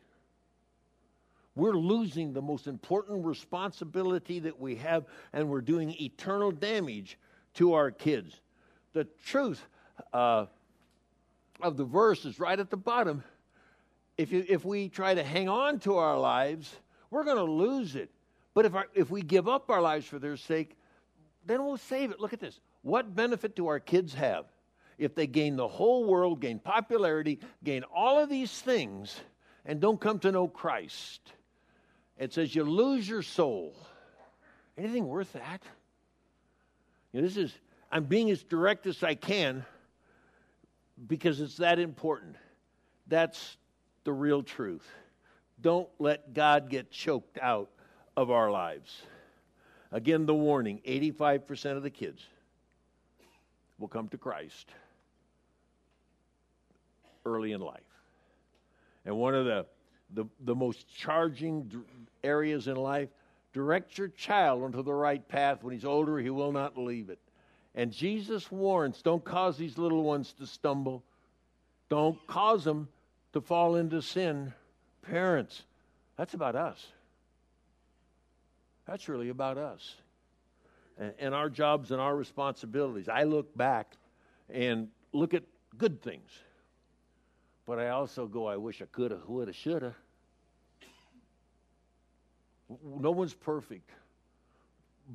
We're 1.55 1.77
losing 1.77 2.33
the 2.33 2.41
most 2.41 2.67
important 2.67 3.25
responsibility 3.25 4.39
that 4.39 4.59
we 4.59 4.75
have, 4.75 5.05
and 5.31 5.49
we're 5.49 5.61
doing 5.61 5.95
eternal 6.01 6.51
damage 6.51 7.17
to 7.55 7.73
our 7.73 7.91
kids. 7.91 8.41
The 8.91 9.05
truth 9.25 9.65
uh, 10.11 10.47
of 11.61 11.77
the 11.77 11.85
verse 11.85 12.25
is 12.25 12.39
right 12.39 12.59
at 12.59 12.69
the 12.69 12.77
bottom. 12.77 13.23
If, 14.17 14.31
you, 14.31 14.45
if 14.47 14.65
we 14.65 14.89
try 14.89 15.13
to 15.13 15.23
hang 15.23 15.47
on 15.47 15.79
to 15.79 15.97
our 15.97 16.19
lives, 16.19 16.75
we're 17.11 17.23
going 17.23 17.37
to 17.37 17.51
lose 17.51 17.95
it. 17.95 18.09
But 18.53 18.65
if, 18.65 18.73
our, 18.73 18.87
if 18.95 19.11
we 19.11 19.21
give 19.21 19.47
up 19.47 19.69
our 19.69 19.81
lives 19.81 20.07
for 20.07 20.17
their 20.17 20.37
sake, 20.37 20.75
then 21.45 21.63
we'll 21.63 21.77
save 21.77 22.11
it. 22.11 22.19
Look 22.19 22.33
at 22.33 22.39
this. 22.39 22.59
What 22.81 23.15
benefit 23.15 23.55
do 23.55 23.67
our 23.67 23.79
kids 23.79 24.13
have 24.15 24.45
if 24.97 25.13
they 25.13 25.27
gain 25.27 25.55
the 25.55 25.67
whole 25.67 26.05
world, 26.05 26.41
gain 26.41 26.57
popularity, 26.57 27.39
gain 27.63 27.83
all 27.93 28.19
of 28.19 28.29
these 28.29 28.51
things, 28.51 29.19
and 29.65 29.79
don't 29.79 30.01
come 30.01 30.19
to 30.19 30.31
know 30.31 30.47
Christ? 30.47 31.21
It 32.17 32.33
says 32.33 32.55
you 32.55 32.63
lose 32.63 33.07
your 33.07 33.21
soul. 33.21 33.75
Anything 34.77 35.07
worth 35.07 35.33
that? 35.33 35.61
You 37.13 37.21
know, 37.21 37.27
this 37.27 37.37
is, 37.37 37.53
I'm 37.91 38.05
being 38.05 38.31
as 38.31 38.43
direct 38.43 38.87
as 38.87 39.03
I 39.03 39.15
can 39.15 39.65
because 41.07 41.39
it's 41.39 41.57
that 41.57 41.77
important. 41.77 42.35
That's 43.07 43.57
the 44.07 44.13
real 44.13 44.41
truth. 44.41 44.87
Don't 45.59 45.89
let 45.99 46.33
God 46.33 46.69
get 46.69 46.89
choked 46.89 47.37
out 47.41 47.69
of 48.15 48.31
our 48.31 48.49
lives. 48.49 49.01
Again, 49.91 50.25
the 50.25 50.33
warning 50.33 50.79
85% 50.87 51.75
of 51.75 51.83
the 51.83 51.89
kids 51.89 52.25
will 53.77 53.89
come 53.89 54.07
to 54.07 54.17
Christ 54.17 54.69
early 57.25 57.51
in 57.51 57.59
life. 57.59 57.81
And 59.05 59.17
one 59.17 59.35
of 59.35 59.43
the, 59.43 59.65
the, 60.13 60.23
the 60.45 60.55
most 60.55 60.87
charging 60.95 61.69
areas 62.23 62.69
in 62.69 62.77
life 62.77 63.09
direct 63.51 63.97
your 63.97 64.07
child 64.07 64.63
onto 64.63 64.83
the 64.83 64.93
right 64.93 65.27
path. 65.27 65.63
When 65.63 65.73
he's 65.73 65.83
older, 65.83 66.17
he 66.17 66.29
will 66.29 66.53
not 66.53 66.77
leave 66.77 67.09
it. 67.09 67.19
And 67.75 67.91
Jesus 67.91 68.49
warns 68.49 69.01
don't 69.01 69.25
cause 69.25 69.57
these 69.57 69.77
little 69.77 70.03
ones 70.03 70.31
to 70.39 70.47
stumble, 70.47 71.03
don't 71.89 72.25
cause 72.25 72.63
them 72.63 72.87
to 73.33 73.41
fall 73.41 73.75
into 73.75 74.01
sin. 74.01 74.53
Parents, 75.01 75.63
that's 76.17 76.33
about 76.33 76.55
us. 76.55 76.85
That's 78.85 79.09
really 79.09 79.29
about 79.29 79.57
us 79.57 79.95
and, 80.97 81.13
and 81.19 81.35
our 81.35 81.49
jobs 81.49 81.91
and 81.91 82.01
our 82.01 82.15
responsibilities. 82.15 83.09
I 83.09 83.23
look 83.23 83.55
back 83.55 83.93
and 84.49 84.89
look 85.13 85.33
at 85.33 85.43
good 85.77 86.01
things, 86.01 86.29
but 87.65 87.79
I 87.79 87.89
also 87.89 88.27
go, 88.27 88.47
I 88.47 88.57
wish 88.57 88.81
I 88.81 88.85
could 88.85 89.11
have, 89.11 89.27
would 89.27 89.47
have, 89.47 89.55
should 89.55 89.81
have. 89.81 89.95
No 92.83 93.11
one's 93.11 93.33
perfect. 93.33 93.91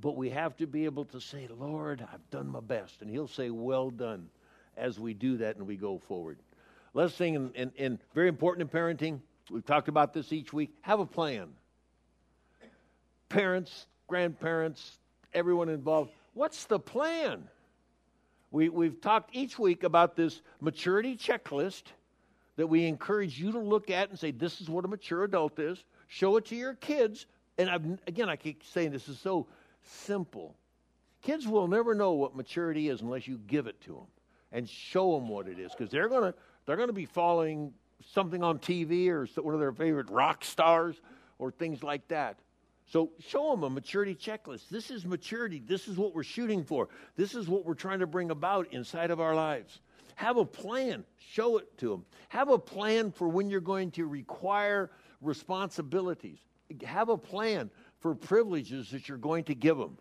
But 0.01 0.17
we 0.17 0.31
have 0.31 0.57
to 0.57 0.67
be 0.67 0.87
able 0.87 1.05
to 1.07 1.21
say, 1.21 1.49
Lord, 1.59 2.07
I've 2.13 2.31
done 2.31 2.49
my 2.49 2.61
best. 2.61 3.03
And 3.03 3.11
He'll 3.11 3.29
say, 3.29 3.51
Well 3.51 3.91
done, 3.91 4.31
as 4.75 4.99
we 4.99 5.13
do 5.13 5.37
that 5.39 5.57
and 5.57 5.67
we 5.67 5.77
go 5.77 5.99
forward. 5.99 6.39
Last 6.95 7.16
thing, 7.16 7.36
and, 7.36 7.57
and, 7.57 7.72
and 7.78 7.99
very 8.14 8.28
important 8.28 8.70
in 8.70 8.78
parenting, 8.80 9.20
we've 9.51 9.64
talked 9.64 9.88
about 9.88 10.12
this 10.12 10.32
each 10.32 10.53
week 10.53 10.74
have 10.82 11.01
a 11.01 11.07
plan. 11.07 11.49
Parents, 13.28 13.86
grandparents, 14.09 14.99
everyone 15.32 15.70
involved, 15.70 16.11
what's 16.34 16.64
the 16.64 16.78
plan? 16.78 17.49
We, 18.51 18.68
we've 18.68 19.01
talked 19.01 19.34
each 19.34 19.59
week 19.59 19.84
about 19.84 20.16
this 20.16 20.43
maturity 20.61 21.16
checklist 21.16 21.84
that 22.57 22.66
we 22.66 22.84
encourage 22.84 23.40
you 23.40 23.53
to 23.53 23.59
look 23.59 23.88
at 23.88 24.11
and 24.11 24.18
say, 24.18 24.30
This 24.30 24.61
is 24.61 24.68
what 24.68 24.84
a 24.84 24.88
mature 24.88 25.24
adult 25.24 25.59
is. 25.59 25.82
Show 26.09 26.36
it 26.36 26.45
to 26.47 26.57
your 26.57 26.74
kids. 26.74 27.24
And 27.57 27.70
I've, 27.70 27.84
again, 28.07 28.28
I 28.28 28.36
keep 28.36 28.62
saying 28.64 28.90
this 28.90 29.09
is 29.09 29.18
so 29.18 29.47
simple. 29.82 30.55
Kids 31.22 31.49
will 31.49 31.68
never 31.68 31.95
know 31.95 32.12
what 32.12 32.36
maturity 32.36 32.90
is 32.90 33.01
unless 33.01 33.26
you 33.26 33.38
give 33.47 33.66
it 33.66 33.80
to 33.82 33.93
them 33.93 34.07
and 34.53 34.68
show 34.68 35.14
them 35.14 35.28
what 35.28 35.49
it 35.49 35.59
is 35.59 35.72
because 35.72 35.90
they're 35.90 36.09
going 36.09 36.32
to 36.32 36.34
they're 36.67 36.77
going 36.77 36.89
to 36.89 36.95
be 36.95 37.07
following 37.07 37.73
something 38.13 38.43
on 38.43 38.59
TV 38.59 39.09
or 39.09 39.27
one 39.43 39.55
of 39.55 39.61
their 39.61 39.73
favorite 39.73 40.11
rock 40.11 40.45
stars 40.45 41.01
or 41.39 41.51
things 41.51 41.83
like 41.83 42.07
that. 42.09 42.39
So 42.87 43.11
show 43.21 43.53
them 43.53 43.63
a 43.63 43.71
maturity 43.71 44.15
checklist. 44.15 44.69
This 44.69 44.91
is 44.91 45.05
maturity. 45.07 45.63
This 45.65 45.89
is 45.89 45.97
what 45.97 46.15
we're 46.15 46.25
shooting 46.25 46.65
for. 46.65 46.89
This 47.17 47.35
is 47.35 47.49
what 47.49 47.65
we're 47.65 47.75
trying 47.75 48.01
to 48.01 48.07
bring 48.07 48.31
about 48.31 48.73
inside 48.73 49.11
of 49.11 49.21
our 49.21 49.35
lives. 49.35 49.81
Have 50.17 50.37
a 50.37 50.45
plan. 50.45 51.05
Show 51.19 51.59
it 51.59 51.79
to 51.79 51.89
them. 51.89 52.05
Have 52.29 52.51
a 52.51 52.59
plan 52.59 53.11
for 53.11 53.29
when 53.29 53.49
you're 53.49 53.61
going 53.61 53.91
to 53.93 54.07
require 54.07 54.91
responsibilities. 55.21 56.39
Have 56.85 57.09
a 57.09 57.17
plan 57.17 57.71
for 58.01 58.15
privileges 58.15 58.91
that 58.91 59.09
you're 59.09 59.19
going 59.19 59.45
to 59.45 59.55
give 59.55 59.79
them. 59.79 59.97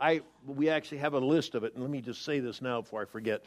I, 0.00 0.20
we 0.46 0.68
actually 0.68 0.98
have 0.98 1.14
a 1.14 1.18
list 1.18 1.54
of 1.54 1.64
it, 1.64 1.74
and 1.74 1.82
let 1.82 1.90
me 1.90 2.00
just 2.00 2.24
say 2.24 2.40
this 2.40 2.62
now 2.62 2.82
before 2.82 3.02
I 3.02 3.04
forget. 3.04 3.44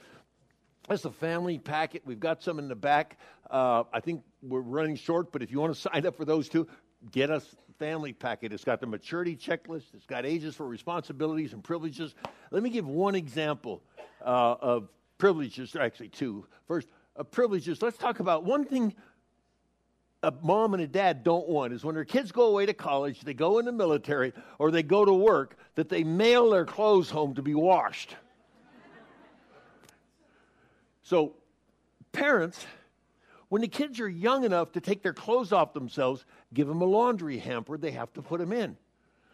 That's 0.87 1.03
the 1.03 1.11
family 1.11 1.57
packet. 1.59 2.01
We've 2.05 2.19
got 2.19 2.41
some 2.41 2.59
in 2.59 2.67
the 2.67 2.75
back. 2.75 3.17
Uh, 3.49 3.83
I 3.93 3.99
think 3.99 4.23
we're 4.41 4.61
running 4.61 4.95
short, 4.95 5.31
but 5.31 5.41
if 5.41 5.51
you 5.51 5.59
want 5.59 5.73
to 5.73 5.81
sign 5.93 6.05
up 6.05 6.15
for 6.15 6.25
those 6.25 6.49
two, 6.49 6.67
get 7.11 7.29
us 7.29 7.55
family 7.79 8.13
packet. 8.13 8.53
It's 8.53 8.63
got 8.63 8.79
the 8.79 8.87
maturity 8.87 9.35
checklist. 9.35 9.93
It's 9.93 10.05
got 10.05 10.25
ages 10.25 10.55
for 10.55 10.67
responsibilities 10.67 11.53
and 11.53 11.63
privileges. 11.63 12.15
Let 12.51 12.63
me 12.63 12.69
give 12.69 12.87
one 12.87 13.15
example 13.15 13.81
uh, 14.23 14.55
of 14.61 14.89
privileges. 15.17 15.75
Actually, 15.75 16.09
two. 16.09 16.45
First, 16.67 16.87
uh, 17.17 17.23
privileges. 17.23 17.81
Let's 17.81 17.97
talk 17.97 18.19
about 18.19 18.43
one 18.43 18.65
thing 18.65 18.93
a 20.23 20.31
mom 20.43 20.73
and 20.73 20.83
a 20.83 20.87
dad 20.87 21.23
don't 21.23 21.47
want 21.47 21.73
is 21.73 21.83
when 21.83 21.95
their 21.95 22.05
kids 22.05 22.31
go 22.31 22.43
away 22.43 22.65
to 22.67 22.73
college, 22.73 23.21
they 23.21 23.33
go 23.33 23.57
in 23.57 23.65
the 23.65 23.71
military, 23.71 24.33
or 24.59 24.69
they 24.69 24.83
go 24.83 25.03
to 25.03 25.13
work, 25.13 25.57
that 25.75 25.89
they 25.89 26.03
mail 26.03 26.51
their 26.51 26.65
clothes 26.65 27.09
home 27.09 27.33
to 27.35 27.41
be 27.41 27.55
washed. 27.55 28.15
So, 31.03 31.35
parents, 32.11 32.65
when 33.49 33.61
the 33.61 33.67
kids 33.67 33.99
are 33.99 34.09
young 34.09 34.43
enough 34.43 34.71
to 34.73 34.81
take 34.81 35.03
their 35.03 35.13
clothes 35.13 35.51
off 35.51 35.73
themselves, 35.73 36.25
give 36.53 36.67
them 36.67 36.81
a 36.81 36.85
laundry 36.85 37.37
hamper 37.37 37.77
they 37.77 37.91
have 37.91 38.13
to 38.13 38.21
put 38.21 38.39
them 38.39 38.53
in. 38.53 38.77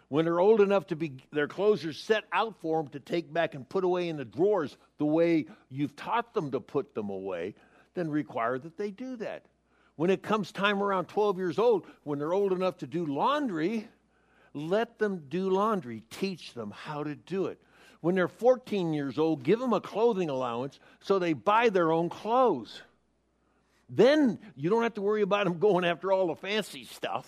When 0.09 0.23
they're 0.23 0.39
old 0.39 0.61
enough 0.61 0.87
to 0.87 0.95
be, 0.95 1.17
their 1.31 1.47
clothes 1.47 1.83
are 1.85 1.91
set 1.93 2.23
out 2.31 2.55
for 2.61 2.81
them 2.81 2.91
to 2.91 2.99
take 2.99 3.31
back 3.31 3.55
and 3.55 3.67
put 3.67 3.83
away 3.83 4.07
in 4.07 4.15
the 4.15 4.23
drawers 4.23 4.77
the 4.97 5.05
way 5.05 5.45
you've 5.69 5.95
taught 5.95 6.33
them 6.33 6.51
to 6.51 6.61
put 6.61 6.95
them 6.95 7.09
away, 7.09 7.55
then 7.93 8.09
require 8.09 8.57
that 8.57 8.77
they 8.77 8.89
do 8.89 9.17
that. 9.17 9.45
When 9.97 10.09
it 10.09 10.23
comes 10.23 10.51
time 10.51 10.81
around 10.81 11.07
12 11.07 11.37
years 11.37 11.59
old, 11.59 11.85
when 12.03 12.19
they're 12.19 12.33
old 12.33 12.53
enough 12.53 12.77
to 12.77 12.87
do 12.87 13.05
laundry, 13.05 13.87
let 14.53 14.97
them 14.97 15.25
do 15.27 15.49
laundry. 15.49 16.03
Teach 16.09 16.53
them 16.53 16.71
how 16.71 17.03
to 17.03 17.15
do 17.15 17.47
it. 17.47 17.59
When 18.01 18.15
they're 18.15 18.27
14 18.27 18.93
years 18.93 19.17
old, 19.17 19.43
give 19.43 19.59
them 19.59 19.73
a 19.73 19.81
clothing 19.81 20.29
allowance 20.29 20.79
so 20.99 21.19
they 21.19 21.33
buy 21.33 21.69
their 21.69 21.91
own 21.91 22.09
clothes. 22.09 22.81
Then 23.89 24.39
you 24.55 24.69
don't 24.69 24.83
have 24.83 24.95
to 24.95 25.01
worry 25.01 25.21
about 25.21 25.45
them 25.45 25.59
going 25.59 25.85
after 25.85 26.11
all 26.11 26.27
the 26.27 26.35
fancy 26.35 26.83
stuff 26.85 27.27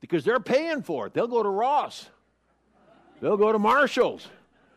because 0.00 0.24
they're 0.24 0.40
paying 0.40 0.82
for 0.82 1.06
it. 1.06 1.14
They'll 1.14 1.26
go 1.26 1.42
to 1.42 1.48
Ross, 1.48 2.08
they'll 3.20 3.36
go 3.36 3.52
to 3.52 3.58
Marshall's, 3.58 4.28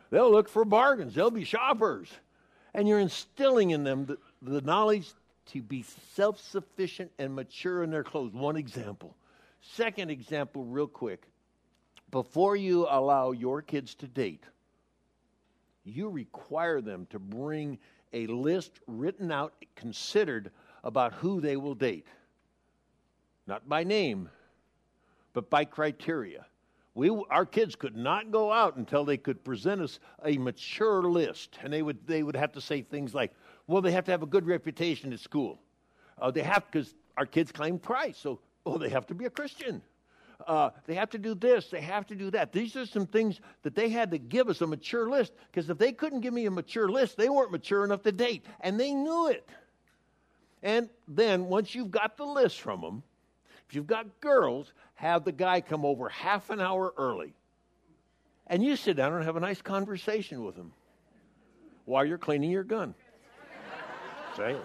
they'll 0.09 0.31
look 0.31 0.49
for 0.49 0.65
bargains, 0.65 1.13
they'll 1.13 1.31
be 1.31 1.43
shoppers. 1.43 2.09
And 2.73 2.87
you're 2.87 2.99
instilling 2.99 3.71
in 3.71 3.83
them 3.83 4.05
the, 4.05 4.17
the 4.41 4.61
knowledge 4.61 5.07
to 5.47 5.61
be 5.61 5.83
self 6.13 6.39
sufficient 6.39 7.11
and 7.17 7.35
mature 7.35 7.83
in 7.83 7.89
their 7.89 8.03
clothes. 8.03 8.33
One 8.33 8.55
example. 8.55 9.15
Second 9.61 10.09
example, 10.09 10.63
real 10.63 10.87
quick. 10.87 11.23
Before 12.11 12.55
you 12.55 12.87
allow 12.89 13.31
your 13.31 13.61
kids 13.61 13.93
to 13.95 14.07
date, 14.07 14.43
you 15.89 16.09
require 16.09 16.81
them 16.81 17.07
to 17.09 17.19
bring 17.19 17.77
a 18.13 18.27
list 18.27 18.79
written 18.87 19.31
out, 19.31 19.53
considered 19.75 20.51
about 20.83 21.13
who 21.13 21.41
they 21.41 21.57
will 21.57 21.75
date. 21.75 22.07
not 23.47 23.67
by 23.67 23.83
name, 23.83 24.29
but 25.33 25.49
by 25.49 25.65
criteria. 25.65 26.45
We, 26.95 27.09
our 27.29 27.45
kids 27.45 27.75
could 27.75 27.95
not 27.95 28.31
go 28.31 28.51
out 28.51 28.75
until 28.77 29.05
they 29.05 29.17
could 29.17 29.43
present 29.43 29.81
us 29.81 29.99
a 30.25 30.37
mature 30.37 31.03
list. 31.03 31.57
And 31.63 31.71
they 31.71 31.81
would, 31.81 32.05
they 32.07 32.23
would 32.23 32.35
have 32.35 32.51
to 32.53 32.61
say 32.61 32.81
things 32.81 33.13
like, 33.13 33.33
well, 33.67 33.81
they 33.81 33.91
have 33.91 34.05
to 34.05 34.11
have 34.11 34.23
a 34.23 34.27
good 34.27 34.45
reputation 34.45 35.13
at 35.13 35.19
school. 35.19 35.59
Uh, 36.21 36.31
they 36.31 36.43
have, 36.43 36.65
because 36.71 36.95
our 37.17 37.25
kids 37.25 37.51
claim 37.51 37.79
Christ, 37.79 38.21
so, 38.21 38.39
oh, 38.65 38.77
they 38.77 38.89
have 38.89 39.07
to 39.07 39.15
be 39.15 39.25
a 39.25 39.29
Christian. 39.29 39.81
Uh, 40.49 40.71
they 40.87 40.95
have 40.95 41.11
to 41.11 41.19
do 41.19 41.35
this, 41.35 41.67
they 41.67 41.79
have 41.79 42.07
to 42.07 42.15
do 42.15 42.31
that. 42.31 42.51
These 42.51 42.75
are 42.75 42.87
some 42.87 43.05
things 43.05 43.39
that 43.61 43.75
they 43.75 43.87
had 43.87 44.09
to 44.09 44.17
give 44.17 44.49
us 44.49 44.61
a 44.61 44.67
mature 44.67 45.07
list, 45.07 45.33
because 45.51 45.69
if 45.69 45.77
they 45.77 45.91
couldn't 45.91 46.21
give 46.21 46.33
me 46.33 46.47
a 46.47 46.51
mature 46.51 46.89
list, 46.89 47.17
they 47.17 47.29
weren't 47.29 47.51
mature 47.51 47.85
enough 47.85 48.01
to 48.01 48.11
date. 48.11 48.43
And 48.61 48.79
they 48.79 48.91
knew 48.91 49.27
it. 49.27 49.47
And 50.63 50.89
then 51.07 51.45
once 51.45 51.75
you've 51.75 51.91
got 51.91 52.17
the 52.17 52.25
list 52.25 52.61
from 52.61 52.81
them, 52.81 53.03
if 53.67 53.75
you've 53.75 53.85
got 53.85 54.19
girls, 54.21 54.73
have 54.95 55.23
the 55.23 55.31
guy 55.31 55.61
come 55.61 55.85
over 55.85 56.09
half 56.09 56.49
an 56.49 56.59
hour 56.59 56.95
early. 56.97 57.35
And 58.47 58.63
you 58.63 58.75
sit 58.75 58.97
down 58.97 59.13
and 59.13 59.23
have 59.23 59.35
a 59.35 59.39
nice 59.39 59.61
conversation 59.61 60.43
with 60.43 60.55
him 60.55 60.71
while 61.85 62.03
you're 62.03 62.17
cleaning 62.17 62.49
your 62.49 62.63
gun. 62.63 62.95
Saying. 64.35 64.57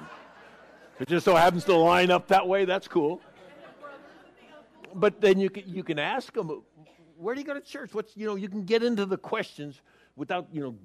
It 0.99 1.09
just 1.09 1.27
so 1.27 1.37
happens 1.37 1.65
to 1.65 1.77
line 1.77 2.11
up 2.11 2.29
that 2.29 2.49
way, 2.49 2.65
that's 2.65 2.89
cool. 2.89 3.21
But 4.95 5.21
then 5.21 5.41
you 5.41 5.51
can, 5.51 5.65
you 5.67 5.83
can 5.83 5.99
ask 5.99 6.33
them, 6.33 6.63
where 7.17 7.35
do 7.35 7.41
you 7.41 7.47
go 7.47 7.55
to 7.55 7.61
church? 7.61 7.93
What's, 7.93 8.17
you 8.17 8.27
know, 8.27 8.37
you 8.37 8.49
can 8.49 8.65
get 8.65 8.83
into 8.83 9.07
the 9.07 9.17
questions 9.17 9.81
without, 10.17 10.47
you 10.53 10.63
know, 10.63 10.77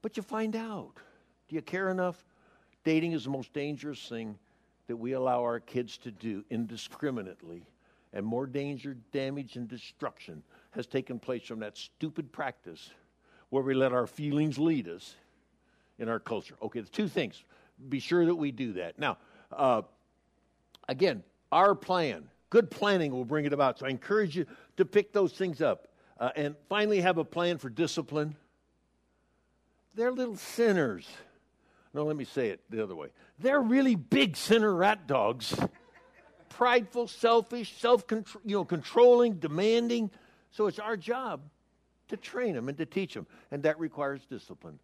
but 0.00 0.16
you 0.16 0.22
find 0.22 0.56
out. 0.56 0.92
Do 1.48 1.54
you 1.54 1.62
care 1.62 1.90
enough? 1.90 2.24
Dating 2.84 3.12
is 3.12 3.24
the 3.24 3.30
most 3.30 3.52
dangerous 3.52 4.08
thing 4.08 4.38
that 4.86 4.96
we 4.96 5.12
allow 5.12 5.42
our 5.42 5.60
kids 5.60 5.98
to 5.98 6.10
do 6.10 6.44
indiscriminately. 6.50 7.64
And 8.14 8.26
more 8.26 8.46
danger, 8.46 8.96
damage, 9.12 9.56
and 9.56 9.68
destruction 9.68 10.42
has 10.72 10.86
taken 10.86 11.18
place 11.18 11.44
from 11.44 11.60
that 11.60 11.76
stupid 11.76 12.32
practice 12.32 12.90
where 13.50 13.62
we 13.62 13.74
let 13.74 13.92
our 13.92 14.06
feelings 14.06 14.58
lead 14.58 14.88
us 14.88 15.14
in 15.98 16.08
our 16.08 16.18
culture. 16.18 16.54
Okay, 16.62 16.80
the 16.80 16.88
two 16.88 17.08
things. 17.08 17.44
Be 17.88 18.00
sure 18.00 18.26
that 18.26 18.34
we 18.34 18.50
do 18.50 18.72
that. 18.74 18.98
Now, 18.98 19.18
uh, 19.50 19.82
again, 20.88 21.22
our 21.50 21.74
plan, 21.74 22.28
good 22.52 22.70
planning 22.70 23.10
will 23.10 23.24
bring 23.24 23.46
it 23.46 23.54
about. 23.54 23.78
So 23.78 23.86
I 23.86 23.88
encourage 23.88 24.36
you 24.36 24.44
to 24.76 24.84
pick 24.84 25.14
those 25.14 25.32
things 25.32 25.62
up. 25.62 25.88
Uh, 26.20 26.28
and 26.36 26.54
finally, 26.68 27.00
have 27.00 27.16
a 27.16 27.24
plan 27.24 27.56
for 27.56 27.70
discipline. 27.70 28.36
They're 29.94 30.12
little 30.12 30.36
sinners. 30.36 31.08
No, 31.94 32.04
let 32.04 32.14
me 32.14 32.26
say 32.26 32.50
it 32.50 32.60
the 32.68 32.82
other 32.82 32.94
way. 32.94 33.08
They're 33.38 33.60
really 33.60 33.94
big 33.94 34.36
sinner 34.36 34.72
rat 34.74 35.06
dogs. 35.06 35.58
Prideful, 36.50 37.08
selfish, 37.08 37.72
self 37.78 38.04
you 38.10 38.22
know, 38.44 38.66
controlling, 38.66 39.36
demanding. 39.36 40.10
So 40.50 40.66
it's 40.66 40.78
our 40.78 40.98
job 40.98 41.40
to 42.08 42.18
train 42.18 42.54
them 42.54 42.68
and 42.68 42.76
to 42.76 42.84
teach 42.84 43.14
them. 43.14 43.26
And 43.50 43.62
that 43.62 43.80
requires 43.80 44.26
discipline. 44.28 44.78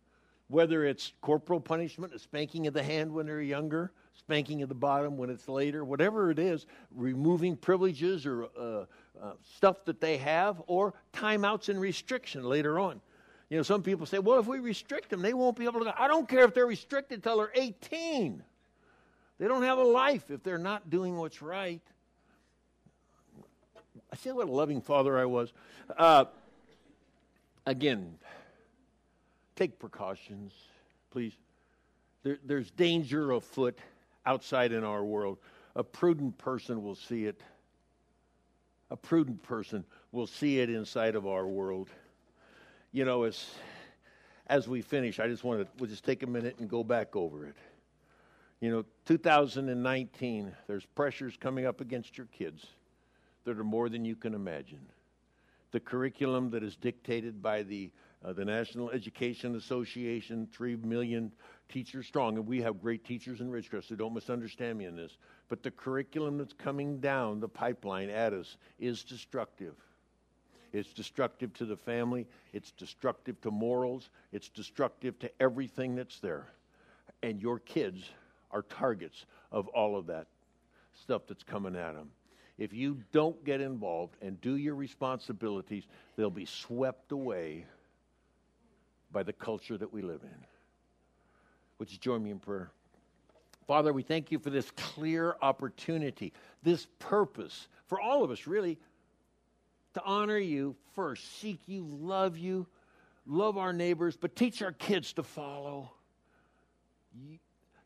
Whether 0.48 0.86
it's 0.86 1.12
corporal 1.20 1.60
punishment, 1.60 2.14
a 2.14 2.18
spanking 2.18 2.66
of 2.66 2.72
the 2.72 2.82
hand 2.82 3.12
when 3.12 3.26
they're 3.26 3.42
younger, 3.42 3.92
spanking 4.18 4.62
of 4.62 4.68
the 4.68 4.74
bottom 4.74 5.16
when 5.16 5.30
it's 5.30 5.48
later, 5.48 5.84
whatever 5.84 6.30
it 6.30 6.38
is, 6.38 6.66
removing 6.94 7.56
privileges 7.56 8.26
or 8.26 8.44
uh, 8.44 8.84
uh, 9.22 9.32
stuff 9.56 9.84
that 9.84 10.00
they 10.00 10.16
have, 10.18 10.60
or 10.66 10.94
timeouts 11.12 11.68
and 11.68 11.80
restriction 11.80 12.44
later 12.44 12.78
on. 12.78 13.00
You 13.48 13.56
know, 13.56 13.62
some 13.62 13.82
people 13.82 14.04
say, 14.04 14.18
well, 14.18 14.38
if 14.38 14.46
we 14.46 14.58
restrict 14.58 15.08
them, 15.08 15.22
they 15.22 15.32
won't 15.32 15.56
be 15.56 15.64
able 15.64 15.80
to 15.80 15.86
go. 15.86 15.92
I 15.96 16.08
don't 16.08 16.28
care 16.28 16.44
if 16.44 16.52
they're 16.52 16.66
restricted 16.66 17.18
until 17.18 17.38
they're 17.38 17.52
18. 17.54 18.42
They 19.38 19.48
don't 19.48 19.62
have 19.62 19.78
a 19.78 19.84
life 19.84 20.30
if 20.30 20.42
they're 20.42 20.58
not 20.58 20.90
doing 20.90 21.16
what's 21.16 21.40
right. 21.40 21.80
I 24.12 24.16
see 24.16 24.30
what 24.32 24.48
a 24.48 24.52
loving 24.52 24.80
father 24.80 25.18
I 25.18 25.24
was. 25.24 25.52
Uh, 25.96 26.26
again, 27.66 28.14
take 29.56 29.78
precautions, 29.78 30.52
please. 31.10 31.32
There, 32.22 32.38
there's 32.44 32.70
danger 32.72 33.32
afoot 33.32 33.78
outside 34.28 34.72
in 34.72 34.84
our 34.84 35.04
world. 35.04 35.38
A 35.74 35.82
prudent 35.82 36.38
person 36.38 36.82
will 36.82 36.94
see 36.94 37.24
it. 37.24 37.40
A 38.90 38.96
prudent 38.96 39.42
person 39.42 39.84
will 40.12 40.26
see 40.26 40.60
it 40.60 40.70
inside 40.70 41.14
of 41.14 41.26
our 41.26 41.46
world 41.46 41.88
you 42.92 43.04
know, 43.04 43.24
as, 43.24 43.46
as 44.46 44.66
we 44.68 44.82
finish, 44.82 45.20
I 45.20 45.28
just 45.28 45.44
want 45.44 45.60
to 45.60 45.68
we'll 45.78 45.90
just 45.90 46.04
take 46.04 46.22
a 46.22 46.26
minute 46.26 46.56
and 46.58 46.68
go 46.68 46.82
back 46.82 47.14
over 47.16 47.46
it. 47.46 47.56
You 48.60 48.70
know, 48.70 48.84
2019, 49.06 50.52
there's 50.66 50.84
pressures 50.84 51.36
coming 51.38 51.66
up 51.66 51.80
against 51.80 52.18
your 52.18 52.26
kids 52.26 52.66
that 53.44 53.58
are 53.58 53.64
more 53.64 53.88
than 53.88 54.04
you 54.04 54.16
can 54.16 54.34
imagine. 54.34 54.80
The 55.70 55.80
curriculum 55.80 56.50
that 56.50 56.62
is 56.62 56.76
dictated 56.76 57.42
by 57.42 57.62
the 57.62 57.90
uh, 58.24 58.32
the 58.32 58.44
National 58.44 58.90
Education 58.90 59.54
Association, 59.56 60.48
three 60.52 60.76
million 60.76 61.32
teachers 61.68 62.06
strong, 62.06 62.36
and 62.36 62.46
we 62.46 62.60
have 62.62 62.80
great 62.80 63.04
teachers 63.04 63.40
in 63.40 63.50
Ridgecrest, 63.50 63.88
so 63.88 63.94
don't 63.94 64.14
misunderstand 64.14 64.78
me 64.78 64.86
in 64.86 64.96
this. 64.96 65.16
But 65.48 65.62
the 65.62 65.70
curriculum 65.70 66.38
that's 66.38 66.52
coming 66.52 66.98
down 66.98 67.40
the 67.40 67.48
pipeline 67.48 68.10
at 68.10 68.32
us 68.32 68.56
is 68.78 69.04
destructive. 69.04 69.74
It's 70.72 70.92
destructive 70.92 71.54
to 71.54 71.64
the 71.64 71.76
family. 71.76 72.26
It's 72.52 72.72
destructive 72.72 73.40
to 73.42 73.50
morals. 73.50 74.10
It's 74.32 74.48
destructive 74.48 75.18
to 75.20 75.30
everything 75.40 75.94
that's 75.94 76.20
there. 76.20 76.48
And 77.22 77.40
your 77.40 77.58
kids 77.58 78.10
are 78.50 78.62
targets 78.62 79.24
of 79.50 79.68
all 79.68 79.96
of 79.96 80.06
that 80.06 80.26
stuff 80.94 81.22
that's 81.28 81.42
coming 81.42 81.76
at 81.76 81.94
them. 81.94 82.10
If 82.58 82.72
you 82.72 82.98
don't 83.12 83.42
get 83.44 83.60
involved 83.60 84.16
and 84.20 84.40
do 84.40 84.56
your 84.56 84.74
responsibilities, 84.74 85.84
they'll 86.16 86.28
be 86.28 86.44
swept 86.44 87.12
away 87.12 87.64
by 89.10 89.22
the 89.22 89.32
culture 89.32 89.76
that 89.76 89.92
we 89.92 90.02
live 90.02 90.22
in. 90.22 90.46
Would 91.78 91.92
you 91.92 91.98
join 91.98 92.22
me 92.22 92.30
in 92.30 92.38
prayer? 92.38 92.70
Father, 93.66 93.92
we 93.92 94.02
thank 94.02 94.32
you 94.32 94.38
for 94.38 94.50
this 94.50 94.70
clear 94.72 95.36
opportunity, 95.42 96.32
this 96.62 96.86
purpose 96.98 97.68
for 97.86 98.00
all 98.00 98.24
of 98.24 98.30
us, 98.30 98.46
really, 98.46 98.78
to 99.94 100.02
honor 100.04 100.38
you 100.38 100.76
first, 100.94 101.40
seek 101.40 101.60
you, 101.66 101.84
love 101.84 102.36
you, 102.36 102.66
love 103.26 103.56
our 103.56 103.72
neighbors, 103.72 104.16
but 104.16 104.36
teach 104.36 104.62
our 104.62 104.72
kids 104.72 105.12
to 105.14 105.22
follow, 105.22 105.90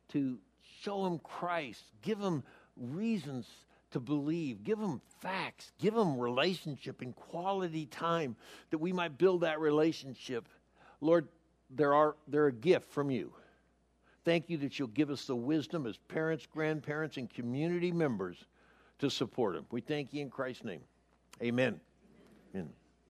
to 0.08 0.38
show 0.80 1.04
them 1.04 1.18
Christ, 1.20 1.82
give 2.02 2.18
them 2.18 2.42
reasons 2.76 3.48
to 3.92 4.00
believe, 4.00 4.64
give 4.64 4.78
them 4.78 5.00
facts, 5.20 5.70
give 5.78 5.94
them 5.94 6.18
relationship 6.18 7.00
and 7.00 7.14
quality 7.14 7.86
time 7.86 8.36
that 8.70 8.78
we 8.78 8.92
might 8.92 9.18
build 9.18 9.42
that 9.42 9.60
relationship. 9.60 10.48
Lord, 11.03 11.28
there 11.68 11.92
are, 11.92 12.14
they're 12.28 12.46
a 12.46 12.53
gift 12.53 12.90
from 12.90 13.11
you. 13.11 13.32
Thank 14.24 14.48
you 14.48 14.57
that 14.59 14.78
you'll 14.78 14.88
give 14.88 15.11
us 15.11 15.26
the 15.26 15.34
wisdom 15.36 15.84
as 15.86 15.96
parents, 15.96 16.46
grandparents, 16.46 17.16
and 17.16 17.28
community 17.28 17.90
members 17.90 18.44
to 19.00 19.11
support 19.11 19.57
them. 19.57 19.66
We 19.70 19.80
thank 19.80 20.14
you 20.14 20.22
in 20.22 20.30
Christ's 20.30 20.64
name. 20.64 20.80
Amen. 21.42 21.66
Amen. 21.68 21.80